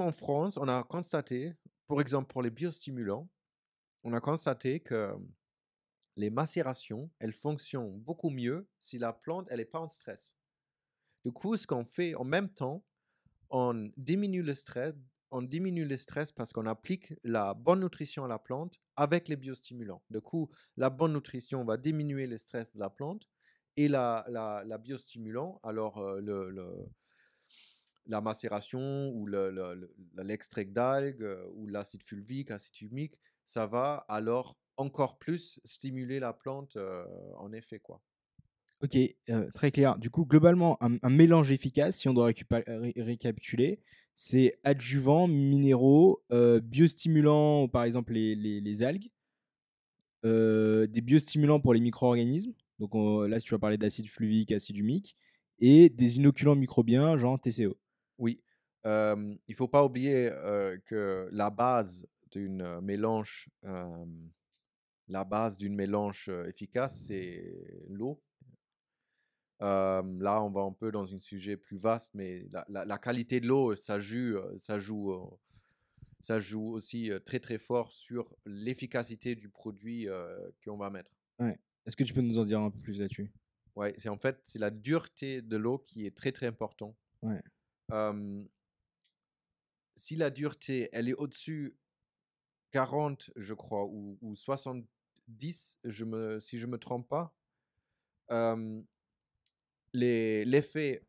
en 0.00 0.12
France, 0.12 0.56
on 0.56 0.66
a 0.66 0.82
constaté, 0.82 1.54
par 1.86 2.00
exemple 2.00 2.26
pour 2.26 2.42
les 2.42 2.50
biostimulants, 2.50 3.28
on 4.02 4.12
a 4.12 4.20
constaté 4.20 4.80
que 4.80 5.14
les 6.18 6.30
macérations, 6.30 7.10
elles 7.20 7.32
fonctionnent 7.32 8.00
beaucoup 8.00 8.28
mieux 8.28 8.68
si 8.80 8.98
la 8.98 9.12
plante, 9.12 9.46
elle 9.50 9.58
n'est 9.58 9.64
pas 9.64 9.78
en 9.78 9.88
stress. 9.88 10.34
Du 11.24 11.30
coup, 11.32 11.56
ce 11.56 11.64
qu'on 11.64 11.84
fait 11.84 12.16
en 12.16 12.24
même 12.24 12.48
temps, 12.52 12.84
on 13.50 13.88
diminue 13.96 14.42
le 14.42 14.54
stress, 14.54 14.94
on 15.30 15.42
diminue 15.42 15.84
le 15.84 15.96
stress 15.96 16.32
parce 16.32 16.52
qu'on 16.52 16.66
applique 16.66 17.14
la 17.22 17.54
bonne 17.54 17.80
nutrition 17.80 18.24
à 18.24 18.28
la 18.28 18.40
plante 18.40 18.80
avec 18.96 19.28
les 19.28 19.36
biostimulants. 19.36 20.02
Du 20.10 20.20
coup, 20.20 20.50
la 20.76 20.90
bonne 20.90 21.12
nutrition 21.12 21.64
va 21.64 21.76
diminuer 21.76 22.26
le 22.26 22.36
stress 22.36 22.72
de 22.72 22.80
la 22.80 22.90
plante 22.90 23.28
et 23.76 23.86
la, 23.86 24.24
la, 24.28 24.78
biostimulant, 24.78 25.60
alors 25.62 25.98
euh, 25.98 26.20
le, 26.20 26.90
la 28.06 28.20
macération 28.20 29.10
ou 29.10 29.28
l'extrait 30.16 30.64
d'algues 30.64 31.22
euh, 31.22 31.46
ou 31.54 31.68
l'acide 31.68 32.02
fulvique, 32.02 32.50
acide 32.50 32.90
humique, 32.90 33.20
ça 33.44 33.68
va 33.68 34.04
alors 34.08 34.58
encore 34.78 35.18
plus 35.18 35.60
stimuler 35.64 36.20
la 36.20 36.32
plante 36.32 36.76
euh, 36.76 37.04
en 37.36 37.52
effet. 37.52 37.80
quoi. 37.80 38.00
Ok, 38.80 38.96
très 39.54 39.72
clair. 39.72 39.98
Du 39.98 40.08
coup, 40.08 40.22
globalement, 40.22 40.78
un, 40.80 41.10
mélange 41.10 41.50
efficace, 41.50 41.96
si 41.96 42.08
on 42.08 42.14
doit 42.14 42.30
récapituler, 42.96 43.80
c'est 44.14 44.60
adjuvants, 44.62 45.26
minéraux, 45.26 46.22
euh, 46.30 46.60
biostimulants, 46.60 47.66
par 47.66 47.82
exemple 47.82 48.12
les, 48.12 48.36
les, 48.36 48.82
algues, 48.84 49.10
des 50.22 51.00
biostimulants 51.02 51.58
pour 51.58 51.74
les 51.74 51.80
micro-organismes. 51.80 52.54
Donc 52.78 52.94
là, 53.28 53.40
si 53.40 53.46
tu 53.46 53.54
vas 53.54 53.58
parler 53.58 53.78
d'acide 53.78 54.08
fluvique, 54.08 54.52
acide 54.52 54.78
humique, 54.78 55.16
et 55.58 55.88
des 55.88 56.18
inoculants 56.18 56.54
microbiens, 56.54 57.16
genre 57.16 57.40
TCO. 57.40 57.76
Oui. 58.18 58.40
il 58.84 58.90
ne 59.48 59.54
faut 59.56 59.66
pas 59.66 59.84
oublier 59.84 60.30
que 60.86 61.28
la 61.32 61.50
base 61.50 62.06
d'une 62.30 62.80
mélange, 62.80 63.48
la 65.08 65.24
base 65.24 65.58
d'une 65.58 65.74
mélange 65.74 66.28
efficace, 66.46 67.04
c'est 67.06 67.54
l'eau. 67.88 68.22
Euh, 69.60 70.02
là, 70.20 70.42
on 70.42 70.50
va 70.50 70.60
un 70.60 70.72
peu 70.72 70.92
dans 70.92 71.12
un 71.14 71.18
sujet 71.18 71.56
plus 71.56 71.78
vaste, 71.78 72.14
mais 72.14 72.46
la, 72.52 72.64
la- 72.68 72.84
la 72.84 72.98
qualité 72.98 73.40
de 73.40 73.46
l'eau, 73.46 73.74
ça 73.74 73.98
joue, 73.98 74.38
ça 74.58 74.78
joue, 74.78 75.12
ça 76.20 76.38
joue 76.38 76.68
aussi 76.68 77.10
très 77.26 77.40
très 77.40 77.58
fort 77.58 77.92
sur 77.92 78.36
l'efficacité 78.44 79.34
du 79.34 79.48
produit 79.48 80.08
euh, 80.08 80.48
qu'on 80.64 80.76
va 80.76 80.90
mettre. 80.90 81.12
Est-ce 81.86 81.96
que 81.96 82.04
tu 82.04 82.14
peux 82.14 82.20
nous 82.20 82.38
en 82.38 82.44
dire 82.44 82.60
un 82.60 82.70
peu 82.70 82.78
plus 82.80 83.00
là-dessus? 83.00 83.32
Ouais, 83.74 83.94
c'est 83.96 84.08
en 84.08 84.18
fait 84.18 84.40
c'est 84.44 84.58
la 84.58 84.70
dureté 84.70 85.40
de 85.42 85.56
l'eau 85.56 85.78
qui 85.78 86.06
est 86.06 86.16
très 86.16 86.32
très 86.32 86.46
important. 86.46 86.96
Ouais. 87.22 87.40
Euh, 87.92 88.44
si 89.96 90.14
la 90.16 90.30
dureté 90.30 90.88
elle 90.92 91.08
est 91.08 91.14
au-dessus 91.14 91.76
40, 92.72 93.30
je 93.36 93.54
crois, 93.54 93.86
ou, 93.86 94.18
ou 94.20 94.34
70, 94.36 94.86
je 95.84 96.04
me, 96.04 96.40
si 96.40 96.58
je 96.58 96.66
me 96.66 96.78
trompe 96.78 97.08
pas, 97.08 97.34
euh, 98.30 98.82
l'effet 99.92 101.06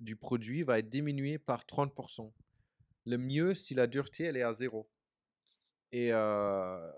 du 0.00 0.16
produit 0.16 0.62
va 0.62 0.78
être 0.78 0.88
diminué 0.88 1.38
par 1.38 1.64
30%. 1.64 2.32
Le 3.06 3.18
mieux 3.18 3.54
si 3.54 3.74
la 3.74 3.86
dureté 3.86 4.24
elle 4.24 4.36
est 4.36 4.42
à 4.42 4.52
zéro. 4.52 4.88
Et 5.92 6.12
euh, 6.12 6.90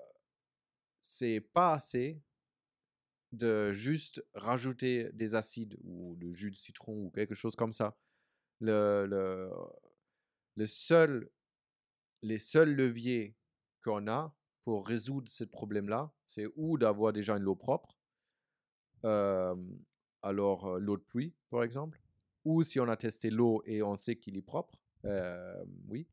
c'est 1.01 1.41
pas 1.41 1.75
assez 1.75 2.21
de 3.33 3.73
juste 3.73 4.25
rajouter 4.35 5.11
des 5.13 5.35
acides 5.35 5.77
ou 5.83 6.15
de 6.17 6.33
jus 6.33 6.51
de 6.51 6.57
citron 6.57 7.07
ou 7.07 7.11
quelque 7.11 7.35
chose 7.35 7.57
comme 7.57 7.73
ça. 7.73 7.97
Le, 8.61 9.07
le, 9.09 9.51
le 10.55 10.67
seul, 10.67 11.29
les 12.23 12.39
seuls 12.39 12.75
leviers 12.75 13.35
qu'on 13.83 14.07
a 14.07 14.35
pour 14.65 14.87
résoudre 14.87 15.29
ce 15.29 15.45
problème-là, 15.45 16.13
c'est 16.27 16.47
ou 16.57 16.79
d'avoir 16.79 17.13
déjà 17.13 17.37
une 17.37 17.47
eau 17.47 17.55
propre, 17.55 17.99
alors 20.23 20.79
l'eau 20.79 20.97
de 20.97 21.03
pluie 21.03 21.35
par 21.51 21.63
exemple, 21.63 22.01
ou 22.45 22.63
si 22.63 22.81
on 22.81 22.89
a 22.89 22.97
testé 22.97 23.31
l'eau 23.31 23.63
et 23.67 23.83
on 23.83 23.97
sait 23.97 24.17
qu'il 24.17 24.37
est 24.37 24.43
propre, 24.43 24.81
oui, 25.89 26.09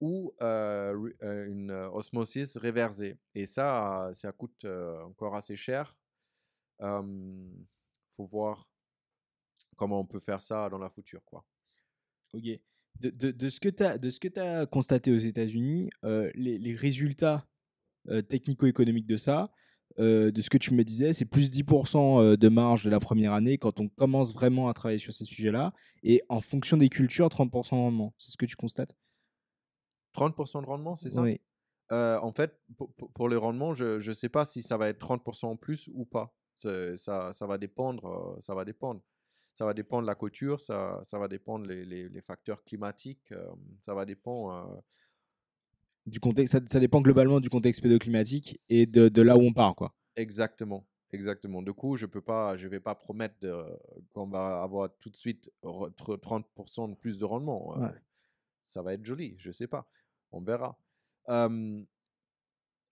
ou 0.00 0.32
une 0.40 1.70
osmosis 1.92 2.56
réversée. 2.56 3.18
Et 3.34 3.46
ça, 3.46 4.10
ça 4.14 4.32
coûte 4.32 4.64
encore 4.64 5.34
assez 5.36 5.56
cher. 5.56 5.96
Il 6.80 7.66
faut 8.16 8.26
voir 8.26 8.68
comment 9.76 10.00
on 10.00 10.06
peut 10.06 10.20
faire 10.20 10.40
ça 10.40 10.68
dans 10.70 10.78
la 10.78 10.88
future. 10.88 11.24
Quoi. 11.24 11.44
Ok. 12.32 12.44
De, 13.00 13.10
de- 13.10 13.30
de 13.32 13.48
ce 13.48 13.60
que 13.60 14.28
tu 14.28 14.40
as, 14.40 14.66
constaté 14.66 15.12
aux 15.12 15.18
États-Unis, 15.18 15.90
les 16.34 16.74
résultats 16.74 17.46
euh, 18.08 18.22
technico-économiques 18.22 19.06
de 19.06 19.16
ça, 19.16 19.50
euh, 19.98 20.30
de 20.32 20.40
ce 20.40 20.50
que 20.50 20.58
tu 20.58 20.74
me 20.74 20.82
disais, 20.84 21.12
c'est 21.12 21.24
plus 21.24 21.50
10% 21.52 22.20
euh, 22.20 22.36
de 22.36 22.48
marge 22.48 22.84
de 22.84 22.90
la 22.90 23.00
première 23.00 23.32
année 23.32 23.58
quand 23.58 23.80
on 23.80 23.88
commence 23.88 24.34
vraiment 24.34 24.68
à 24.68 24.74
travailler 24.74 24.98
sur 24.98 25.12
ces 25.12 25.24
sujets-là. 25.24 25.72
Et 26.02 26.22
en 26.28 26.40
fonction 26.40 26.76
des 26.76 26.88
cultures, 26.88 27.28
30% 27.28 27.76
de 27.76 27.80
rendement. 27.82 28.14
C'est 28.18 28.30
ce 28.32 28.36
que 28.36 28.46
tu 28.46 28.56
constates? 28.56 28.94
30% 30.14 30.62
de 30.62 30.66
rendement, 30.66 30.96
c'est 30.96 31.10
ça? 31.10 31.22
Oui. 31.22 31.40
Euh, 31.92 32.18
En 32.20 32.32
fait, 32.32 32.58
pour, 32.76 32.92
pour- 32.94 33.28
les 33.28 33.36
rendements, 33.36 33.74
je 33.74 34.06
ne 34.06 34.14
sais 34.14 34.28
pas 34.28 34.44
si 34.44 34.62
ça 34.62 34.76
va 34.76 34.88
être 34.88 34.98
30% 34.98 35.46
en 35.50 35.56
plus 35.56 35.88
ou 35.92 36.04
pas. 36.04 36.34
Ça, 36.54 36.96
ça 37.32 37.46
va 37.46 37.58
dépendre. 37.58 38.36
Ça 38.40 38.54
va 38.54 38.64
dépendre. 38.64 39.02
Ça 39.54 39.64
va 39.64 39.72
dépendre 39.74 40.02
de 40.02 40.06
la 40.08 40.16
couture, 40.16 40.60
ça, 40.60 41.00
ça 41.04 41.16
va 41.16 41.28
dépendre 41.28 41.66
les, 41.66 41.84
les, 41.84 42.08
les 42.08 42.20
facteurs 42.22 42.64
climatiques, 42.64 43.30
euh, 43.30 43.46
ça 43.80 43.94
va 43.94 44.04
dépendre. 44.04 44.82
Du 46.06 46.20
contexte, 46.20 46.52
ça, 46.52 46.60
ça 46.70 46.80
dépend 46.80 47.00
globalement 47.00 47.40
du 47.40 47.48
contexte 47.48 47.82
pédoclimatique 47.82 48.58
et 48.68 48.84
de, 48.86 49.08
de 49.08 49.22
là 49.22 49.36
où 49.36 49.40
on 49.40 49.52
part. 49.52 49.74
Quoi. 49.74 49.94
Exactement, 50.16 50.86
exactement. 51.12 51.62
Du 51.62 51.72
coup, 51.72 51.96
je 51.96 52.06
peux 52.06 52.20
pas, 52.20 52.56
je 52.56 52.68
vais 52.68 52.80
pas 52.80 52.94
promettre 52.94 53.34
qu'on 54.12 54.28
va 54.28 54.62
avoir 54.62 54.90
tout 55.00 55.08
de 55.10 55.16
suite 55.16 55.50
re- 55.62 55.90
tr- 55.94 56.18
30% 56.20 56.90
de 56.90 56.94
plus 56.94 57.18
de 57.18 57.24
rendement. 57.24 57.78
Ouais. 57.78 57.88
Ça 58.62 58.82
va 58.82 58.92
être 58.94 59.04
joli, 59.04 59.34
je 59.38 59.50
sais 59.50 59.66
pas. 59.66 59.88
On 60.30 60.40
verra. 60.42 60.78
Euh, 61.30 61.82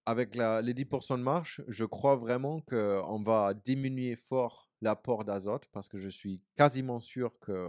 avec 0.07 0.35
la, 0.35 0.63
les 0.63 0.75
10% 0.75 1.19
de 1.19 1.23
marge, 1.23 1.63
je 1.69 1.85
crois 1.85 2.17
vraiment 2.17 2.61
qu'on 2.63 3.23
va 3.23 3.55
diminuer 3.55 4.17
fort 4.17 4.71
l'apport 4.81 5.25
d'azote 5.25 5.67
parce 5.71 5.89
que 5.89 5.99
je 5.99 6.09
suis 6.09 6.43
quasiment 6.57 6.99
sûr 6.99 7.39
que 7.41 7.69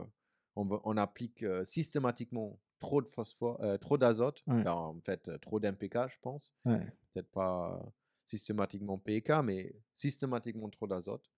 on, 0.56 0.68
on 0.84 0.98
applique 0.98 1.46
systématiquement 1.66 2.60
trop 2.84 3.02
de 3.02 3.08
phosphore, 3.08 3.60
euh, 3.64 3.78
trop 3.78 3.98
d'azote, 3.98 4.44
Ouais. 4.48 4.60
Enfin, 4.62 4.72
en 4.74 5.00
fait 5.02 5.28
euh, 5.30 5.38
trop 5.38 5.60
d'MPK, 5.60 6.08
je 6.10 6.18
pense 6.22 6.54
Ouais. 6.66 6.86
peut-être 7.14 7.32
pas 7.32 7.82
systématiquement 8.26 8.98
PK, 8.98 9.30
mais 9.44 9.74
systématiquement 9.94 10.70
trop 10.70 10.88
d'azote. 10.88 11.30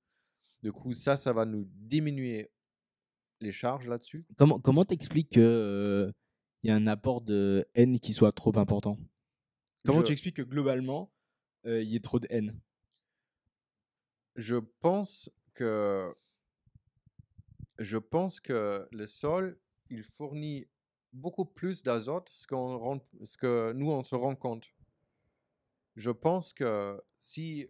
Du 0.63 0.71
coup, 0.71 0.93
ça, 0.93 1.17
ça 1.17 1.33
va 1.33 1.45
nous 1.45 1.65
diminuer 1.75 2.51
les 3.41 3.51
charges 3.51 3.87
là-dessus. 3.87 4.25
Comment 4.37 4.59
comment 4.59 4.85
t'expliques 4.85 5.29
qu'il 5.29 6.13
y 6.63 6.69
a 6.71 6.75
un 6.75 6.87
apport 6.87 7.21
de 7.21 7.67
N 7.75 7.99
qui 7.99 8.13
soit 8.13 8.31
trop 8.31 8.57
important? 8.57 8.97
Comment 9.85 9.99
Je- 10.01 10.05
tu 10.07 10.11
expliques 10.13 10.37
que 10.37 10.41
globalement, 10.41 11.11
euh, 11.65 11.81
il 11.83 11.89
y 11.89 11.95
ait 11.95 11.99
trop 11.99 12.19
de 12.19 12.27
N 12.31 12.57
Je 14.35 14.55
pense 14.81 15.29
que 15.53 16.13
je 17.79 17.97
pense 17.97 18.39
que 18.39 18.87
le 18.91 19.05
sol, 19.05 19.59
il 19.89 20.03
fournit 20.03 20.65
beaucoup 21.15 21.45
plus 21.45 21.81
d'azote 21.81 22.29
ce, 22.31 22.45
ce 23.23 23.37
que 23.37 23.71
nous, 23.73 23.89
on 23.89 24.03
se 24.03 24.15
rend 24.15 24.35
compte. 24.35 24.67
Je 25.95 26.11
pense 26.11 26.53
que 26.53 27.01
si 27.19 27.67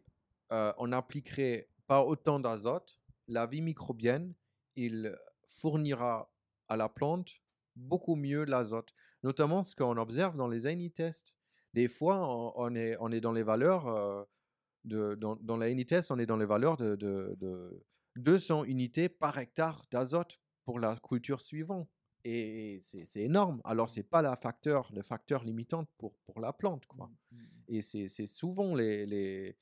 euh, 0.51 0.73
on 0.77 0.91
appliquerait 0.91 1.69
pas 1.87 2.03
autant 2.03 2.39
d'azote, 2.39 2.99
la 3.27 3.45
vie 3.45 3.61
microbienne, 3.61 4.33
il 4.75 5.15
fournira 5.47 6.29
à 6.67 6.75
la 6.75 6.89
plante 6.89 7.31
beaucoup 7.75 8.15
mieux 8.15 8.45
l'azote. 8.45 8.93
Notamment 9.23 9.63
ce 9.63 9.75
qu'on 9.75 9.97
observe 9.97 10.35
dans 10.35 10.47
les 10.47 10.65
ANI 10.65 10.91
tests. 10.91 11.33
Des 11.73 11.87
fois, 11.87 12.55
on, 12.57 12.73
est, 12.75 12.95
on 12.99 13.11
est 13.11 13.21
dans 13.21 13.33
les 13.33 13.43
valeurs, 13.43 13.87
euh, 13.87 14.23
de, 14.85 15.15
dans, 15.15 15.35
dans 15.35 15.59
on 15.59 16.19
est 16.19 16.25
dans 16.25 16.37
les 16.37 16.45
valeurs 16.45 16.77
de, 16.77 16.95
de, 16.95 17.35
de 17.37 17.83
200 18.15 18.63
unités 18.63 19.09
par 19.09 19.37
hectare 19.37 19.85
d'azote 19.91 20.39
pour 20.63 20.79
la 20.79 20.95
culture 20.97 21.41
suivante. 21.41 21.89
Et 22.27 22.79
c'est 22.81 23.05
c'est 23.05 23.21
énorme. 23.21 23.61
Alors, 23.63 23.87
ce 23.89 23.99
n'est 23.99 24.03
pas 24.03 24.21
la 24.23 24.35
facteur, 24.35 24.91
le 24.93 25.03
facteur 25.03 25.43
limitant 25.43 25.85
pour, 25.99 26.15
pour 26.25 26.39
la 26.39 26.51
plante. 26.53 26.85
Quoi. 26.87 27.11
Et 27.67 27.81
c'est 27.81 28.07
c'est 28.07 28.25
souvent 28.27 28.73
les, 28.75 29.05
les 29.05 29.55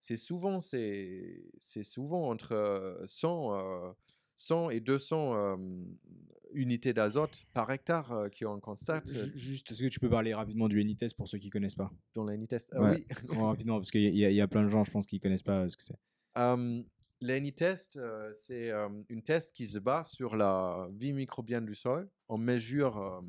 c'est 0.00 0.16
souvent 0.18 0.60
c'est 0.60 1.44
c'est 1.58 1.82
souvent 1.82 2.28
entre 2.28 2.52
euh, 2.52 3.06
100 3.06 3.54
euh, 3.58 3.92
100 4.36 4.68
et 4.70 4.80
200 4.80 5.34
euh, 5.34 5.56
unités 6.52 6.92
d'azote 6.92 7.46
par 7.54 7.70
hectare 7.70 8.12
euh, 8.12 8.28
qu'on 8.28 8.60
constate 8.60 9.08
euh, 9.08 9.26
Ju- 9.26 9.32
Juste, 9.38 9.70
est-ce 9.70 9.82
que 9.84 9.88
tu 9.88 9.98
peux 10.00 10.10
parler 10.10 10.34
rapidement 10.34 10.68
du 10.68 10.80
N-test 10.80 11.16
pour 11.16 11.26
ceux 11.28 11.38
qui 11.38 11.48
connaissent 11.50 11.74
pas? 11.74 11.90
Dans 12.14 12.24
la 12.24 12.36
test. 12.46 12.70
Ah 12.74 12.82
Ouais. 12.82 13.06
oui. 13.30 13.36
Rapidement, 13.38 13.78
parce 13.78 13.90
qu'il 13.90 14.02
y, 14.14 14.24
a- 14.26 14.30
y 14.30 14.46
plein 14.46 14.64
de 14.64 14.68
gens, 14.68 14.84
je 14.84 14.90
pense, 14.90 15.06
qui 15.06 15.20
connaissent 15.20 15.42
pas 15.42 15.60
euh, 15.62 15.68
ce 15.70 15.76
que 15.76 15.84
c'est. 15.84 15.98
Euh, 16.36 16.82
L'ANI-test, 17.24 17.96
euh, 17.96 18.30
c'est 18.34 18.70
euh, 18.70 18.86
une 19.08 19.22
test 19.22 19.54
qui 19.54 19.66
se 19.66 19.78
base 19.78 20.10
sur 20.10 20.36
la 20.36 20.90
vie 20.92 21.14
microbienne 21.14 21.64
du 21.64 21.74
sol. 21.74 22.10
On 22.28 22.36
mesure 22.36 22.98
euh, 22.98 23.22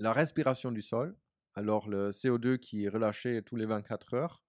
la 0.00 0.12
respiration 0.12 0.72
du 0.72 0.82
sol, 0.82 1.16
alors 1.54 1.88
le 1.88 2.10
CO2 2.10 2.58
qui 2.58 2.84
est 2.84 2.88
relâché 2.88 3.40
tous 3.44 3.54
les 3.54 3.66
24 3.66 4.14
heures, 4.14 4.42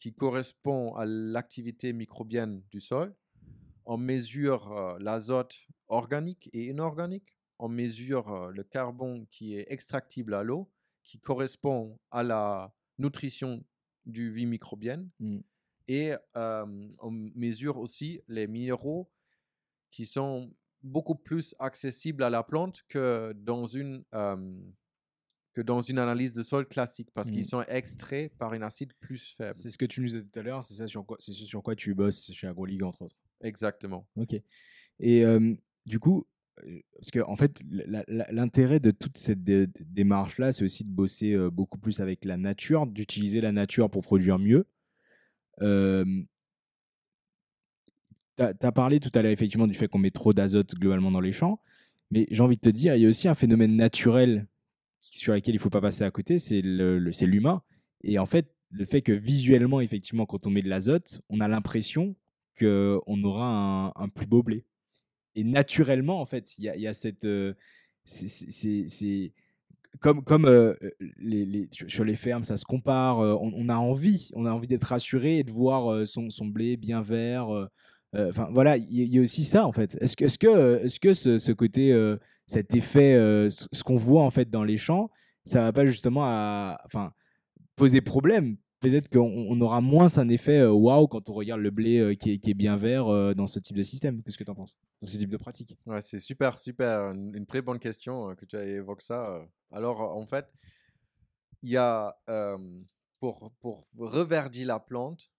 qui 0.00 0.12
correspond 0.12 0.92
à 0.96 1.04
l'activité 1.04 1.92
microbienne 1.92 2.64
du 2.72 2.80
sol. 2.80 3.14
On 3.84 3.96
mesure 3.96 4.96
l'azote 4.98 5.56
organique 5.86 6.50
et 6.52 6.66
inorganique. 6.66 7.36
On 7.60 7.68
mesure 7.68 8.50
le 8.50 8.64
carbone 8.64 9.26
qui 9.28 9.54
est 9.54 9.66
extractible 9.68 10.34
à 10.34 10.42
l'eau, 10.42 10.68
qui 11.04 11.20
correspond 11.20 11.98
à 12.10 12.24
la 12.24 12.72
nutrition 12.98 13.64
du 14.06 14.32
vie 14.32 14.46
microbienne. 14.46 15.10
Mm. 15.20 15.40
Et 15.92 16.12
on 16.34 17.10
mesure 17.34 17.78
aussi 17.78 18.20
les 18.28 18.46
minéraux 18.46 19.10
qui 19.90 20.06
sont 20.06 20.54
beaucoup 20.84 21.16
plus 21.16 21.52
accessibles 21.58 22.22
à 22.22 22.30
la 22.30 22.44
plante 22.44 22.84
que 22.88 23.32
dans 23.32 23.66
une, 23.66 24.04
que 25.52 25.60
dans 25.60 25.82
une 25.82 25.98
analyse 25.98 26.32
de 26.34 26.44
sol 26.44 26.68
classique, 26.68 27.10
parce 27.12 27.32
qu'ils 27.32 27.44
sont 27.44 27.62
extraits 27.62 28.32
par 28.38 28.52
un 28.52 28.62
acide 28.62 28.92
plus 29.00 29.34
faible. 29.36 29.52
C'est 29.52 29.68
ce 29.68 29.76
que 29.76 29.84
tu 29.84 30.00
nous 30.00 30.06
disais 30.06 30.22
tout 30.22 30.38
à 30.38 30.42
l'heure, 30.42 30.62
c'est 30.62 30.74
ça 30.74 30.86
sur 30.86 31.04
quoi, 31.04 31.16
c'est 31.18 31.32
ce 31.32 31.44
sur 31.44 31.60
quoi 31.60 31.74
tu 31.74 31.92
bosses 31.92 32.30
chez 32.32 32.46
AgroLeague, 32.46 32.84
entre 32.84 33.02
autres. 33.02 33.16
Exactement. 33.40 34.06
Ok. 34.14 34.34
Et 35.00 35.24
euh, 35.24 35.56
du 35.86 35.98
coup, 35.98 36.24
parce 36.94 37.10
que 37.10 37.18
en 37.20 37.34
fait, 37.34 37.58
l'intérêt 38.30 38.78
de 38.78 38.92
toute 38.92 39.18
cette 39.18 39.42
dé- 39.42 39.66
dé- 39.66 39.84
démarche-là, 39.84 40.52
c'est 40.52 40.62
aussi 40.62 40.84
de 40.84 40.90
bosser 40.90 41.32
euh, 41.32 41.50
beaucoup 41.50 41.78
plus 41.78 41.98
avec 42.00 42.24
la 42.24 42.36
nature, 42.36 42.86
d'utiliser 42.86 43.40
la 43.40 43.50
nature 43.50 43.90
pour 43.90 44.02
produire 44.02 44.38
mieux. 44.38 44.66
Tu 45.60 46.26
as, 48.38 48.72
parlé 48.72 49.00
tout 49.00 49.10
à 49.14 49.22
l'heure 49.22 49.32
effectivement 49.32 49.66
du 49.66 49.74
fait 49.74 49.88
qu'on 49.88 49.98
met 49.98 50.10
trop 50.10 50.32
d'azote 50.32 50.74
globalement 50.74 51.10
dans 51.10 51.20
les 51.20 51.32
champs, 51.32 51.60
mais 52.10 52.26
j'ai 52.30 52.42
envie 52.42 52.56
de 52.56 52.60
te 52.60 52.70
dire, 52.70 52.96
il 52.96 53.02
y 53.02 53.06
a 53.06 53.08
aussi 53.08 53.28
un 53.28 53.34
phénomène 53.34 53.76
naturel 53.76 54.46
sur 55.00 55.34
lequel 55.34 55.54
il 55.54 55.58
ne 55.58 55.62
faut 55.62 55.70
pas 55.70 55.80
passer 55.80 56.04
à 56.04 56.10
côté, 56.10 56.38
c'est 56.38 56.60
l'humain. 56.62 57.62
Et 58.02 58.18
en 58.18 58.26
fait, 58.26 58.54
le 58.70 58.84
fait 58.84 59.02
que 59.02 59.12
visuellement, 59.12 59.80
effectivement, 59.80 60.26
quand 60.26 60.46
on 60.46 60.50
met 60.50 60.62
de 60.62 60.68
l'azote, 60.68 61.20
on 61.28 61.40
a 61.40 61.48
l'impression 61.48 62.16
qu'on 62.58 63.24
aura 63.24 63.92
un, 63.96 64.08
plus 64.08 64.26
beau 64.26 64.42
blé. 64.42 64.64
Et 65.34 65.44
naturellement, 65.44 66.20
en 66.20 66.26
fait, 66.26 66.58
il 66.58 66.64
y, 66.64 66.86
a, 66.86 66.92
cette. 66.92 67.26
Comme, 69.98 70.76
les, 71.18 71.68
sur 71.88 72.04
les 72.04 72.14
fermes, 72.14 72.44
ça 72.44 72.56
se 72.56 72.64
compare. 72.64 73.18
On, 73.18 73.68
a 73.68 73.76
envie, 73.76 74.30
on 74.34 74.46
a 74.46 74.52
envie 74.52 74.68
d'être 74.68 74.84
rassuré 74.84 75.38
et 75.38 75.44
de 75.44 75.50
voir 75.50 76.06
son, 76.06 76.30
son, 76.30 76.46
blé 76.46 76.76
bien 76.76 77.02
vert. 77.02 77.48
Enfin, 78.16 78.48
voilà, 78.50 78.76
il 78.76 79.14
y, 79.14 79.18
a 79.18 79.22
aussi 79.22 79.44
ça 79.44 79.66
en 79.66 79.72
fait. 79.72 79.96
Est-ce 80.00 80.16
que, 80.16 80.24
est-ce 80.24 80.38
que, 81.00 81.08
que 81.08 81.14
ce, 81.14 81.52
côté, 81.52 82.16
cet 82.46 82.74
effet, 82.74 83.14
ce 83.50 83.82
qu'on 83.84 83.96
voit 83.96 84.22
en 84.22 84.30
fait 84.30 84.48
dans 84.48 84.64
les 84.64 84.76
champs, 84.76 85.10
ça 85.44 85.62
va 85.62 85.72
pas 85.72 85.86
justement 85.86 86.76
poser 87.76 88.00
problème 88.00 88.56
peut-être 88.80 89.08
qu'on 89.08 89.60
aura 89.60 89.80
moins 89.80 90.18
un 90.18 90.28
effet 90.28 90.64
waouh 90.64 91.06
quand 91.06 91.28
on 91.28 91.32
regarde 91.32 91.60
le 91.60 91.70
blé 91.70 92.16
qui, 92.18 92.32
est, 92.32 92.54
bien 92.54 92.76
vert 92.76 93.34
dans 93.34 93.46
ce 93.46 93.58
type 93.58 93.76
de 93.76 93.82
système. 93.82 94.22
Qu'est-ce 94.22 94.38
que 94.38 94.44
tu 94.44 94.50
en 94.50 94.54
penses? 94.54 94.78
Dans 95.00 95.06
ce 95.06 95.18
type 95.18 95.30
de 95.30 95.36
pratique? 95.36 95.78
Ouais, 95.86 96.00
c'est 96.00 96.18
super, 96.18 96.58
super. 96.58 97.12
Une, 97.12 97.46
très 97.46 97.62
bonne 97.62 97.78
question 97.78 98.34
que 98.34 98.44
tu 98.44 98.56
évoques 98.56 99.02
ça. 99.02 99.46
Alors, 99.70 100.00
en 100.00 100.26
fait, 100.26 100.46
il 101.62 101.70
y 101.70 101.76
a 101.76 102.16
pour, 103.20 103.52
pour 103.60 103.86
reverdir 103.96 104.66
la 104.66 104.80
plante, 104.80 105.30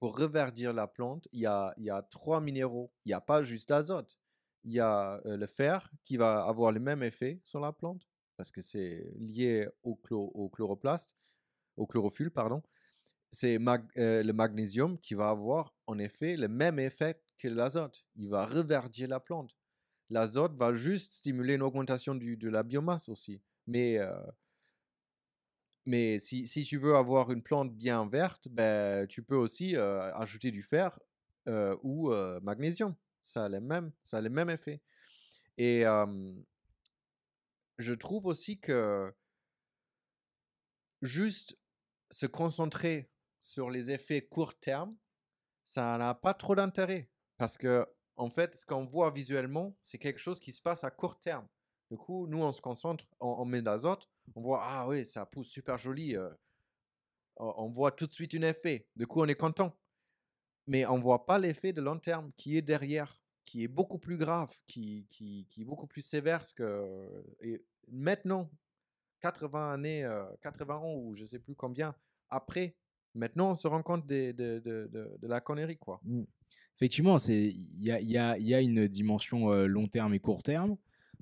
pour 0.00 0.18
reverdir 0.18 0.72
la 0.72 0.88
plante, 0.88 1.28
il 1.32 1.40
y 1.40 1.46
a, 1.46 2.02
trois 2.10 2.40
minéraux. 2.40 2.92
Il 3.04 3.10
n'y 3.10 3.14
a 3.14 3.20
pas 3.20 3.44
juste 3.44 3.70
l'azote. 3.70 4.18
Il 4.64 4.72
y 4.72 4.80
a 4.80 5.20
le 5.24 5.46
fer 5.46 5.90
qui 6.02 6.16
va 6.16 6.44
avoir 6.44 6.72
le 6.72 6.80
même 6.80 7.02
effet 7.04 7.40
sur 7.44 7.60
la 7.60 7.72
plante 7.72 8.02
parce 8.36 8.50
que 8.50 8.60
c'est 8.60 9.12
lié 9.16 9.68
au, 9.84 9.96
au 10.10 10.48
chloroplaste 10.48 11.16
au 11.76 11.86
chlorophylle, 11.86 12.30
pardon, 12.30 12.62
c'est 13.32 13.58
euh, 13.96 14.22
le 14.22 14.32
magnésium 14.32 14.98
qui 14.98 15.14
va 15.14 15.30
avoir 15.30 15.74
en 15.86 15.98
effet 15.98 16.36
le 16.36 16.48
même 16.48 16.78
effet 16.78 17.20
que 17.38 17.48
l'azote. 17.48 18.04
Il 18.14 18.28
va 18.28 18.46
reverdir 18.46 19.08
la 19.08 19.20
plante. 19.20 19.56
L'azote 20.10 20.54
va 20.56 20.74
juste 20.74 21.14
stimuler 21.14 21.54
une 21.54 21.62
augmentation 21.62 22.14
du, 22.14 22.36
de 22.36 22.50
la 22.50 22.62
biomasse 22.62 23.08
aussi. 23.08 23.40
Mais, 23.66 23.98
euh, 23.98 24.14
mais 25.86 26.18
si, 26.18 26.46
si, 26.46 26.64
tu 26.64 26.76
veux 26.76 26.94
avoir 26.94 27.32
une 27.32 27.42
plante 27.42 27.74
bien 27.74 28.06
verte, 28.06 28.48
ben, 28.48 29.06
tu 29.06 29.22
peux 29.22 29.36
aussi 29.36 29.76
euh, 29.76 30.12
ajouter 30.14 30.50
du 30.50 30.62
fer 30.62 30.98
ou 31.82 32.12
magnésium. 32.42 32.94
Ça 33.24 33.46
a, 33.46 33.48
le 33.48 33.60
même, 33.60 33.90
ça 34.02 34.18
a 34.18 34.20
le 34.20 34.30
même 34.30 34.48
effet. 34.48 34.80
Et 35.58 35.82
je 37.78 37.94
trouve 37.94 38.26
aussi 38.26 38.60
que 38.60 39.12
juste 41.00 41.56
se 42.12 42.26
concentrer 42.26 43.10
sur 43.40 43.70
les 43.70 43.90
effets 43.90 44.22
court 44.22 44.54
terme, 44.58 44.96
ça 45.64 45.96
n'a 45.98 46.14
pas 46.14 46.34
trop 46.34 46.54
d'intérêt. 46.54 47.10
Parce 47.38 47.56
que, 47.56 47.86
en 48.16 48.30
fait, 48.30 48.54
ce 48.54 48.66
qu'on 48.66 48.84
voit 48.84 49.10
visuellement, 49.10 49.76
c'est 49.82 49.98
quelque 49.98 50.20
chose 50.20 50.38
qui 50.38 50.52
se 50.52 50.60
passe 50.60 50.84
à 50.84 50.90
court 50.90 51.18
terme. 51.18 51.48
Du 51.90 51.96
coup, 51.96 52.26
nous, 52.26 52.42
on 52.42 52.52
se 52.52 52.60
concentre, 52.60 53.04
on, 53.20 53.44
met 53.44 53.62
d'azote, 53.62 54.08
on 54.34 54.42
voit, 54.42 54.60
ah 54.62 54.88
oui, 54.88 55.04
ça 55.04 55.26
pousse 55.26 55.48
super 55.48 55.78
joli. 55.78 56.16
Euh, 56.16 56.30
on 57.36 57.70
voit 57.70 57.92
tout 57.92 58.06
de 58.06 58.12
suite 58.12 58.34
un 58.34 58.42
effet. 58.42 58.86
Du 58.96 59.06
coup, 59.06 59.20
on 59.20 59.26
est 59.26 59.34
content. 59.34 59.76
Mais 60.66 60.86
on 60.86 60.98
ne 60.98 61.02
voit 61.02 61.26
pas 61.26 61.38
l'effet 61.38 61.72
de 61.72 61.82
long 61.82 61.98
terme 61.98 62.32
qui 62.36 62.56
est 62.56 62.62
derrière, 62.62 63.20
qui 63.44 63.64
est 63.64 63.68
beaucoup 63.68 63.98
plus 63.98 64.16
grave, 64.16 64.56
qui, 64.66 65.06
qui, 65.10 65.46
qui 65.50 65.62
est 65.62 65.64
beaucoup 65.64 65.86
plus 65.86 66.02
sévère. 66.02 66.44
Que, 66.54 67.24
et 67.40 67.64
maintenant, 67.88 68.50
80 69.22 69.72
années, 69.72 70.08
80 70.42 70.76
ans 70.76 70.94
ou 70.96 71.14
je 71.14 71.24
sais 71.24 71.38
plus 71.38 71.54
combien 71.54 71.94
après. 72.28 72.76
Maintenant, 73.14 73.52
on 73.52 73.54
se 73.54 73.68
rend 73.68 73.82
compte 73.82 74.06
de, 74.06 74.32
de, 74.32 74.60
de, 74.64 75.26
la 75.26 75.40
connerie, 75.40 75.76
quoi. 75.76 76.00
Mmh. 76.04 76.22
Effectivement, 76.76 77.18
il 77.18 77.82
y 77.82 77.90
a, 77.90 78.00
y, 78.00 78.16
a, 78.16 78.38
y 78.38 78.54
a, 78.54 78.60
une 78.60 78.88
dimension 78.88 79.52
long 79.66 79.86
terme 79.86 80.14
et 80.14 80.18
court 80.18 80.42
terme. 80.42 80.76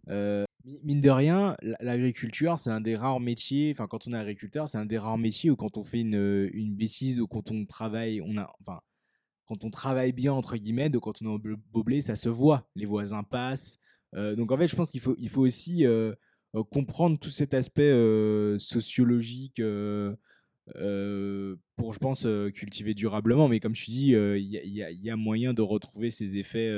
mine 0.07 1.01
de 1.01 1.11
rien, 1.11 1.57
l'agriculture, 1.81 2.59
c'est 2.59 2.71
un 2.71 2.81
des 2.81 2.97
rares 2.97 3.21
métiers, 3.21 3.73
enfin, 3.73 3.87
quand 3.87 4.07
on 4.07 4.13
est 4.13 4.17
agriculteur, 4.17 4.69
c'est 4.69 4.79
un 4.79 4.87
des 4.87 4.99
rares 4.99 5.19
métiers 5.19 5.51
où 5.51 5.57
quand 5.57 5.77
on 5.77 5.83
fait 5.83 6.01
une, 6.01 6.49
une 6.53 6.75
bêtise 6.75 7.21
ou 7.21 7.27
quand 7.27 7.51
on 7.51 7.67
travaille, 7.67 8.23
on 8.23 8.37
a, 8.37 8.51
enfin, 8.61 8.81
quand 9.47 9.65
on 9.65 9.71
travaille 9.71 10.13
bien, 10.13 10.33
entre 10.33 10.57
guillemets, 10.57 10.91
donc 10.91 11.03
quand 11.03 11.21
on 11.23 11.27
est 11.27 11.51
au 11.51 11.57
boblé, 11.73 12.01
ça 12.01 12.15
se 12.15 12.29
voit. 12.29 12.69
Les 12.77 12.87
voisins 12.87 13.25
passent. 13.25 13.79
donc, 14.15 14.53
en 14.53 14.57
fait, 14.57 14.69
je 14.69 14.77
pense 14.77 14.91
qu'il 14.91 15.01
faut, 15.01 15.17
il 15.19 15.29
faut 15.29 15.43
aussi 15.43 15.85
comprendre 16.71 17.19
tout 17.19 17.31
cet 17.31 17.55
aspect 17.55 17.91
sociologique 18.59 19.63
pour, 21.77 21.93
je 21.93 21.99
pense, 21.99 22.27
cultiver 22.55 22.95
durablement. 22.95 23.49
Mais 23.49 23.61
comme 23.61 23.73
tu 23.73 23.91
dis, 23.91 24.13
il 24.13 24.43
y, 24.43 25.11
a 25.11 25.17
moyen 25.17 25.55
de 25.55 25.63
retrouver 25.63 26.11
ces 26.11 26.39
effets 26.39 26.71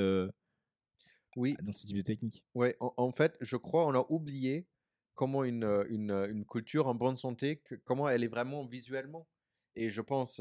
oui. 1.36 1.56
dans 1.62 1.72
ce 1.72 1.86
type 1.86 1.96
de 1.96 2.02
technique. 2.02 2.44
Oui, 2.54 2.68
en, 2.80 3.12
fait, 3.12 3.36
je 3.40 3.56
crois 3.56 3.86
on 3.86 3.94
a 3.94 4.04
oublié 4.08 4.66
comment 5.14 5.44
une, 5.44 5.84
une, 5.88 6.10
une, 6.10 6.44
culture 6.46 6.86
en 6.86 6.94
bonne 6.94 7.16
santé, 7.16 7.58
que, 7.58 7.74
comment 7.76 8.08
elle 8.08 8.24
est 8.24 8.28
vraiment 8.28 8.66
visuellement. 8.66 9.26
Et 9.74 9.90
je 9.90 10.00
pense, 10.00 10.40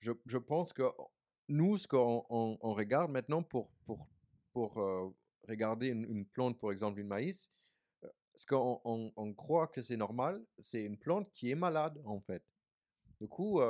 je, 0.00 0.12
je, 0.26 0.38
pense 0.38 0.72
que 0.72 0.82
nous, 1.48 1.78
ce 1.78 1.86
qu'on 1.86 2.24
on, 2.28 2.74
regarde 2.74 3.10
maintenant 3.10 3.42
pour, 3.42 3.70
pour, 3.84 4.08
pour 4.52 4.74
regarder 5.48 5.88
une, 5.88 6.04
une, 6.04 6.26
plante, 6.26 6.58
par 6.60 6.72
exemple 6.72 7.00
une 7.00 7.08
maïs, 7.08 7.50
ce 8.40 8.46
qu'on 8.46 8.80
on, 8.84 9.34
croit 9.34 9.66
que 9.66 9.82
c'est 9.82 9.98
normal, 9.98 10.42
c'est 10.58 10.82
une 10.82 10.96
plante 10.96 11.30
qui 11.32 11.50
est 11.50 11.54
malade, 11.54 12.00
en 12.06 12.20
fait. 12.20 12.42
Du 13.20 13.28
coup, 13.28 13.60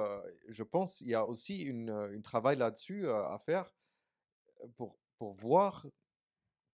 je 0.49 0.63
pense 0.63 0.99
qu'il 0.99 1.09
y 1.09 1.15
a 1.15 1.27
aussi 1.27 1.69
un 1.89 2.21
travail 2.21 2.57
là-dessus 2.57 3.09
à 3.09 3.37
faire 3.45 3.75
pour, 4.77 4.97
pour 5.19 5.35
voir 5.35 5.89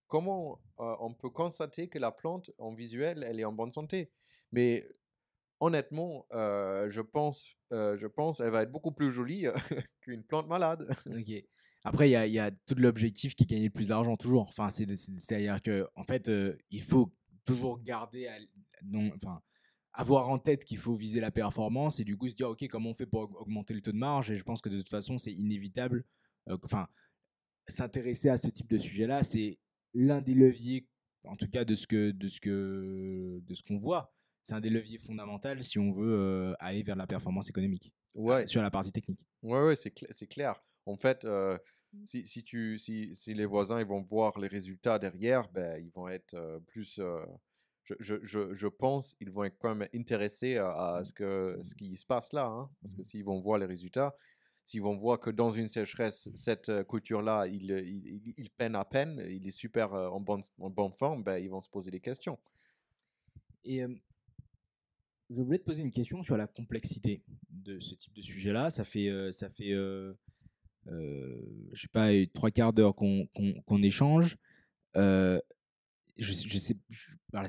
comment 0.05 0.61
on 0.77 1.11
peut 1.15 1.31
constater 1.31 1.89
que 1.89 1.97
la 1.97 2.11
plante, 2.11 2.51
en 2.59 2.75
visuel, 2.75 3.25
elle 3.27 3.39
est 3.39 3.45
en 3.45 3.53
bonne 3.53 3.71
santé. 3.71 4.11
Mais 4.51 4.87
honnêtement, 5.59 6.27
je 6.31 7.01
pense, 7.01 7.57
je 7.71 8.05
pense, 8.05 8.41
elle 8.41 8.51
va 8.51 8.61
être 8.61 8.71
beaucoup 8.71 8.91
plus 8.91 9.11
jolie 9.11 9.47
qu'une 10.01 10.23
plante 10.23 10.47
malade. 10.47 10.87
Après, 11.83 12.11
il 12.11 12.29
y, 12.29 12.33
y 12.33 12.39
a, 12.39 12.51
tout 12.51 12.75
l'objectif 12.75 13.33
qui 13.33 13.45
est 13.45 13.47
gagner 13.47 13.69
plus 13.71 13.87
d'argent 13.87 14.17
toujours. 14.17 14.49
Enfin, 14.49 14.69
c'est-à-dire 14.69 15.63
que, 15.63 15.87
en 15.95 16.03
fait, 16.03 16.29
il 16.69 16.83
faut 16.83 17.11
toujours 17.47 17.81
garder, 17.81 18.29
enfin, 19.15 19.41
avoir 19.93 20.29
en 20.29 20.37
tête 20.37 20.63
qu'il 20.63 20.77
faut 20.77 20.95
viser 20.95 21.19
la 21.19 21.31
performance 21.31 21.99
et 21.99 22.03
du 22.03 22.15
coup 22.17 22.29
se 22.29 22.35
dire, 22.35 22.49
OK, 22.49 22.67
comment 22.67 22.91
on 22.91 22.93
fait 22.93 23.07
pour 23.07 23.21
augmenter 23.41 23.73
le 23.73 23.81
taux 23.81 23.91
de 23.91 23.97
marge? 23.97 24.29
Et 24.29 24.35
je 24.35 24.43
pense 24.43 24.61
que 24.61 24.69
de 24.69 24.77
toute 24.77 24.89
façon, 24.89 25.17
c'est 25.17 25.33
inévitable. 25.33 26.05
Euh, 26.49 26.57
enfin, 26.63 26.87
s'intéresser 27.67 28.29
à 28.29 28.37
ce 28.37 28.47
type 28.47 28.69
de 28.69 28.77
sujet-là, 28.77 29.23
c'est 29.23 29.57
l'un 29.93 30.21
des 30.21 30.35
leviers, 30.35 30.87
en 31.23 31.35
tout 31.35 31.49
cas 31.49 31.65
de 31.65 31.73
ce 31.73 31.87
que 31.87 32.11
de 32.11 32.27
ce 32.27 32.39
que 32.39 33.41
de 33.43 33.55
ce 33.55 33.63
qu'on 33.63 33.77
voit. 33.77 34.13
C'est 34.43 34.53
un 34.53 34.61
des 34.61 34.69
leviers 34.69 34.99
fondamentaux 34.99 35.61
si 35.61 35.77
on 35.77 35.91
veut 35.91 36.13
euh, 36.13 36.53
aller 36.59 36.83
vers 36.83 36.95
la 36.95 37.07
performance 37.07 37.49
économique. 37.49 37.91
Ouais. 38.13 38.47
Sur 38.47 38.61
la 38.61 38.71
partie 38.71 38.91
technique. 38.91 39.19
Ouais, 39.43 39.61
ouais, 39.61 39.75
c'est 39.75 40.27
clair. 40.27 40.63
En 40.85 40.95
fait, 40.95 41.25
euh. 41.25 41.57
Si, 42.05 42.25
si, 42.25 42.43
tu, 42.43 42.77
si, 42.77 43.15
si, 43.15 43.33
les 43.33 43.45
voisins 43.45 43.79
ils 43.79 43.85
vont 43.85 44.01
voir 44.01 44.39
les 44.39 44.47
résultats 44.47 44.99
derrière, 44.99 45.49
ben, 45.49 45.77
ils 45.83 45.91
vont 45.91 46.07
être 46.07 46.61
plus. 46.67 46.99
je, 47.83 47.95
je, 47.99 48.53
je, 48.53 48.67
pense 48.67 49.15
ils 49.19 49.31
vont 49.31 49.43
être 49.43 49.57
quand 49.59 49.75
même 49.75 49.87
intéressés 49.93 50.57
à, 50.57 51.01
ce, 51.03 51.13
que, 51.13 51.59
ce 51.63 51.75
qui 51.75 51.95
se 51.97 52.05
passe 52.05 52.33
là. 52.33 52.45
Hein, 52.45 52.69
parce 52.81 52.95
que 52.95 53.01
mmh. 53.01 53.05
s'ils 53.05 53.23
vont 53.25 53.39
voir 53.39 53.59
les 53.59 53.65
résultats, 53.65 54.15
s'ils 54.63 54.81
vont 54.81 54.97
voir 54.97 55.19
que 55.19 55.29
dans 55.29 55.51
une 55.51 55.67
sécheresse, 55.67 56.29
cette 56.33 56.83
couture-là, 56.83 57.47
il, 57.47 57.71
il, 57.71 58.33
il, 58.37 58.49
peine 58.49 58.75
à 58.75 58.83
peine, 58.83 59.23
il 59.29 59.47
est 59.47 59.51
super 59.51 59.93
en, 59.93 60.19
bonne, 60.19 60.43
en 60.59 60.69
bonne 60.69 60.91
forme, 60.91 61.23
ben, 61.23 61.37
ils 61.37 61.49
vont 61.49 61.61
se 61.61 61.69
poser 61.69 61.91
des 61.91 62.01
questions. 62.01 62.37
Et 63.63 63.83
je 65.29 65.41
voulais 65.41 65.59
te 65.59 65.65
poser 65.65 65.83
une 65.83 65.91
question 65.91 66.21
sur 66.21 66.37
la 66.37 66.47
complexité 66.47 67.21
de 67.49 67.79
ce 67.79 67.95
type 67.95 68.13
de 68.13 68.21
sujet-là. 68.21 68.71
Ça 68.71 68.85
fait, 68.85 69.31
ça 69.31 69.49
fait 69.49 69.71
euh, 69.71 70.13
je 70.89 71.81
sais 71.81 71.87
pas, 71.87 72.09
trois 72.33 72.51
quarts 72.51 72.73
d'heure 72.73 72.95
qu'on 72.95 73.83
échange. 73.83 74.37
Euh, 74.95 75.39
je, 76.17 76.31
sais, 76.33 76.75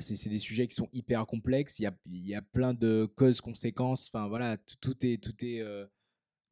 c'est 0.01 0.29
des 0.29 0.37
sujets 0.37 0.67
qui 0.67 0.75
sont 0.75 0.89
hyper 0.91 1.25
complexes. 1.25 1.79
Il 1.79 1.83
y 1.83 1.87
a, 1.87 1.93
y 2.05 2.35
a 2.35 2.41
plein 2.41 2.73
de 2.73 3.09
causes, 3.15 3.41
conséquences. 3.41 4.09
Enfin 4.13 4.27
voilà, 4.27 4.57
tout, 4.79 5.05
est, 5.05 5.21
tout 5.21 5.33
est, 5.43 5.61
euh, 5.61 5.85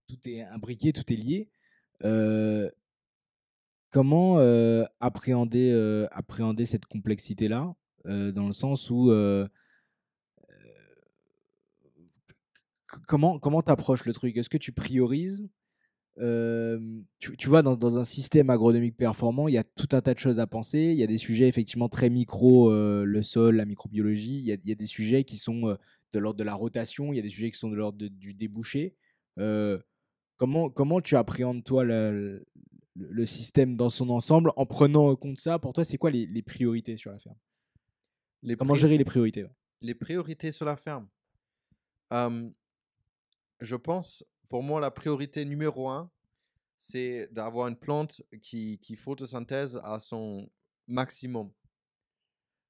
tout 0.07 0.17
est 0.27 0.41
imbriqué, 0.41 0.93
tout 0.93 1.11
est 1.13 1.15
lié. 1.15 1.49
comment 3.91 4.37
appréhender, 4.99 6.07
appréhender 6.11 6.65
cette 6.65 6.85
complexité-là, 6.85 7.75
dans 8.05 8.47
le 8.47 8.53
sens 8.53 8.89
où 8.89 9.11
comment 13.07 13.37
comment 13.39 13.61
t'approches 13.61 14.05
le 14.05 14.13
truc? 14.13 14.35
Est-ce 14.37 14.49
que 14.49 14.57
tu 14.57 14.71
priorises 14.71 15.47
tu, 16.17 17.47
vois, 17.47 17.61
dans, 17.61 17.97
un 17.97 18.03
système 18.03 18.49
agronomique 18.49 18.97
performant, 18.97 19.47
il 19.47 19.53
y 19.53 19.57
a 19.57 19.63
tout 19.63 19.89
un 19.91 20.01
tas 20.01 20.13
de 20.13 20.19
choses 20.19 20.39
à 20.39 20.47
penser. 20.47 20.79
Il 20.79 20.97
y 20.97 21.03
a 21.03 21.07
des 21.07 21.17
sujets 21.17 21.47
effectivement 21.47 21.87
très 21.87 22.09
micro, 22.09 22.71
le 22.71 23.21
sol, 23.23 23.55
la 23.55 23.65
microbiologie. 23.65 24.39
Il 24.39 24.45
y, 24.45 24.51
a, 24.51 24.55
il 24.55 24.69
y, 24.69 24.71
a, 24.71 24.75
des 24.75 24.85
sujets 24.85 25.23
qui 25.23 25.37
sont 25.37 25.77
de 26.13 26.19
l'ordre 26.19 26.39
de 26.39 26.43
la 26.43 26.55
rotation. 26.55 27.13
Il 27.13 27.17
y 27.17 27.19
a 27.19 27.21
des 27.21 27.29
sujets 27.29 27.51
qui 27.51 27.59
sont 27.59 27.69
de 27.69 27.75
l'ordre 27.75 27.97
du 28.07 28.33
débouché. 28.33 28.95
Comment, 30.37 30.69
comment 30.69 31.01
tu 31.01 31.15
appréhendes, 31.15 31.63
toi, 31.63 31.83
le, 31.83 32.45
le, 32.95 33.25
système 33.25 33.75
dans 33.75 33.89
son 33.89 34.09
ensemble 34.09 34.51
en 34.55 34.67
prenant 34.67 35.09
en 35.09 35.15
compte 35.15 35.39
ça? 35.39 35.57
Pour 35.57 35.73
toi, 35.73 35.83
c'est 35.83 35.97
quoi 35.97 36.11
les, 36.11 36.27
les, 36.27 36.43
priorités 36.43 36.95
sur 36.95 37.11
la 37.11 37.17
ferme? 37.17 37.37
Les 38.43 38.55
Comment 38.55 38.75
gérer 38.75 38.99
les 38.99 39.03
priorités 39.03 39.45
Les 39.81 39.95
priorités 39.95 40.51
sur 40.51 40.65
la 40.65 40.77
ferme? 40.77 41.07
Je 43.59 43.75
pense, 43.75 44.23
pour 44.49 44.63
moi, 44.63 44.79
la 44.79 44.91
priorité 44.91 45.45
numéro 45.45 45.89
un, 45.89 46.11
c'est 46.77 47.27
d'avoir 47.31 47.67
une 47.67 47.75
plante 47.75 48.21
qui, 48.41 48.79
photosynthèse 48.95 49.79
à 49.83 49.99
son 49.99 50.49
maximum. 50.87 51.51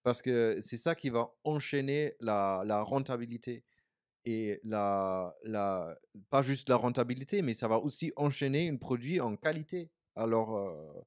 Parce 0.04 0.22
que 0.22 0.60
c'est 0.62 0.78
ça 0.78 0.96
qui 0.96 1.10
va 1.10 1.34
enchaîner 1.44 2.16
la, 2.20 2.82
rentabilité. 2.84 3.64
Et 4.26 4.60
la, 4.64 5.36
la, 5.44 5.98
pas 6.30 6.42
juste 6.42 6.70
la 6.70 6.76
rentabilité, 6.76 7.42
mais 7.42 7.54
ça 7.54 7.68
va 7.68 7.78
aussi 7.78 8.12
enchaîner 8.16 8.70
un 8.70 8.76
produit 8.78 9.22
en 9.22 9.36
qualité. 9.36 9.90
Alors, 10.16 11.06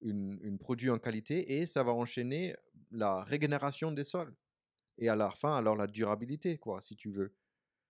une, 0.00 0.38
une 0.42 0.58
produit 0.58 0.90
en 0.90 0.98
qualité 0.98 1.58
et 1.58 1.66
ça 1.66 1.82
va 1.82 1.92
enchaîner 1.92 2.56
la 2.90 3.22
régénération 3.22 3.92
des 3.92 4.04
sols. 4.04 4.34
Et 4.98 5.08
à 5.08 5.16
la 5.16 5.30
fin, 5.30 5.56
alors 5.56 5.76
la 5.76 5.86
durabilité, 5.86 6.58
quoi, 6.58 6.80
si 6.80 6.96
tu 6.96 7.10
veux. 7.10 7.34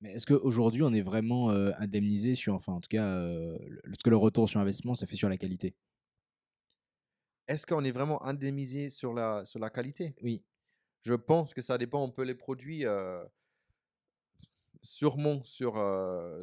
Mais 0.00 0.12
est-ce 0.12 0.26
qu'aujourd'hui, 0.26 0.82
on 0.82 0.92
est 0.92 1.00
vraiment 1.00 1.50
indemnisé 1.50 2.34
sur, 2.34 2.54
enfin, 2.54 2.74
en 2.74 2.80
tout 2.80 2.88
cas, 2.88 3.18
est-ce 3.28 4.04
que 4.04 4.10
le 4.10 4.16
retour 4.16 4.48
sur 4.48 4.60
investissement 4.60 4.94
se 4.94 5.06
fait 5.06 5.16
sur 5.16 5.28
la 5.28 5.38
qualité? 5.38 5.74
Est-ce 7.48 7.66
qu'on 7.66 7.84
est 7.84 7.92
vraiment 7.92 8.22
indemnisé 8.24 8.90
sur 8.90 9.14
la, 9.14 9.44
sur 9.44 9.58
la 9.58 9.70
qualité? 9.70 10.14
Oui. 10.22 10.44
Je 11.04 11.14
pense 11.14 11.54
que 11.54 11.62
ça 11.62 11.78
dépend 11.78 12.06
un 12.06 12.10
peu 12.10 12.22
les 12.22 12.34
produits. 12.34 12.84
sûrement 14.82 15.42
sur, 15.44 15.74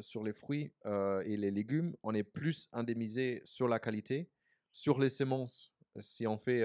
sur 0.02 0.24
les 0.24 0.34
fruits 0.34 0.72
et 0.86 1.38
les 1.38 1.52
légumes, 1.52 1.96
on 2.04 2.14
est 2.14 2.24
plus 2.24 2.70
indemnisé 2.72 3.42
sur 3.46 3.68
la 3.68 3.80
qualité. 3.80 4.30
Sur 4.72 5.00
les 5.00 5.10
semences, 5.10 5.72
si 6.00 6.26
on 6.26 6.38
fait 6.38 6.62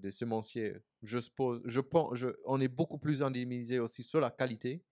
des 0.00 0.10
semenciers, 0.10 0.74
je 1.02 1.18
suppose, 1.20 1.60
je 1.64 1.80
pense, 1.80 2.16
je, 2.16 2.28
on 2.44 2.60
est 2.60 2.68
beaucoup 2.68 2.98
plus 2.98 3.22
indemnisé 3.22 3.78
aussi 3.78 4.02
sur 4.02 4.20
la 4.20 4.30
qualité 4.30 4.82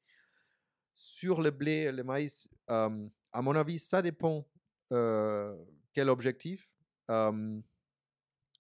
sur 0.99 1.41
le 1.41 1.53
blé, 1.53 1.93
le 1.93 2.03
maïs, 2.03 2.51
à 2.67 3.43
mon 3.43 3.55
avis, 3.55 3.79
ça 3.79 4.03
dépend 4.03 4.45
quel 4.91 6.09
objectif. 6.09 6.69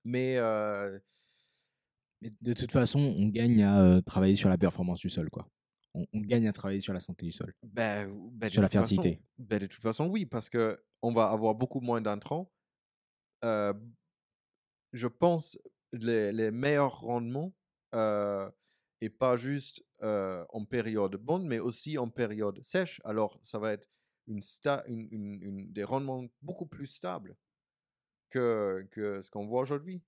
mais, 0.05 0.36
de 2.41 2.53
toute 2.53 2.72
façon, 2.72 3.01
on 3.01 3.26
gagne 3.26 3.64
à 3.64 4.01
travailler 4.03 4.36
sur 4.36 4.49
la 4.49 4.57
performance 4.57 5.01
du 5.01 5.11
sol, 5.11 5.28
quoi. 5.30 5.49
On, 5.95 6.20
gagne 6.20 6.47
à 6.47 6.53
travailler 6.53 6.80
sur 6.80 6.93
la 6.93 7.01
santé 7.01 7.26
du 7.26 7.32
sol. 7.32 7.53
Ben, 7.62 8.09
ben 8.32 8.49
sur 8.49 8.62
la 8.62 8.68
fertilité. 8.68 9.20
Ben, 9.36 9.59
de 9.59 9.66
toute 9.66 9.82
façon, 9.82 10.07
oui, 10.07 10.26
parce 10.26 10.49
que 10.49 10.80
on 11.03 11.12
va 11.12 11.30
avoir 11.30 11.57
beaucoup 11.57 11.80
moins 11.80 12.01
d'intrants. 12.01 12.53
je 13.43 15.07
pense 15.09 15.59
les, 15.93 16.30
les 16.30 16.53
meilleurs 16.53 17.01
rendements 17.01 17.53
et 19.01 19.11
pas 19.11 19.36
juste 19.36 19.84
en 20.01 20.64
période 20.64 21.16
bonne, 21.16 21.46
mais 21.46 21.59
aussi 21.59 21.99
en 21.99 22.09
période 22.09 22.62
sèche. 22.62 23.01
Alors, 23.05 23.38
ça 23.42 23.59
va 23.59 23.72
être 23.72 23.88
une, 24.26 25.72
des 25.72 25.84
rendements 25.84 26.26
beaucoup 26.42 26.66
plus 26.66 26.86
stables 26.86 27.36
que, 28.30 28.86
ce 28.94 29.30
qu'on 29.30 29.46
voit 29.46 29.62
aujourd'hui. 29.62 30.03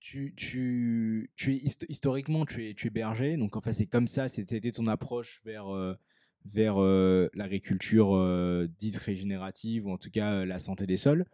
tu, 0.00 0.34
tu, 0.34 1.30
tu, 1.36 1.54
historiquement, 1.88 2.44
tu 2.44 2.68
es, 2.68 2.74
tu 2.74 2.88
es 2.88 2.90
berger, 2.90 3.36
donc 3.36 3.56
en 3.56 3.60
fait, 3.60 3.72
c'est 3.72 3.86
comme 3.86 4.08
ça, 4.08 4.28
c'était 4.28 4.70
ton 4.70 4.86
approche 4.86 5.40
vers, 5.44 5.96
vers 6.44 6.78
l'agriculture 7.34 8.68
dite 8.78 8.96
régénérative, 8.96 9.86
ou 9.86 9.92
en 9.92 9.98
tout 9.98 10.10
cas 10.10 10.44
la 10.44 10.58
santé 10.58 10.86
des 10.86 10.96
sols 10.96 11.24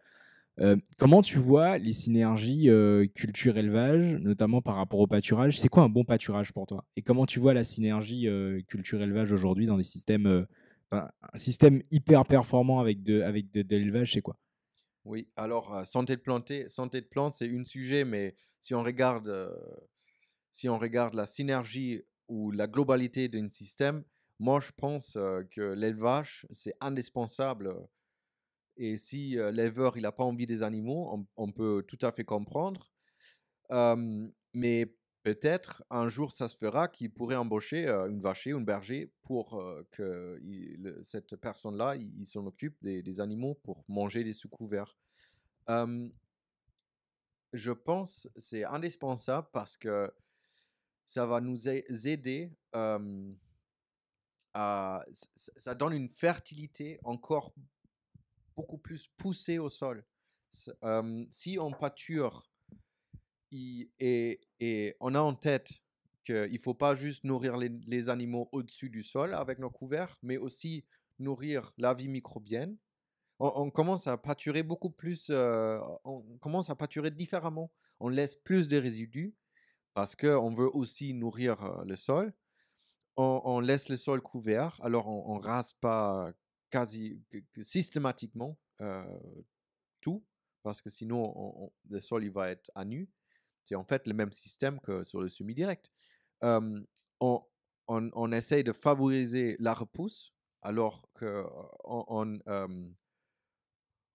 comment 0.97 1.21
tu 1.21 1.37
vois 1.37 1.77
les 1.77 1.91
synergies 1.91 2.69
culture-élevage, 3.13 4.15
notamment 4.15 4.61
par 4.61 4.75
rapport 4.75 4.99
au 4.99 5.07
pâturage? 5.07 5.59
C'est 5.59 5.67
quoi 5.67 5.83
un 5.83 5.89
bon 5.89 6.03
pâturage 6.03 6.53
pour 6.53 6.65
toi? 6.65 6.85
Et 6.95 7.01
comment 7.01 7.25
tu 7.25 7.39
vois 7.39 7.53
la 7.53 7.63
synergie 7.63 8.27
culture-élevage 8.67 9.31
aujourd'hui 9.31 9.65
dans 9.65 9.77
des 9.77 9.83
systèmes, 9.83 10.45
un 10.91 11.07
système 11.35 11.81
hyper 11.91 12.25
performant 12.25 12.79
avec 12.79 13.03
de, 13.03 13.21
avec 13.21 13.51
de, 13.51 13.65
l'élevage, 13.75 14.13
c'est 14.13 14.21
quoi? 14.21 14.37
Oui, 15.03 15.27
alors 15.35 15.85
santé 15.85 16.15
de 16.15 16.21
planter, 16.21 16.67
santé 16.69 17.01
de 17.01 17.05
plante, 17.05 17.35
c'est 17.35 17.49
un 17.49 17.63
sujet, 17.63 18.05
mais 18.05 18.35
si 18.59 18.73
on 18.73 18.81
regarde, 18.81 19.53
si 20.51 20.69
on 20.69 20.79
regarde 20.79 21.13
la 21.13 21.25
synergie 21.25 22.01
ou 22.27 22.51
la 22.51 22.67
globalité 22.67 23.27
d'un 23.27 23.49
système, 23.49 24.03
moi 24.39 24.59
je 24.59 24.71
pense 24.75 25.13
que 25.51 25.73
l'élevage 25.73 26.47
c'est 26.51 26.73
indispensable 26.81 27.75
et 28.77 28.97
si 28.97 29.31
l'éleveur 29.31 29.97
il 29.97 30.03
n'a 30.03 30.11
pas 30.11 30.23
envie 30.23 30.45
des 30.45 30.63
animaux, 30.63 31.27
on, 31.37 31.51
peut 31.51 31.83
tout 31.87 31.99
à 32.01 32.11
fait 32.11 32.25
comprendre. 32.25 32.91
mais 34.53 34.95
peut-être 35.23 35.83
un 35.89 36.07
jour 36.07 36.31
ça 36.31 36.47
se 36.47 36.55
fera 36.55 36.87
qu'il 36.87 37.11
pourrait 37.11 37.35
embaucher 37.35 37.87
une 37.87 38.21
vacher 38.21 38.53
ou 38.53 38.59
une 38.59 38.65
berger 38.65 39.11
pour 39.23 39.61
que 39.91 40.39
cette 41.03 41.35
personne-là 41.35 41.95
il, 41.95 42.25
s'en 42.25 42.45
occupe 42.45 42.77
des, 42.81 43.19
animaux 43.19 43.55
pour 43.55 43.83
manger 43.87 44.23
des 44.23 44.33
sous-couverts. 44.33 44.95
je 47.53 47.71
pense 47.71 48.29
c'est 48.37 48.65
indispensable 48.65 49.47
parce 49.51 49.77
que 49.77 50.13
ça 51.05 51.25
va 51.25 51.39
nous 51.41 51.69
aider 51.69 52.51
à, 54.53 55.05
ça 55.25 55.75
donne 55.75 55.93
une 55.93 56.09
fertilité 56.09 56.99
encore 57.03 57.53
beaucoup 58.55 58.77
plus 58.77 59.07
poussé 59.17 59.59
au 59.59 59.69
sol. 59.69 60.05
si 61.31 61.57
on 61.59 61.71
pâture 61.71 62.43
et, 63.51 64.95
on 64.99 65.15
a 65.15 65.19
en 65.19 65.33
tête 65.35 65.73
qu'il 66.23 66.51
ne 66.51 66.57
faut 66.57 66.73
pas 66.73 66.95
juste 66.95 67.23
nourrir 67.23 67.57
les, 67.57 68.09
animaux 68.09 68.49
au-dessus 68.51 68.89
du 68.89 69.03
sol 69.03 69.33
avec 69.33 69.59
nos 69.59 69.69
couverts, 69.69 70.17
mais 70.23 70.37
aussi 70.37 70.85
nourrir 71.19 71.71
la 71.77 71.93
vie 71.93 72.07
microbienne, 72.07 72.77
on, 73.39 73.69
commence 73.69 74.07
à 74.07 74.17
pâturer 74.17 74.63
beaucoup 74.63 74.89
plus, 74.89 75.29
on 75.29 76.37
commence 76.39 76.69
à 76.69 76.75
pâturer 76.75 77.11
différemment. 77.11 77.71
On 77.99 78.09
laisse 78.09 78.35
plus 78.35 78.67
de 78.67 78.77
résidus 78.77 79.35
parce 79.93 80.15
qu'on 80.15 80.53
veut 80.53 80.69
aussi 80.73 81.13
nourrir 81.13 81.83
le 81.85 81.95
sol. 81.95 82.33
On, 83.17 83.59
laisse 83.59 83.87
le 83.89 83.97
sol 83.97 84.21
couvert, 84.21 84.79
alors 84.83 85.07
on 85.07 85.37
ne 85.37 85.43
rase 85.43 85.73
pas 85.73 86.33
quasi 86.69 87.21
systématiquement 87.61 88.57
tout, 90.01 90.23
parce 90.63 90.81
que 90.81 90.89
sinon 90.89 91.71
le 91.89 91.99
sol 91.99 92.23
il 92.23 92.31
va 92.31 92.49
être 92.49 92.71
à 92.75 92.85
nu. 92.85 93.09
C'est 93.63 93.75
en 93.75 93.83
fait 93.83 94.05
le 94.05 94.13
même 94.13 94.31
système 94.31 94.79
que 94.79 95.03
sur 95.03 95.21
le 95.21 95.29
semi-direct. 95.29 95.91
on, 96.41 96.85
on, 97.87 98.31
essaye 98.31 98.63
de 98.63 98.73
favoriser 98.73 99.55
la 99.59 99.73
repousse 99.73 100.33
alors 100.61 101.07
qu'on 101.13 102.39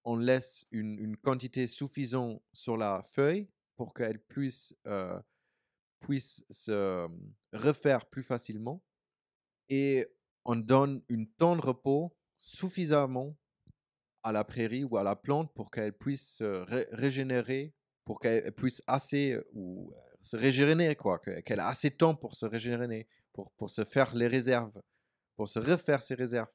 on, 0.05 0.17
laisse 0.17 0.67
une, 0.71 0.99
une, 0.99 1.17
quantité 1.17 1.67
suffisante 1.67 2.43
sur 2.53 2.77
la 2.77 3.03
feuille 3.03 3.49
pour 3.77 3.95
qu'elle 3.95 4.21
puisse, 4.21 4.75
puisse 6.01 6.45
se 6.51 7.09
refaire 7.53 8.07
plus 8.07 8.23
facilement. 8.23 8.83
Et 9.69 10.07
on 10.45 10.57
donne 10.57 11.03
une 11.09 11.29
temps 11.29 11.55
de 11.55 11.61
repos 11.61 12.13
suffisamment 12.41 13.37
à 14.23 14.33
la 14.33 14.45
prairie 14.45 14.85
ou 14.85 14.97
à 14.97 15.03
la 15.03 15.15
plante 15.15 15.53
pour 15.55 15.71
qu'elle 15.71 15.93
puisse 15.93 16.37
se 16.37 16.65
régénérer, 16.95 17.75
pour 18.05 18.19
qu'elle 18.19 18.53
puisse 18.53 18.83
assez 18.87 19.39
ou 19.53 19.93
se 20.21 20.37
régénérer, 20.37 20.97
quoi, 20.97 21.19
qu'elle 21.19 21.59
ait 21.59 21.63
assez 21.63 21.91
de 21.91 21.95
temps 21.95 22.15
pour 22.15 22.35
se 22.35 22.47
régénérer, 22.47 23.07
pour, 23.33 23.53
pour 23.53 23.71
se 23.71 23.85
faire 23.85 24.15
les 24.15 24.27
réserves, 24.27 24.83
pour 25.37 25.49
se 25.49 25.59
refaire 25.59 26.03
ses 26.03 26.15
réserves. 26.15 26.51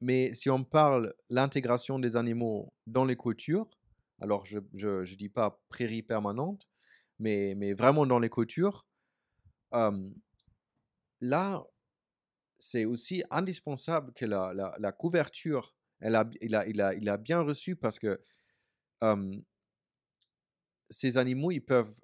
mais 0.00 0.34
si 0.34 0.50
on 0.50 0.64
parle 0.64 1.14
l'intégration 1.28 1.98
des 1.98 2.16
animaux 2.16 2.72
dans 2.86 3.04
les 3.04 3.16
coutures, 3.16 3.68
alors 4.20 4.44
je 4.46 4.58
ne 4.58 5.16
dis 5.16 5.28
pas 5.28 5.60
prairie 5.68 6.02
permanente, 6.02 6.68
mais, 7.18 7.54
mais 7.56 7.72
vraiment 7.74 8.06
dans 8.06 8.18
les 8.18 8.28
coutures, 8.28 8.86
là, 11.20 11.64
c'est 12.60 12.84
aussi 12.84 13.24
indispensable 13.30 14.12
que 14.12 14.26
la, 14.26 14.52
la, 14.78 14.92
couverture, 14.92 15.74
elle 15.98 16.14
a, 16.14 16.28
il, 16.42 16.54
a, 16.54 16.66
il, 16.68 16.80
a, 16.80 16.94
il 16.94 17.08
a 17.08 17.16
bien 17.16 17.40
reçu 17.40 17.74
parce 17.74 17.98
que 17.98 18.20
ces 20.90 21.16
animaux, 21.16 21.50
ils 21.50 21.64
peuvent, 21.64 21.94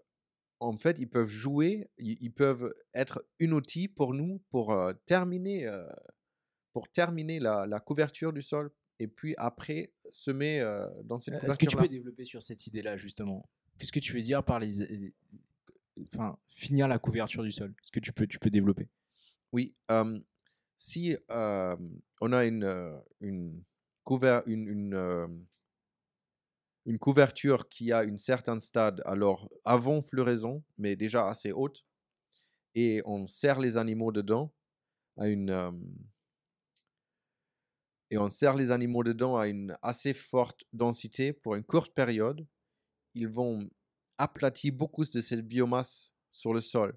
en 0.61 0.79
fait, 0.79 0.99
ils 0.99 1.09
peuvent 1.09 1.29
jouer, 1.29 1.91
ils, 1.99 2.33
peuvent 2.33 2.75
être 2.95 3.25
un 3.41 3.53
outil 3.53 3.87
pour 3.87 4.15
nous 4.15 4.43
pour 4.49 4.75
terminer, 5.05 5.71
pour 6.73 6.89
terminer 6.89 7.39
la, 7.39 7.67
la, 7.67 7.79
couverture 7.79 8.33
du 8.33 8.41
sol 8.41 8.71
et 8.99 9.09
puis 9.09 9.35
après 9.37 9.93
semer 10.11 10.61
dans 11.05 11.19
cette 11.19 11.35
couverture. 11.35 11.51
Est-ce 11.51 11.59
que 11.59 11.67
tu 11.67 11.77
peux 11.77 11.89
développer 11.89 12.25
sur 12.25 12.43
cette 12.43 12.67
idée-là 12.67 12.97
justement? 12.97 13.47
Qu'est-ce 13.79 13.93
que 13.93 14.01
tu 14.01 14.15
veux 14.15 14.23
dire 14.23 14.43
par 14.43 14.59
les, 14.59 15.13
enfin, 16.15 16.39
finir 16.49 16.89
la 16.89 16.99
couverture 16.99 17.43
du 17.43 17.51
sol? 17.51 17.75
Est-ce 17.83 17.93
que 17.93 18.01
tu 18.01 18.15
peux, 18.15 18.27
tu 18.27 18.39
peux 18.39 18.49
développer? 18.49 18.89
Oui, 19.53 19.75
si 20.77 21.17
on 21.29 22.33
a 22.33 22.45
une, 22.45 23.01
une, 23.21 23.65
une, 24.47 25.47
une, 26.87 26.99
couverture 26.99 27.69
qui 27.69 27.93
a 27.93 28.05
une 28.05 28.19
certaine 28.19 28.61
stade, 28.61 29.03
alors 29.05 29.51
avant 29.65 30.03
floraison, 30.03 30.63
mais 30.79 30.97
déjà 30.97 31.29
assez 31.29 31.53
haute, 31.53 31.85
et 32.75 33.03
on 33.07 33.27
serre 33.27 33.61
les 33.61 33.77
animaux 33.77 34.13
dedans 34.13 34.53
à 35.17 35.29
une 35.29 35.51
et 38.11 38.19
on 38.19 38.29
serre 38.29 38.55
les 38.55 38.71
animaux 38.71 39.03
dedans 39.03 39.37
à 39.37 39.49
une 39.49 39.77
assez 39.83 40.15
forte 40.15 40.65
densité 40.73 41.33
pour 41.33 41.57
une 41.57 41.65
courte 41.65 41.93
période, 41.93 42.47
ils 43.15 43.29
vont 43.29 43.69
aplatir 44.19 44.73
beaucoup 44.73 45.05
de 45.05 45.21
cette 45.21 45.47
biomasse 45.47 46.13
sur 46.31 46.55
le 46.55 46.61
sol. 46.61 46.97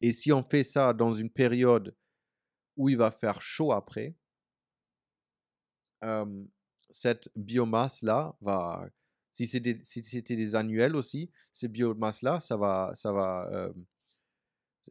Et 0.00 0.12
si 0.12 0.32
on 0.32 0.42
fait 0.42 0.64
ça 0.64 0.92
dans 0.92 1.12
une 1.12 1.30
période 1.30 1.94
où 2.76 2.88
il 2.88 2.96
va 2.96 3.10
faire 3.10 3.42
chaud 3.42 3.72
après, 3.72 4.14
cette 6.90 7.30
biomasse-là 7.36 8.36
va, 8.40 8.88
si 9.30 9.46
c'était 9.46 10.36
des 10.36 10.54
annuels 10.54 10.96
aussi, 10.96 11.30
ces 11.52 11.68
biomasses-là, 11.68 12.40
ça 12.40 12.56
va, 12.56 12.92
ça 12.94 13.12
va, 13.12 13.72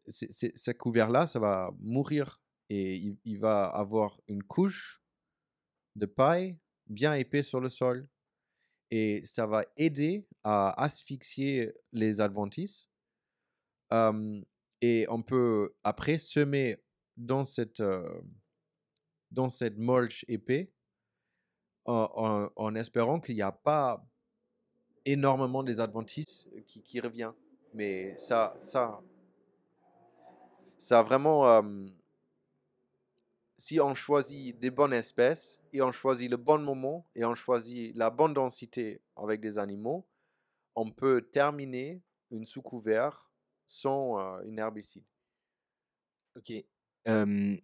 ce 0.08 0.72
couvert-là, 0.72 1.28
ça 1.28 1.40
va 1.40 1.72
mourir 1.80 2.42
et 2.70 3.16
il, 3.24 3.40
va 3.40 3.66
avoir 3.68 4.20
une 4.28 4.44
couche 4.44 5.02
de 5.96 6.06
paille 6.06 6.58
bien 6.88 7.14
épais 7.14 7.44
sur 7.44 7.60
le 7.60 7.70
sol. 7.70 8.08
Et 8.92 9.26
ça 9.26 9.48
va 9.48 9.66
aider 9.78 10.28
à 10.44 10.82
asphyxier 10.82 11.74
les 11.92 12.22
adventices. 12.22 12.90
et 14.82 15.06
on 15.10 15.24
peut 15.24 15.76
après 15.84 16.18
semer 16.18 16.85
dans 17.18 17.44
cette, 17.44 17.84
dans 19.32 19.50
cette 19.50 19.78
mulch 19.78 20.26
épais 20.28 20.72
en, 21.86 22.76
espérant 22.76 23.20
qu'il 23.20 23.36
n'y 23.36 23.42
a 23.42 23.52
pas 23.52 24.04
énormément 25.06 25.64
des 25.64 25.80
adventices 25.80 26.48
qui, 26.66 26.82
qui 26.82 27.00
revient. 27.00 27.32
Mais 27.74 28.16
ça, 28.18 28.56
ça, 28.60 29.02
ça 30.78 31.04
vraiment, 31.04 31.64
si 33.58 33.80
on 33.80 33.94
choisit 33.96 34.58
des 34.60 34.72
bonnes 34.72 34.94
espèces 34.94 35.60
et 35.74 35.82
on 35.82 35.92
choisit 35.92 36.30
le 36.30 36.38
bon 36.38 36.60
moment 36.60 37.06
et 37.16 37.26
on 37.26 37.36
choisit 37.36 37.96
la 37.96 38.10
bonne 38.10 38.34
densité 38.34 39.02
avec 39.16 39.42
des 39.42 39.58
animaux, 39.58 40.08
on 40.76 40.92
peut 40.92 41.22
terminer 41.32 42.02
une 42.32 42.46
sous-couvert 42.46 43.30
sans 43.68 44.42
une 44.44 44.60
herbicide. 44.60 45.06
Ok. 46.36 46.52
Tu 47.06 47.62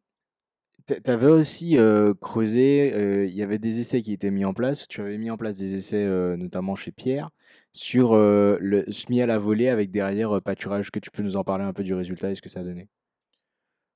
avais 1.06 1.28
aussi 1.28 1.78
creusé, 2.22 3.28
il 3.28 3.34
y 3.36 3.44
avait 3.44 3.60
des 3.60 3.80
essais 3.80 4.02
qui 4.02 4.14
étaient 4.14 4.32
mis 4.32 4.46
en 4.46 4.54
place. 4.54 4.88
Tu 4.88 5.02
avais 5.02 5.18
mis 5.18 5.30
en 5.32 5.38
place 5.38 5.58
des 5.58 5.76
essais, 5.76 6.06
notamment 6.38 6.76
chez 6.76 6.92
Pierre, 6.92 7.30
sur 7.74 8.16
le 8.16 8.84
semis 8.92 9.22
à 9.22 9.26
la 9.26 9.38
volée 9.38 9.70
avec 9.70 9.92
derrière 9.92 10.42
pâturage. 10.42 10.92
Que 10.92 11.00
tu 11.00 11.12
peux 11.12 11.24
nous 11.24 11.36
en 11.36 11.44
parler 11.44 11.64
un 11.64 11.74
peu 11.74 11.84
du 11.84 11.94
résultat 11.94 12.32
et 12.32 12.36
ce 12.36 12.42
que 12.42 12.50
ça 12.50 12.62
a 12.62 12.64
donné? 12.64 12.89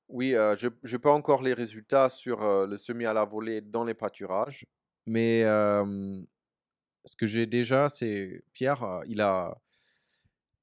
Oui, 0.08 0.34
je 0.56 0.68
n'ai 0.90 0.98
pas 0.98 1.12
encore 1.12 1.42
les 1.42 1.52
résultats 1.52 2.08
sur 2.08 2.66
le 2.66 2.76
semis 2.76 3.06
à 3.06 3.12
la 3.12 3.24
volée 3.24 3.60
dans 3.60 3.84
les 3.84 3.94
pâturages, 3.94 4.64
mais 5.06 5.42
ce 5.42 7.16
que 7.16 7.26
j'ai 7.26 7.46
déjà, 7.46 7.88
c'est 7.88 8.42
Pierre, 8.52 9.02
il 9.06 9.20
a, 9.20 9.56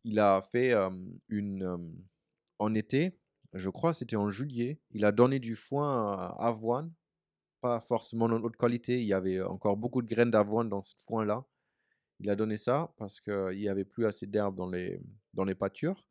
il 0.05 0.19
a 0.19 0.41
fait 0.41 0.73
une 1.29 2.05
en 2.59 2.73
été, 2.73 3.17
je 3.53 3.69
crois, 3.69 3.93
c'était 3.93 4.15
en 4.15 4.31
juillet, 4.31 4.79
il 4.91 5.05
a 5.05 5.11
donné 5.11 5.39
du 5.39 5.55
foin 5.55 6.13
à 6.13 6.47
avoine, 6.47 6.91
pas 7.61 7.79
forcément 7.81 8.27
de 8.27 8.35
haute 8.35 8.57
qualité, 8.57 8.99
il 9.01 9.07
y 9.07 9.13
avait 9.13 9.41
encore 9.41 9.77
beaucoup 9.77 10.01
de 10.01 10.07
graines 10.07 10.31
d'avoine 10.31 10.69
dans 10.69 10.81
ce 10.81 10.95
foin-là. 11.05 11.45
Il 12.19 12.29
a 12.29 12.35
donné 12.35 12.57
ça 12.57 12.93
parce 12.97 13.21
qu'il 13.21 13.57
n'y 13.57 13.69
avait 13.69 13.85
plus 13.85 14.05
assez 14.05 14.27
d'herbe 14.27 14.55
dans 14.55 14.69
les, 14.69 15.01
dans 15.33 15.45
les 15.45 15.55
pâtures. 15.55 16.05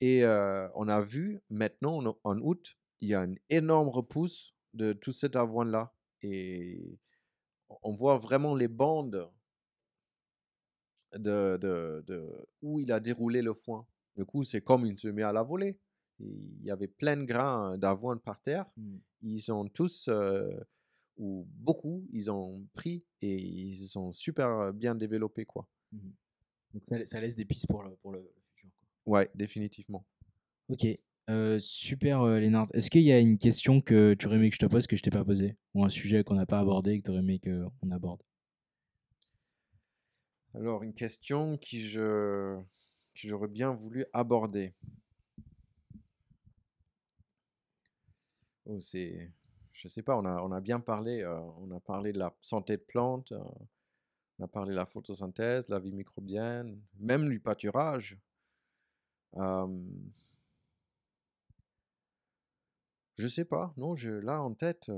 Et 0.00 0.24
on 0.26 0.88
a 0.88 1.00
vu 1.00 1.40
maintenant, 1.50 2.16
en, 2.24 2.38
août, 2.38 2.76
il 3.00 3.08
y 3.08 3.14
a 3.14 3.24
une 3.24 3.38
énorme 3.50 3.88
repousse 3.88 4.54
de 4.72 4.92
tout 4.92 5.12
cet 5.12 5.36
avoine-là. 5.36 5.94
Et 6.22 6.98
on 7.82 7.94
voit 7.94 8.18
vraiment 8.18 8.54
les 8.54 8.68
bandes 8.68 9.30
de, 11.14 11.56
de, 11.56 12.48
où 12.62 12.80
il 12.80 12.90
a 12.92 13.00
déroulé 13.00 13.42
le 13.42 13.54
foin. 13.54 13.86
Du 14.16 14.24
coup, 14.24 14.44
c'est 14.44 14.60
comme 14.60 14.84
une 14.84 14.96
semée 14.96 15.22
à 15.22 15.32
la 15.32 15.42
volée. 15.42 15.78
Il 16.20 16.62
y 16.62 16.70
avait 16.70 16.88
plein 16.88 17.16
de 17.16 17.24
grains 17.24 17.76
d'avoine 17.78 18.20
par 18.20 18.40
terre. 18.40 18.66
Mmh. 18.76 18.96
Ils 19.22 19.52
ont 19.52 19.68
tous, 19.68 20.08
ou 21.16 21.46
beaucoup, 21.50 22.06
ils 22.12 22.30
ont 22.30 22.66
pris 22.72 23.04
et 23.22 23.36
ils 23.36 23.86
sont 23.86 24.12
super 24.12 24.72
bien 24.72 24.94
développés. 24.94 25.44
Quoi. 25.44 25.68
Mmh 25.92 25.98
Donc 26.74 27.06
ça, 27.06 27.20
laisse 27.20 27.36
des 27.36 27.44
pistes 27.44 27.66
pour 27.68 27.82
le, 27.82 27.96
pour 27.96 28.12
le, 28.12 28.30
Ouais, 29.06 29.30
définitivement. 29.34 30.06
Ok, 30.68 30.86
super 31.58 32.26
Lénard. 32.26 32.68
Est-ce 32.72 32.90
qu'il 32.90 33.02
y 33.02 33.12
a 33.12 33.18
une 33.18 33.38
question 33.38 33.80
que 33.80 34.14
tu 34.14 34.26
aurais 34.26 34.36
aimé 34.36 34.48
que 34.48 34.54
je 34.54 34.60
te 34.60 34.66
pose 34.66 34.86
que 34.86 34.96
je 34.96 35.02
t'ai 35.02 35.10
pas 35.10 35.24
posée? 35.24 35.56
Ou 35.74 35.84
un 35.84 35.90
sujet 35.90 36.24
qu'on 36.24 36.34
n'a 36.34 36.46
pas 36.46 36.58
abordé 36.58 36.92
et 36.92 36.98
que 36.98 37.04
tu 37.04 37.10
aurais 37.10 37.20
aimé 37.20 37.40
qu'on 37.40 37.90
aborde? 37.90 38.22
Alors, 40.54 40.82
une 40.84 40.94
question 40.94 41.58
qui 41.58 41.82
je 41.82 42.58
j'aurais 43.14 43.48
bien 43.48 43.72
voulu 43.72 44.04
aborder. 44.12 44.72
Oh, 48.66 48.80
c'est, 48.80 49.30
je 49.72 49.88
sais 49.88 50.02
pas, 50.02 50.16
on 50.16 50.24
a, 50.24 50.40
on 50.42 50.50
a 50.52 50.60
bien 50.60 50.80
parlé, 50.80 51.24
on 51.26 51.70
a 51.70 51.80
parlé 51.80 52.12
de 52.12 52.18
la 52.18 52.34
santé 52.40 52.76
de 52.76 52.82
plantes, 52.82 53.32
on 54.38 54.44
a 54.44 54.48
parlé 54.48 54.70
de 54.72 54.76
la 54.76 54.86
photosynthèse, 54.86 55.68
la 55.68 55.78
vie 55.78 55.92
microbienne, 55.92 56.80
même 56.98 57.28
du 57.28 57.40
pâturage. 57.40 58.18
Je 63.16 63.28
sais 63.28 63.44
pas, 63.44 63.72
non, 63.76 63.94
je, 63.96 64.10
là 64.10 64.42
en 64.42 64.54
tête. 64.54 64.90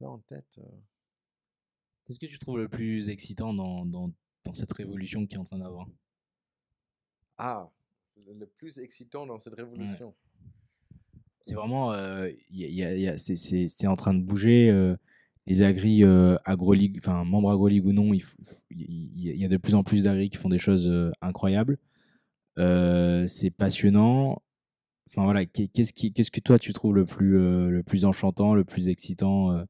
Là 0.00 0.10
en 0.10 0.18
tête. 0.18 0.60
Qu'est-ce 2.04 2.18
que 2.18 2.26
tu 2.26 2.38
trouves 2.38 2.58
le 2.58 2.68
plus 2.68 3.08
excitant 3.08 3.54
dans, 3.54 3.86
dans, 3.86 4.12
dans 4.44 4.54
cette 4.54 4.72
révolution 4.72 5.26
qui 5.26 5.36
est 5.36 5.38
en 5.38 5.44
train 5.44 5.58
d'avoir? 5.58 5.86
Ah, 7.36 7.70
le 8.26 8.46
plus 8.46 8.78
excitant 8.80 9.24
dans 9.24 9.38
cette 9.38 9.54
révolution. 9.54 10.14
C'est 11.48 11.54
vraiment, 11.54 11.92
c'est 13.16 13.86
en 13.86 13.96
train 13.96 14.14
de 14.14 14.22
bouger 14.22 14.96
les 15.48 15.62
agris 15.62 16.04
euh, 16.04 16.36
enfin 16.98 17.24
membres 17.24 17.50
AgroLeague 17.50 17.86
ou 17.86 17.92
non, 17.92 18.12
il, 18.12 18.22
y 18.70 19.44
a 19.44 19.48
de 19.48 19.56
plus 19.56 19.74
en 19.74 19.82
plus 19.82 20.02
d'agris 20.02 20.28
qui 20.28 20.36
font 20.36 20.50
des 20.50 20.58
choses 20.58 20.86
euh, 20.86 21.10
incroyables. 21.22 21.78
Euh, 22.58 23.26
c'est 23.26 23.50
passionnant. 23.50 24.42
Enfin 25.08 25.24
voilà, 25.24 25.46
qu'est-ce 25.46 25.94
qui, 25.94 26.12
qu'est-ce 26.12 26.30
que 26.30 26.40
toi 26.40 26.58
tu 26.58 26.74
trouves 26.74 26.94
le 26.94 27.06
plus, 27.06 27.38
euh, 27.38 27.70
le 27.70 27.82
plus 27.82 28.04
enchantant, 28.04 28.54
le 28.54 28.64
plus 28.64 28.90
excitant 28.90 29.64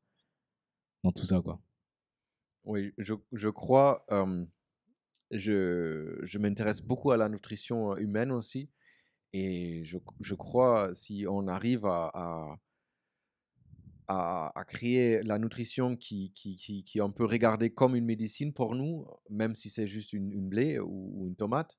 dans 1.04 1.12
tout 1.12 1.26
ça 1.26 1.40
quoi? 1.40 1.60
Oui, 2.64 2.92
je, 2.98 3.14
je 3.32 3.48
crois. 3.48 4.04
je, 5.30 6.18
je 6.22 6.38
m'intéresse 6.38 6.82
beaucoup 6.82 7.12
à 7.12 7.16
la 7.16 7.28
nutrition 7.28 7.96
humaine 7.96 8.32
aussi, 8.32 8.68
et 9.32 9.84
je, 9.84 9.98
je 10.20 10.34
crois 10.34 10.94
si 10.94 11.26
on 11.28 11.48
arrive 11.48 11.84
à 11.84 12.58
à, 14.08 14.64
créer 14.66 15.22
la 15.22 15.38
nutrition 15.38 15.96
qui, 15.96 16.32
qui, 16.32 16.56
qui, 16.56 16.82
qui, 16.82 17.00
on 17.00 17.12
peut 17.12 17.26
regarder 17.26 17.70
comme 17.70 17.94
une 17.94 18.06
médecine 18.06 18.52
pour 18.52 18.74
nous, 18.74 19.06
même 19.28 19.54
si 19.54 19.68
c'est 19.68 19.86
juste 19.86 20.12
une, 20.12 20.32
une 20.32 20.48
blé 20.48 20.78
ou, 20.78 21.26
une 21.26 21.36
tomate. 21.36 21.78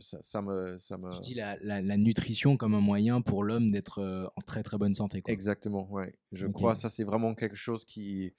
ça, 0.00 0.42
me, 0.42 0.76
ça 0.76 0.98
me... 0.98 1.10
Tu 1.14 1.20
dis 1.20 1.34
la, 1.34 1.56
la, 1.60 1.96
nutrition 1.96 2.58
comme 2.58 2.74
un 2.74 2.80
moyen 2.80 3.22
pour 3.22 3.44
l'homme 3.44 3.70
d'être 3.70 4.00
euh, 4.00 4.26
en 4.36 4.42
très 4.42 4.62
très 4.62 4.76
bonne 4.76 4.94
santé. 4.94 5.22
Quoi. 5.22 5.32
Exactement, 5.32 5.90
ouais. 5.90 6.14
Je 6.32 6.46
crois 6.46 6.74
que 6.74 6.80
ça 6.80 6.90
c'est 6.90 7.04
vraiment 7.04 7.34
quelque 7.34 7.56
chose 7.56 7.86
qui, 7.86 8.34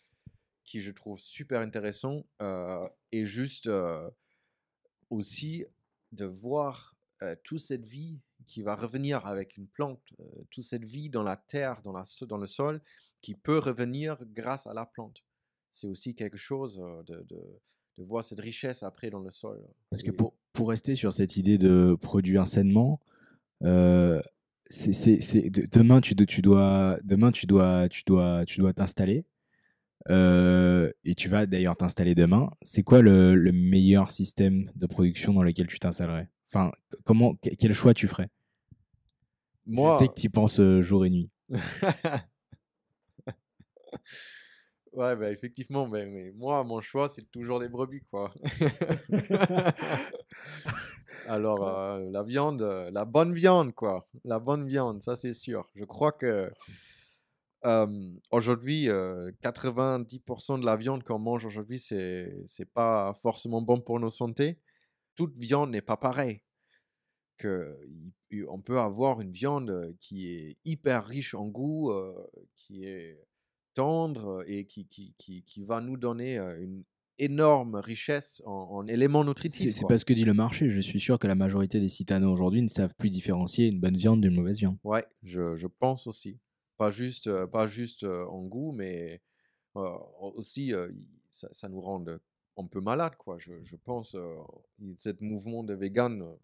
qui 0.64 0.80
je 0.80 0.92
trouve 0.92 1.20
super 1.20 1.62
intéressant 1.62 2.28
euh, 2.44 2.88
et 3.12 3.26
juste 3.26 3.66
euh, 3.66 4.08
aussi 5.10 5.66
de 6.12 6.26
voir 6.26 6.93
toute 7.44 7.60
cette 7.60 7.86
vie 7.86 8.20
qui 8.48 8.62
va 8.62 8.76
revenir 8.76 9.26
avec 9.26 9.58
une 9.58 9.68
plante, 9.68 10.02
euh, 10.20 10.24
toute 10.50 10.64
cette 10.64 10.86
vie 10.86 11.10
dans 11.10 11.24
la 11.24 11.38
terre, 11.38 11.82
dans, 11.84 11.94
la, 11.94 12.04
dans 12.28 12.38
le 12.38 12.48
sol, 12.48 12.82
qui 13.22 13.36
peut 13.36 13.58
revenir 13.58 14.18
grâce 14.34 14.68
à 14.68 14.74
la 14.74 14.86
plante. 14.86 15.24
C'est 15.70 15.88
aussi 15.88 16.16
quelque 16.16 16.38
chose 16.38 16.82
euh, 16.84 17.04
de, 17.04 17.26
de, 17.30 18.04
voir 18.04 18.24
cette 18.24 18.40
richesse 18.40 18.84
après 18.84 19.10
dans 19.10 19.22
le 19.22 19.32
sol. 19.32 19.62
Parce 19.90 20.04
que 20.04 20.12
pour, 20.12 20.34
pour 20.52 20.70
rester 20.70 20.96
sur 20.96 21.14
cette 21.14 21.38
idée 21.38 21.58
de 21.58 21.96
produire 22.00 22.48
sainement, 22.48 23.00
euh, 23.64 24.22
c'est, 24.70 25.50
demain 25.72 26.02
tu, 26.02 26.16
tu 26.16 26.42
dois 26.42 26.98
demain 27.04 27.32
tu 27.32 27.46
dois 27.46 27.88
tu 27.90 28.04
dois 28.06 28.44
tu 28.46 28.60
dois 28.60 28.74
t'installer 28.74 29.26
euh, 30.10 30.92
et 31.06 31.16
tu 31.16 31.30
vas 31.30 31.46
d'ailleurs 31.46 31.78
t'installer 31.78 32.16
demain. 32.16 32.50
C'est 32.62 32.84
quoi 32.84 33.02
le, 33.02 33.36
le, 33.36 33.52
meilleur 33.52 34.10
système 34.10 34.70
de 34.76 34.86
production 34.88 35.34
dans 35.34 35.44
lequel 35.44 35.68
tu 35.68 35.80
t'installerais? 35.80 36.30
Enfin, 36.54 36.72
comment, 37.04 37.34
quel 37.58 37.74
choix 37.74 37.96
tu 37.96 38.08
ferais? 38.08 38.30
Moi, 39.66 39.94
Je 39.94 39.98
sais 39.98 40.08
que 40.08 40.14
tu 40.14 40.28
y 40.28 40.30
penses 40.30 40.60
euh, 40.60 40.84
jour 40.84 41.04
et 41.04 41.10
nuit. 41.10 41.32
ouais, 44.94 45.16
bah, 45.16 45.32
effectivement, 45.32 45.88
mais, 45.88 46.06
mais 46.06 46.32
moi, 46.32 46.64
mon 46.64 46.80
choix, 46.80 47.10
c'est 47.10 47.24
toujours 47.32 47.60
des 47.60 47.70
brebis, 47.70 48.04
quoi. 48.12 48.32
Alors, 51.28 51.68
euh, 51.68 52.08
la 52.12 52.22
viande, 52.22 52.62
euh, 52.62 52.92
la 52.92 53.06
bonne 53.06 53.34
viande, 53.34 53.74
quoi. 53.74 54.08
La 54.24 54.40
bonne 54.40 54.68
viande, 54.68 55.02
ça, 55.02 55.16
c'est 55.16 55.34
sûr. 55.34 55.72
Je 55.74 55.86
crois 55.86 56.12
que 56.12 56.52
euh, 57.66 58.12
aujourd'hui, 58.30 58.90
euh, 58.90 59.32
90% 59.42 60.60
de 60.60 60.66
la 60.66 60.76
viande 60.76 61.04
qu'on 61.04 61.20
mange 61.20 61.46
aujourd'hui, 61.46 61.80
c'est 61.80 62.36
c'est 62.46 62.72
pas 62.72 63.14
forcément 63.22 63.62
bon 63.62 63.80
pour 63.80 64.00
nos 64.00 64.12
santé. 64.12 64.60
Toute 65.16 65.38
viande 65.38 65.72
n'est 65.72 65.82
pas 65.82 65.98
pareille. 65.98 66.42
Que 67.38 67.78
on 68.48 68.62
peut 68.62 68.80
avoir 68.80 69.22
une 69.22 69.32
viande 69.32 69.70
euh, 69.70 69.94
qui 70.00 70.28
est 70.28 70.58
hyper 70.66 71.06
riche 71.06 71.34
en 71.34 71.48
goût, 71.48 71.92
euh, 71.92 72.16
qui 72.56 72.86
est 72.86 73.20
tendre 73.74 74.44
et 74.48 74.66
qui, 74.66 74.88
qui, 74.88 75.14
qui, 75.18 75.44
qui 75.44 75.64
va 75.64 75.82
nous 75.82 75.98
donner 75.98 76.38
euh, 76.38 76.62
une 76.62 76.84
énorme 77.20 77.76
richesse 77.76 78.42
en, 78.46 78.52
en 78.52 78.88
éléments 78.88 79.24
nutritifs. 79.24 79.72
c'est 79.72 79.88
pas 79.88 79.98
ce 79.98 80.06
que 80.06 80.14
dit 80.14 80.26
le 80.26 80.34
marché. 80.34 80.70
Je 80.70 80.82
suis 80.82 81.00
sûr 81.00 81.20
que 81.20 81.28
la 81.28 81.36
majorité 81.36 81.80
des 81.80 81.90
citadins 81.90 82.30
aujourd'hui 82.30 82.62
ne 82.62 82.68
savent 82.68 82.94
plus 82.96 83.10
différencier 83.10 83.68
une 83.68 83.80
bonne 83.80 83.98
viande 83.98 84.22
d'une 84.22 84.34
mauvaise 84.34 84.60
viande. 84.60 84.78
Ouais, 84.84 85.06
je, 85.22 85.56
je 85.56 85.68
pense 85.68 86.08
aussi. 86.08 86.40
Pas 86.78 86.92
juste, 86.92 87.30
pas 87.48 87.68
juste 87.68 88.04
en 88.04 88.44
goût, 88.46 88.72
mais 88.72 89.22
euh, 89.76 89.98
aussi, 90.36 90.74
euh, 90.74 90.92
ça, 91.30 91.48
ça 91.52 91.68
nous 91.70 91.82
rend 91.82 92.04
un 92.58 92.68
peu 92.68 92.82
malade, 92.82 93.16
quoi. 93.18 93.38
Je, 93.40 93.54
je 93.64 93.76
pense, 93.76 94.16
euh, 94.16 94.36
il- 94.80 94.96
ce 95.00 95.10
mouvement 95.22 95.64
de 95.64 95.74
vegan, 95.74 96.22
euh, 96.22 96.36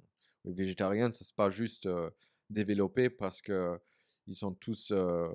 ou 0.45 0.53
végétarien, 0.53 1.11
ça 1.11 1.23
c'est 1.25 1.35
pas 1.35 1.49
juste 1.51 1.85
euh, 1.85 2.09
développé 2.49 3.09
parce 3.09 3.41
que 3.41 3.79
ils 4.27 4.35
sont 4.35 4.53
tous, 4.55 4.91
euh, 4.91 5.29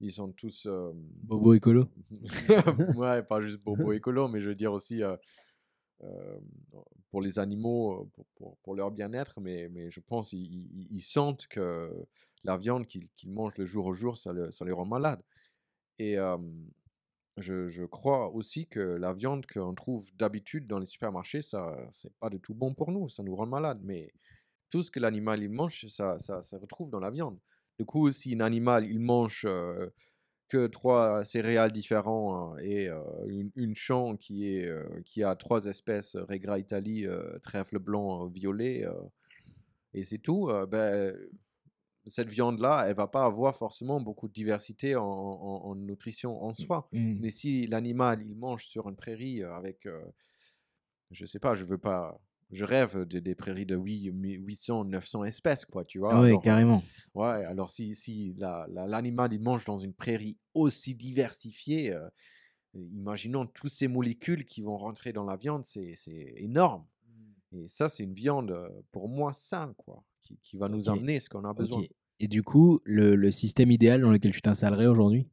ils 0.00 0.12
sont 0.12 0.32
tous, 0.32 0.66
euh, 0.66 0.92
Bobo 0.94 1.54
écolo 1.54 1.88
ouais, 2.96 3.22
pas 3.22 3.40
juste 3.40 3.60
bobo 3.62 3.92
écolo, 3.92 4.28
mais 4.28 4.40
je 4.40 4.48
veux 4.48 4.54
dire 4.54 4.72
aussi 4.72 5.02
euh, 5.02 5.16
pour 7.10 7.20
les 7.22 7.38
animaux, 7.38 8.08
pour, 8.14 8.26
pour- 8.36 8.56
pour 8.58 8.74
leur 8.74 8.90
bien-être, 8.90 9.40
mais, 9.40 9.68
mais 9.68 9.90
je 9.90 10.00
pense 10.00 10.30
qu'ils 10.30 10.40
ils- 10.54 10.88
ils 10.92 11.00
sentent 11.02 11.46
que 11.48 11.90
la 12.44 12.56
viande 12.56 12.86
qu'ils 12.86 13.08
mangent 13.26 13.56
le 13.58 13.66
jour 13.66 13.86
au 13.86 13.94
jour, 13.94 14.16
ça, 14.16 14.32
le- 14.32 14.50
ça 14.50 14.64
les 14.64 14.72
rend 14.72 14.86
malades. 14.86 15.22
Et 15.98 16.16
je, 17.36 17.84
crois 17.84 18.30
aussi 18.30 18.66
que 18.66 18.80
la 18.80 19.12
viande 19.12 19.46
qu'on 19.46 19.74
trouve 19.74 20.10
d'habitude 20.16 20.66
dans 20.66 20.78
les 20.78 20.86
supermarchés, 20.86 21.42
ça, 21.42 21.76
c'est 21.90 22.12
pas 22.18 22.30
du 22.30 22.40
tout 22.40 22.54
bon 22.54 22.74
pour 22.74 22.92
nous, 22.92 23.08
ça 23.08 23.22
nous 23.22 23.34
rend 23.34 23.46
malades. 23.46 23.80
Mais 23.82 24.12
tout 24.70 24.82
ce 24.82 24.90
que 24.90 25.00
l'animal 25.00 25.42
il 25.42 25.50
mange, 25.50 25.86
ça, 25.88 26.18
ça, 26.18 26.42
ça 26.42 26.58
retrouve 26.58 26.90
dans 26.90 27.00
la 27.00 27.10
viande. 27.10 27.38
Du 27.78 27.84
coup, 27.84 28.10
si 28.12 28.34
un 28.34 28.40
animal 28.40 28.84
il 28.84 29.00
mange 29.00 29.46
que 30.50 30.66
trois 30.66 31.24
céréales 31.24 31.72
différents 31.72 32.56
euh, 32.56 32.60
et 32.60 32.90
une, 33.28 33.50
une 33.54 33.74
qui, 34.18 34.48
est, 34.48 34.68
qui 35.04 35.22
a 35.22 35.34
trois 35.36 35.64
espèces, 35.64 36.16
euh, 36.16 36.24
Regra 36.24 36.58
Italie, 36.58 37.06
euh, 37.06 37.38
trèfle 37.38 37.78
blanc, 37.78 38.26
euh, 38.26 38.28
violet, 38.28 38.84
et 39.94 40.04
c'est 40.04 40.18
tout, 40.18 40.50
ben, 40.68 41.16
cette 42.06 42.28
viande-là, 42.30 42.84
elle 42.88 42.96
va 42.96 43.08
pas 43.08 43.24
avoir 43.24 43.56
forcément 43.56 44.00
beaucoup 44.00 44.28
de 44.28 44.32
diversité 44.32 44.96
en, 44.96 45.04
en- 45.04 45.64
en 45.66 45.74
nutrition 45.76 46.42
en 46.42 46.54
soi. 46.54 46.88
Mm. 46.92 47.18
Mais 47.20 47.30
si 47.30 47.66
l'animal, 47.66 48.22
il 48.26 48.36
mange 48.36 48.64
sur 48.66 48.88
une 48.88 48.96
prairie 48.96 49.42
euh, 49.42 49.52
avec, 49.54 49.86
euh, 49.86 50.02
je 51.10 51.24
sais 51.26 51.38
pas, 51.38 51.54
je 51.54 51.64
veux 51.64 51.78
pas, 51.78 52.20
je 52.50 52.64
rêve 52.64 53.04
de, 53.04 53.18
des 53.18 53.34
prairies 53.34 53.66
de 53.66 53.76
8, 53.76 54.10
800, 54.12 54.84
900 54.84 55.24
espèces, 55.24 55.64
quoi, 55.64 55.84
tu 55.84 55.98
vois. 55.98 56.14
Ah 56.16 56.20
ouais, 56.20 56.28
Alors, 56.28 56.42
carrément. 56.42 56.82
Ouais, 57.14 57.44
alors 57.44 57.70
si, 57.70 57.94
si 57.94 58.34
la- 58.38 58.66
la- 58.70 58.86
l'animal 58.86 59.32
il 59.32 59.40
mange 59.40 59.64
dans 59.64 59.78
une 59.78 59.94
prairie 59.94 60.38
aussi 60.54 60.94
diversifiée, 60.94 61.92
euh, 61.92 62.08
imaginons 62.74 63.46
toutes 63.46 63.70
ces 63.72 63.88
molécules 63.88 64.44
qui 64.44 64.62
vont 64.62 64.76
rentrer 64.78 65.12
dans 65.12 65.24
la 65.24 65.36
viande, 65.36 65.64
c'est 65.64 65.94
c'est 65.96 66.34
énorme. 66.36 66.86
Et 67.52 67.66
ça, 67.68 67.88
c'est 67.88 68.04
une 68.04 68.14
viande 68.14 68.52
euh, 68.52 68.68
pour 68.92 69.08
moi 69.08 69.32
saine, 69.32 69.74
quoi, 69.76 70.04
qui, 70.30 70.38
qui 70.42 70.56
va 70.56 70.68
nous 70.68 70.88
Ok, 70.88 70.98
amener 70.98 71.20
ce 71.20 71.28
qu'on 71.28 71.44
a 71.44 71.54
besoin. 71.54 71.82
Et 72.20 72.28
du 72.28 72.42
coup, 72.42 72.80
le, 72.84 73.16
le 73.16 73.30
système 73.30 73.70
idéal 73.70 74.02
dans 74.02 74.10
lequel 74.10 74.32
tu 74.32 74.42
t'installerais 74.42 74.86
aujourd'hui? 74.86 75.26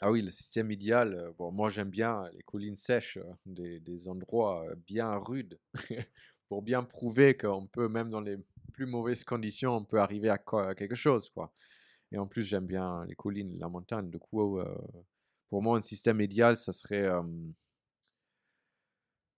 Ah 0.00 0.10
oui, 0.10 0.22
le 0.22 0.30
système 0.30 0.70
idéal, 0.70 1.14
euh, 1.14 1.32
bon, 1.38 1.52
moi 1.52 1.70
j'aime 1.70 1.90
bien 1.90 2.24
les 2.32 2.42
collines 2.42 2.76
sèches, 2.76 3.18
euh, 3.18 3.34
des, 3.46 3.78
des 3.80 4.08
endroits 4.08 4.64
euh, 4.68 4.74
bien 4.86 5.14
rudes, 5.16 5.58
pour 6.48 6.62
bien 6.62 6.82
prouver 6.82 7.36
qu'on 7.36 7.66
peut, 7.66 7.88
même 7.88 8.10
dans 8.10 8.20
les 8.20 8.36
plus 8.72 8.86
mauvaises 8.86 9.24
conditions, 9.24 9.76
on 9.76 9.84
peut 9.84 10.00
arriver 10.00 10.28
à, 10.28 10.38
quelque 10.74 10.94
chose, 10.94 11.30
quoi. 11.30 11.52
Et 12.10 12.18
en 12.18 12.26
plus, 12.26 12.42
j'aime 12.42 12.66
bien 12.66 13.04
les 13.06 13.14
collines, 13.14 13.58
la 13.58 13.68
montagne. 13.68 14.10
Du 14.10 14.18
coup, 14.18 14.58
euh, 14.58 14.74
pour 15.48 15.62
moi, 15.62 15.78
un 15.78 15.82
système 15.82 16.20
idéal, 16.20 16.56
ça 16.56 16.72
serait 16.72 17.06
euh, 17.06 17.22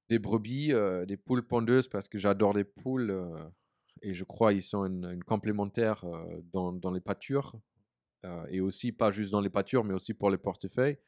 des 0.08 0.18
brebis, 0.18 0.72
euh, 0.72 1.04
des 1.06 1.16
poules 1.16 1.46
pondeuses, 1.46 1.88
parce 1.88 2.08
que 2.08 2.18
j'adore 2.18 2.54
les 2.54 2.64
poules, 2.64 3.12
et 4.04 4.14
je 4.14 4.24
crois 4.24 4.52
ils 4.52 4.62
sont 4.62 4.84
une, 4.86 5.10
une 5.10 5.24
complémentaire 5.24 6.04
dans, 6.52 6.72
dans 6.72 6.92
les 6.92 7.00
pâtures, 7.00 7.54
et 8.48 8.60
aussi 8.60 8.92
pas 8.92 9.10
juste 9.10 9.32
dans 9.32 9.40
les 9.40 9.50
pâtures, 9.50 9.84
mais 9.84 9.94
aussi 9.94 10.14
pour 10.14 10.30
les 10.30 10.38
portefeuilles. 10.38 10.98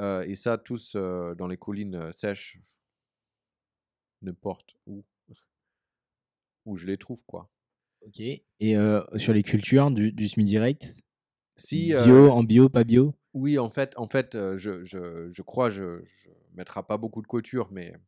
Et 0.00 0.34
ça, 0.34 0.58
tous 0.58 0.94
dans 0.94 1.48
les 1.48 1.56
collines 1.56 2.12
sèches, 2.12 2.60
n'importe 4.22 4.76
où, 4.86 5.04
où 6.66 6.76
je 6.76 6.86
les 6.86 6.98
trouve, 6.98 7.22
quoi. 7.26 7.48
Ok. 8.06 8.20
Et 8.20 8.76
sur 9.16 9.32
les 9.32 9.42
cultures 9.42 9.90
du, 9.90 10.12
du 10.12 10.28
semi 10.28 10.44
direct 10.44 10.94
Si, 11.56 11.88
Bio, 11.88 12.30
en 12.30 12.42
bio, 12.44 12.68
pas 12.68 12.84
bio? 12.84 13.14
Oui, 13.34 13.58
en 13.58 13.70
fait, 13.70 13.94
en 13.96 14.08
fait 14.08 14.36
je, 14.56 14.84
je, 14.84 15.30
je 15.32 15.42
crois 15.42 15.70
je 15.70 15.82
ne 15.82 16.02
mettrai 16.54 16.82
pas 16.82 16.96
beaucoup 16.96 17.22
de 17.22 17.26
couture, 17.26 17.68
mais 17.70 17.92
je, 17.92 17.96
je- 17.96 18.07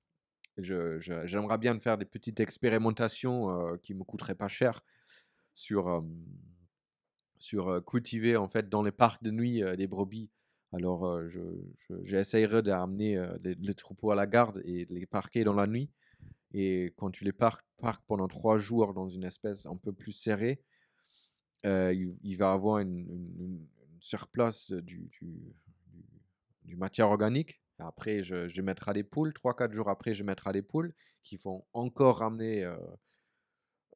j'aimerais 0.63 1.59
bien 1.59 1.79
faire 1.81 1.99
des 1.99 2.05
petites 2.05 2.41
expérimentations 2.41 3.51
euh, 3.51 3.77
qui 3.79 3.95
me 3.95 4.05
coûteraient 4.05 4.35
pas 4.35 4.49
cher 4.49 4.83
sur, 5.55 5.89
euh, 5.89 6.01
sur 7.39 7.69
euh, 7.69 7.81
cultiver 7.81 8.37
en 8.37 8.49
fait 8.49 8.69
dans 8.69 8.83
les 8.83 8.93
parcs 8.93 9.23
de 9.23 9.31
nuit 9.31 9.63
des 9.77 9.87
brebis. 9.87 10.31
Alors, 10.73 11.29
je, 11.29 11.41
je- 11.89 12.05
j'essayerai 12.05 12.63
d'amener 12.63 13.21
les, 13.43 13.57
les 13.57 13.75
troupeaux 13.75 14.13
à 14.13 14.15
la 14.15 14.27
garde 14.27 14.63
et 14.65 14.87
de 14.87 14.95
les 14.95 15.07
parquer 15.07 15.43
dans 15.43 15.55
la 15.55 15.67
nuit. 15.67 15.91
Et 16.55 16.95
quand 16.97 17.11
tu 17.11 17.25
les 17.25 17.33
parques, 17.33 17.65
pendant 18.07 18.29
trois 18.29 18.59
jours 18.59 18.95
dans 18.95 19.09
une 19.09 19.25
espèce 19.25 19.67
un 19.67 19.77
peu 19.77 19.93
plus 19.93 20.13
serrée, 20.13 20.63
il, 21.65 22.17
il 22.23 22.37
va 22.37 22.53
avoir 22.53 22.79
une, 22.79 23.67
surplace 24.01 24.73
du, 24.73 25.11
du- 25.21 25.55
du 26.65 26.77
matière 26.77 27.11
organique. 27.11 27.61
Après, 27.81 28.23
je, 28.23 28.61
mettrai 28.61 28.93
des 28.93 29.05
poules. 29.05 29.33
Trois, 29.33 29.55
quatre 29.55 29.73
jours 29.73 29.89
après, 29.89 30.15
je 30.15 30.23
mettrai 30.23 30.53
des 30.53 30.63
poules 30.63 30.93
qui 31.23 31.37
vont 31.37 31.65
encore 31.73 32.19
ramener 32.19 32.65
euh, 32.65 32.77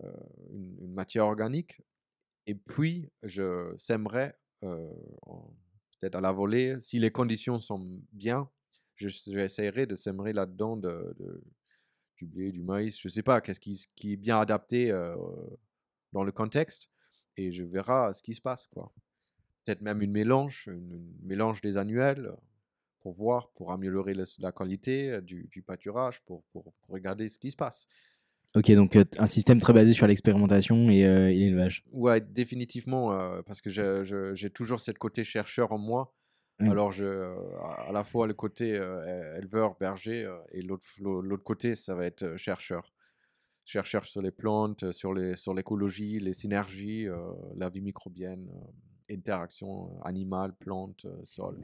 euh, 0.03 0.13
une, 0.51 0.93
matière 0.93 1.27
organique. 1.27 1.81
Et 2.47 2.55
puis, 2.55 3.11
je 3.23 3.75
sèmerai, 3.79 4.33
euh, 4.63 4.91
peut-être 6.01 6.15
à 6.17 6.21
la 6.21 6.33
volée, 6.33 6.79
si 6.81 6.99
les 6.99 7.11
conditions 7.11 7.59
sont 7.59 8.03
bien, 8.13 8.49
je- 8.97 9.09
j'essaierai 9.09 9.87
de 9.87 9.95
sèmerai 9.95 10.33
là-dedans 10.33 10.77
de, 10.77 11.15
de- 11.19 11.43
du 12.17 12.27
blé, 12.27 12.53
du 12.53 12.63
maïs, 12.63 12.99
je 13.01 13.09
ne 13.09 13.11
sais 13.11 13.23
pas, 13.23 13.41
qu'est-ce 13.41 13.61
qui, 13.61 14.13
est 14.13 14.17
bien 14.17 14.39
adapté 14.39 14.93
dans 16.13 16.23
le 16.23 16.31
contexte, 16.31 16.91
et 17.37 17.51
je 17.51 17.65
verrai 17.65 18.15
ce 18.15 18.23
qui 18.23 18.35
se 18.35 18.41
passe. 18.41 18.69
Peut-être 19.65 19.81
même 19.81 20.01
une 20.01 20.13
mélange, 20.13 20.69
une, 20.69 20.93
une 20.93 21.27
mélange 21.27 21.61
des 21.61 21.77
annuels, 21.77 22.31
pour 23.05 23.13
voir, 23.13 23.51
pour 23.51 23.71
améliorer 23.71 24.15
le- 24.15 24.25
la 24.39 24.51
qualité 24.51 25.11
euh, 25.11 25.21
du, 25.21 25.47
du 25.53 25.61
pâturage, 25.63 26.23
pour, 26.23 26.43
pour, 26.45 26.73
pour 26.73 26.95
regarder 26.95 27.29
ce 27.29 27.39
qui 27.39 27.51
se 27.51 27.57
passe. 27.57 27.87
Ok, 28.57 28.71
donc 28.73 28.97
euh, 28.97 29.05
un 29.19 29.27
système 29.27 29.61
très 29.61 29.75
basé 29.75 29.93
sur 29.93 30.07
l'expérimentation 30.07 30.89
et, 30.89 31.05
euh, 31.05 31.29
et 31.31 31.35
l'élevage. 31.37 31.85
Ouais, 31.93 32.21
définitivement, 32.23 33.13
euh, 33.13 33.43
parce 33.43 33.61
que 33.61 33.69
j'ai 34.35 34.51
toujours 34.51 34.81
cette 34.81 34.99
côté 34.99 35.23
chercheur 35.23 35.71
en 35.73 35.79
moi. 35.79 36.15
Alors, 36.61 36.93
je, 36.93 37.05
à 37.89 37.93
la 37.93 38.05
fois 38.05 38.27
le 38.27 38.33
côté 38.33 38.75
euh, 38.75 39.37
éleveur, 39.37 39.77
berger, 39.79 40.33
et 40.53 40.63
l'autre 40.63 40.87
l'au- 40.99 41.21
l'autre 41.21 41.45
côté, 41.45 41.75
ça 41.75 41.95
va 41.95 42.07
être 42.07 42.37
chercheur. 42.37 42.95
Chercheur 43.67 44.07
sur 44.07 44.23
les 44.23 44.31
plantes, 44.31 44.93
sur 44.93 45.13
les, 45.13 45.37
sur 45.37 45.53
l'écologie, 45.53 46.21
les 46.21 46.33
synergies, 46.33 47.07
la 47.57 47.69
vie 47.69 47.83
microbienne, 47.83 48.49
interaction 49.11 50.01
animale, 50.03 50.55
plante, 50.55 51.07
sol. 51.25 51.59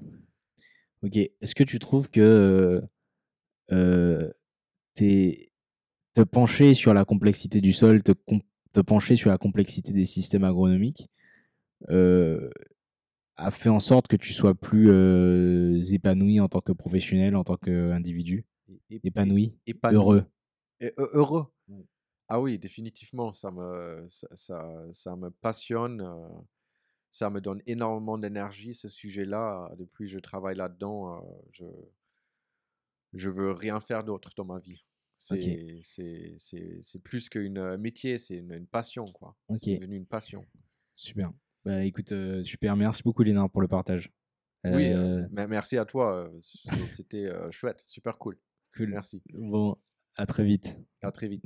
Ok, 1.03 1.17
est-ce 1.17 1.55
que 1.55 1.65
tu 1.65 1.79
trouves 1.79 2.11
que 2.11 2.83
euh, 3.73 4.31
t'es- 4.95 5.51
te 6.15 6.23
pencher 6.23 6.75
sur 6.75 6.95
la 6.95 7.05
complexité 7.05 7.61
du 7.61 7.73
sol, 7.73 8.03
te, 8.03 8.13
com- 8.13 8.41
te 8.73 8.81
pencher 8.81 9.17
sur 9.17 9.31
la 9.31 9.39
complexité 9.39 9.93
des 9.93 10.05
systèmes 10.07 10.45
agronomiques 10.45 11.09
euh, 11.91 12.51
a 13.37 13.51
fait 13.51 13.71
en 13.71 13.81
sorte 13.81 14.09
que 14.09 14.17
tu 14.17 14.33
sois 14.33 14.55
plus 14.55 14.91
euh, 14.91 15.83
épanoui 15.93 16.41
en 16.41 16.49
tant 16.49 16.61
que 16.61 16.73
professionnel, 16.73 17.37
en 17.37 17.45
tant 17.45 17.57
qu'individu? 17.57 18.45
Épanoui 19.05 19.55
épanoui. 19.67 19.97
Heureux? 19.97 20.25
heureux. 20.99 21.47
Ah 22.29 22.41
oui, 22.41 22.59
définitivement, 22.59 23.33
ça 23.33 23.51
me, 23.51 24.07
ça, 24.09 24.29
ça, 24.35 24.85
ça 24.93 25.17
me 25.17 25.31
passionne. 25.31 26.03
Euh, 27.11 27.13
ça 27.13 27.31
me 27.31 27.41
donne 27.41 27.61
énormément 27.67 28.19
d'énergie, 28.19 28.75
ce 28.75 28.89
sujet-là. 28.89 29.75
Depuis 29.77 30.05
que 30.07 30.11
je 30.13 30.19
travaille 30.19 30.57
là-dedans, 30.57 31.17
euh, 31.17 31.21
je, 31.53 31.65
je 33.15 33.31
veux 33.31 33.53
rien 33.53 33.81
faire 33.81 34.05
d'autre 34.05 34.31
dans 34.37 34.45
ma 34.45 34.59
vie. 34.59 34.83
C'est 35.15 35.81
c'est- 35.83 36.37
c'est- 36.39 36.79
c'est 36.83 36.99
plus 37.03 37.29
qu'un 37.29 37.57
euh, 37.57 37.77
métier, 37.77 38.17
c'est 38.17 38.37
une, 38.39 38.53
une 38.55 38.67
passion, 38.67 39.07
quoi. 39.13 39.37
C'est 39.75 39.75
devenu 39.79 39.97
une 39.97 40.07
passion. 40.07 40.47
Super. 40.95 41.33
Bah 41.65 41.85
écoute, 41.85 42.13
euh, 42.13 42.43
super. 42.43 42.75
Merci 42.77 43.03
beaucoup, 43.03 43.23
Lénard, 43.23 43.51
pour 43.51 43.61
le 43.61 43.69
partage. 43.69 44.11
Oui, 44.65 44.93
Euh, 44.93 45.23
euh, 45.37 45.47
merci 45.49 45.77
à 45.77 45.85
toi. 45.85 46.27
euh, 46.27 46.41
C'était 46.89 47.27
euh, 47.27 47.51
chouette, 47.51 47.83
super 47.87 48.17
cool. 48.19 48.39
cool. 48.77 48.91
Merci. 48.91 49.23
Bon, 49.33 49.77
à 50.17 50.27
très 50.27 50.45
vite. 50.45 50.79
À 51.03 51.13
très 51.13 51.29
vite. 51.29 51.45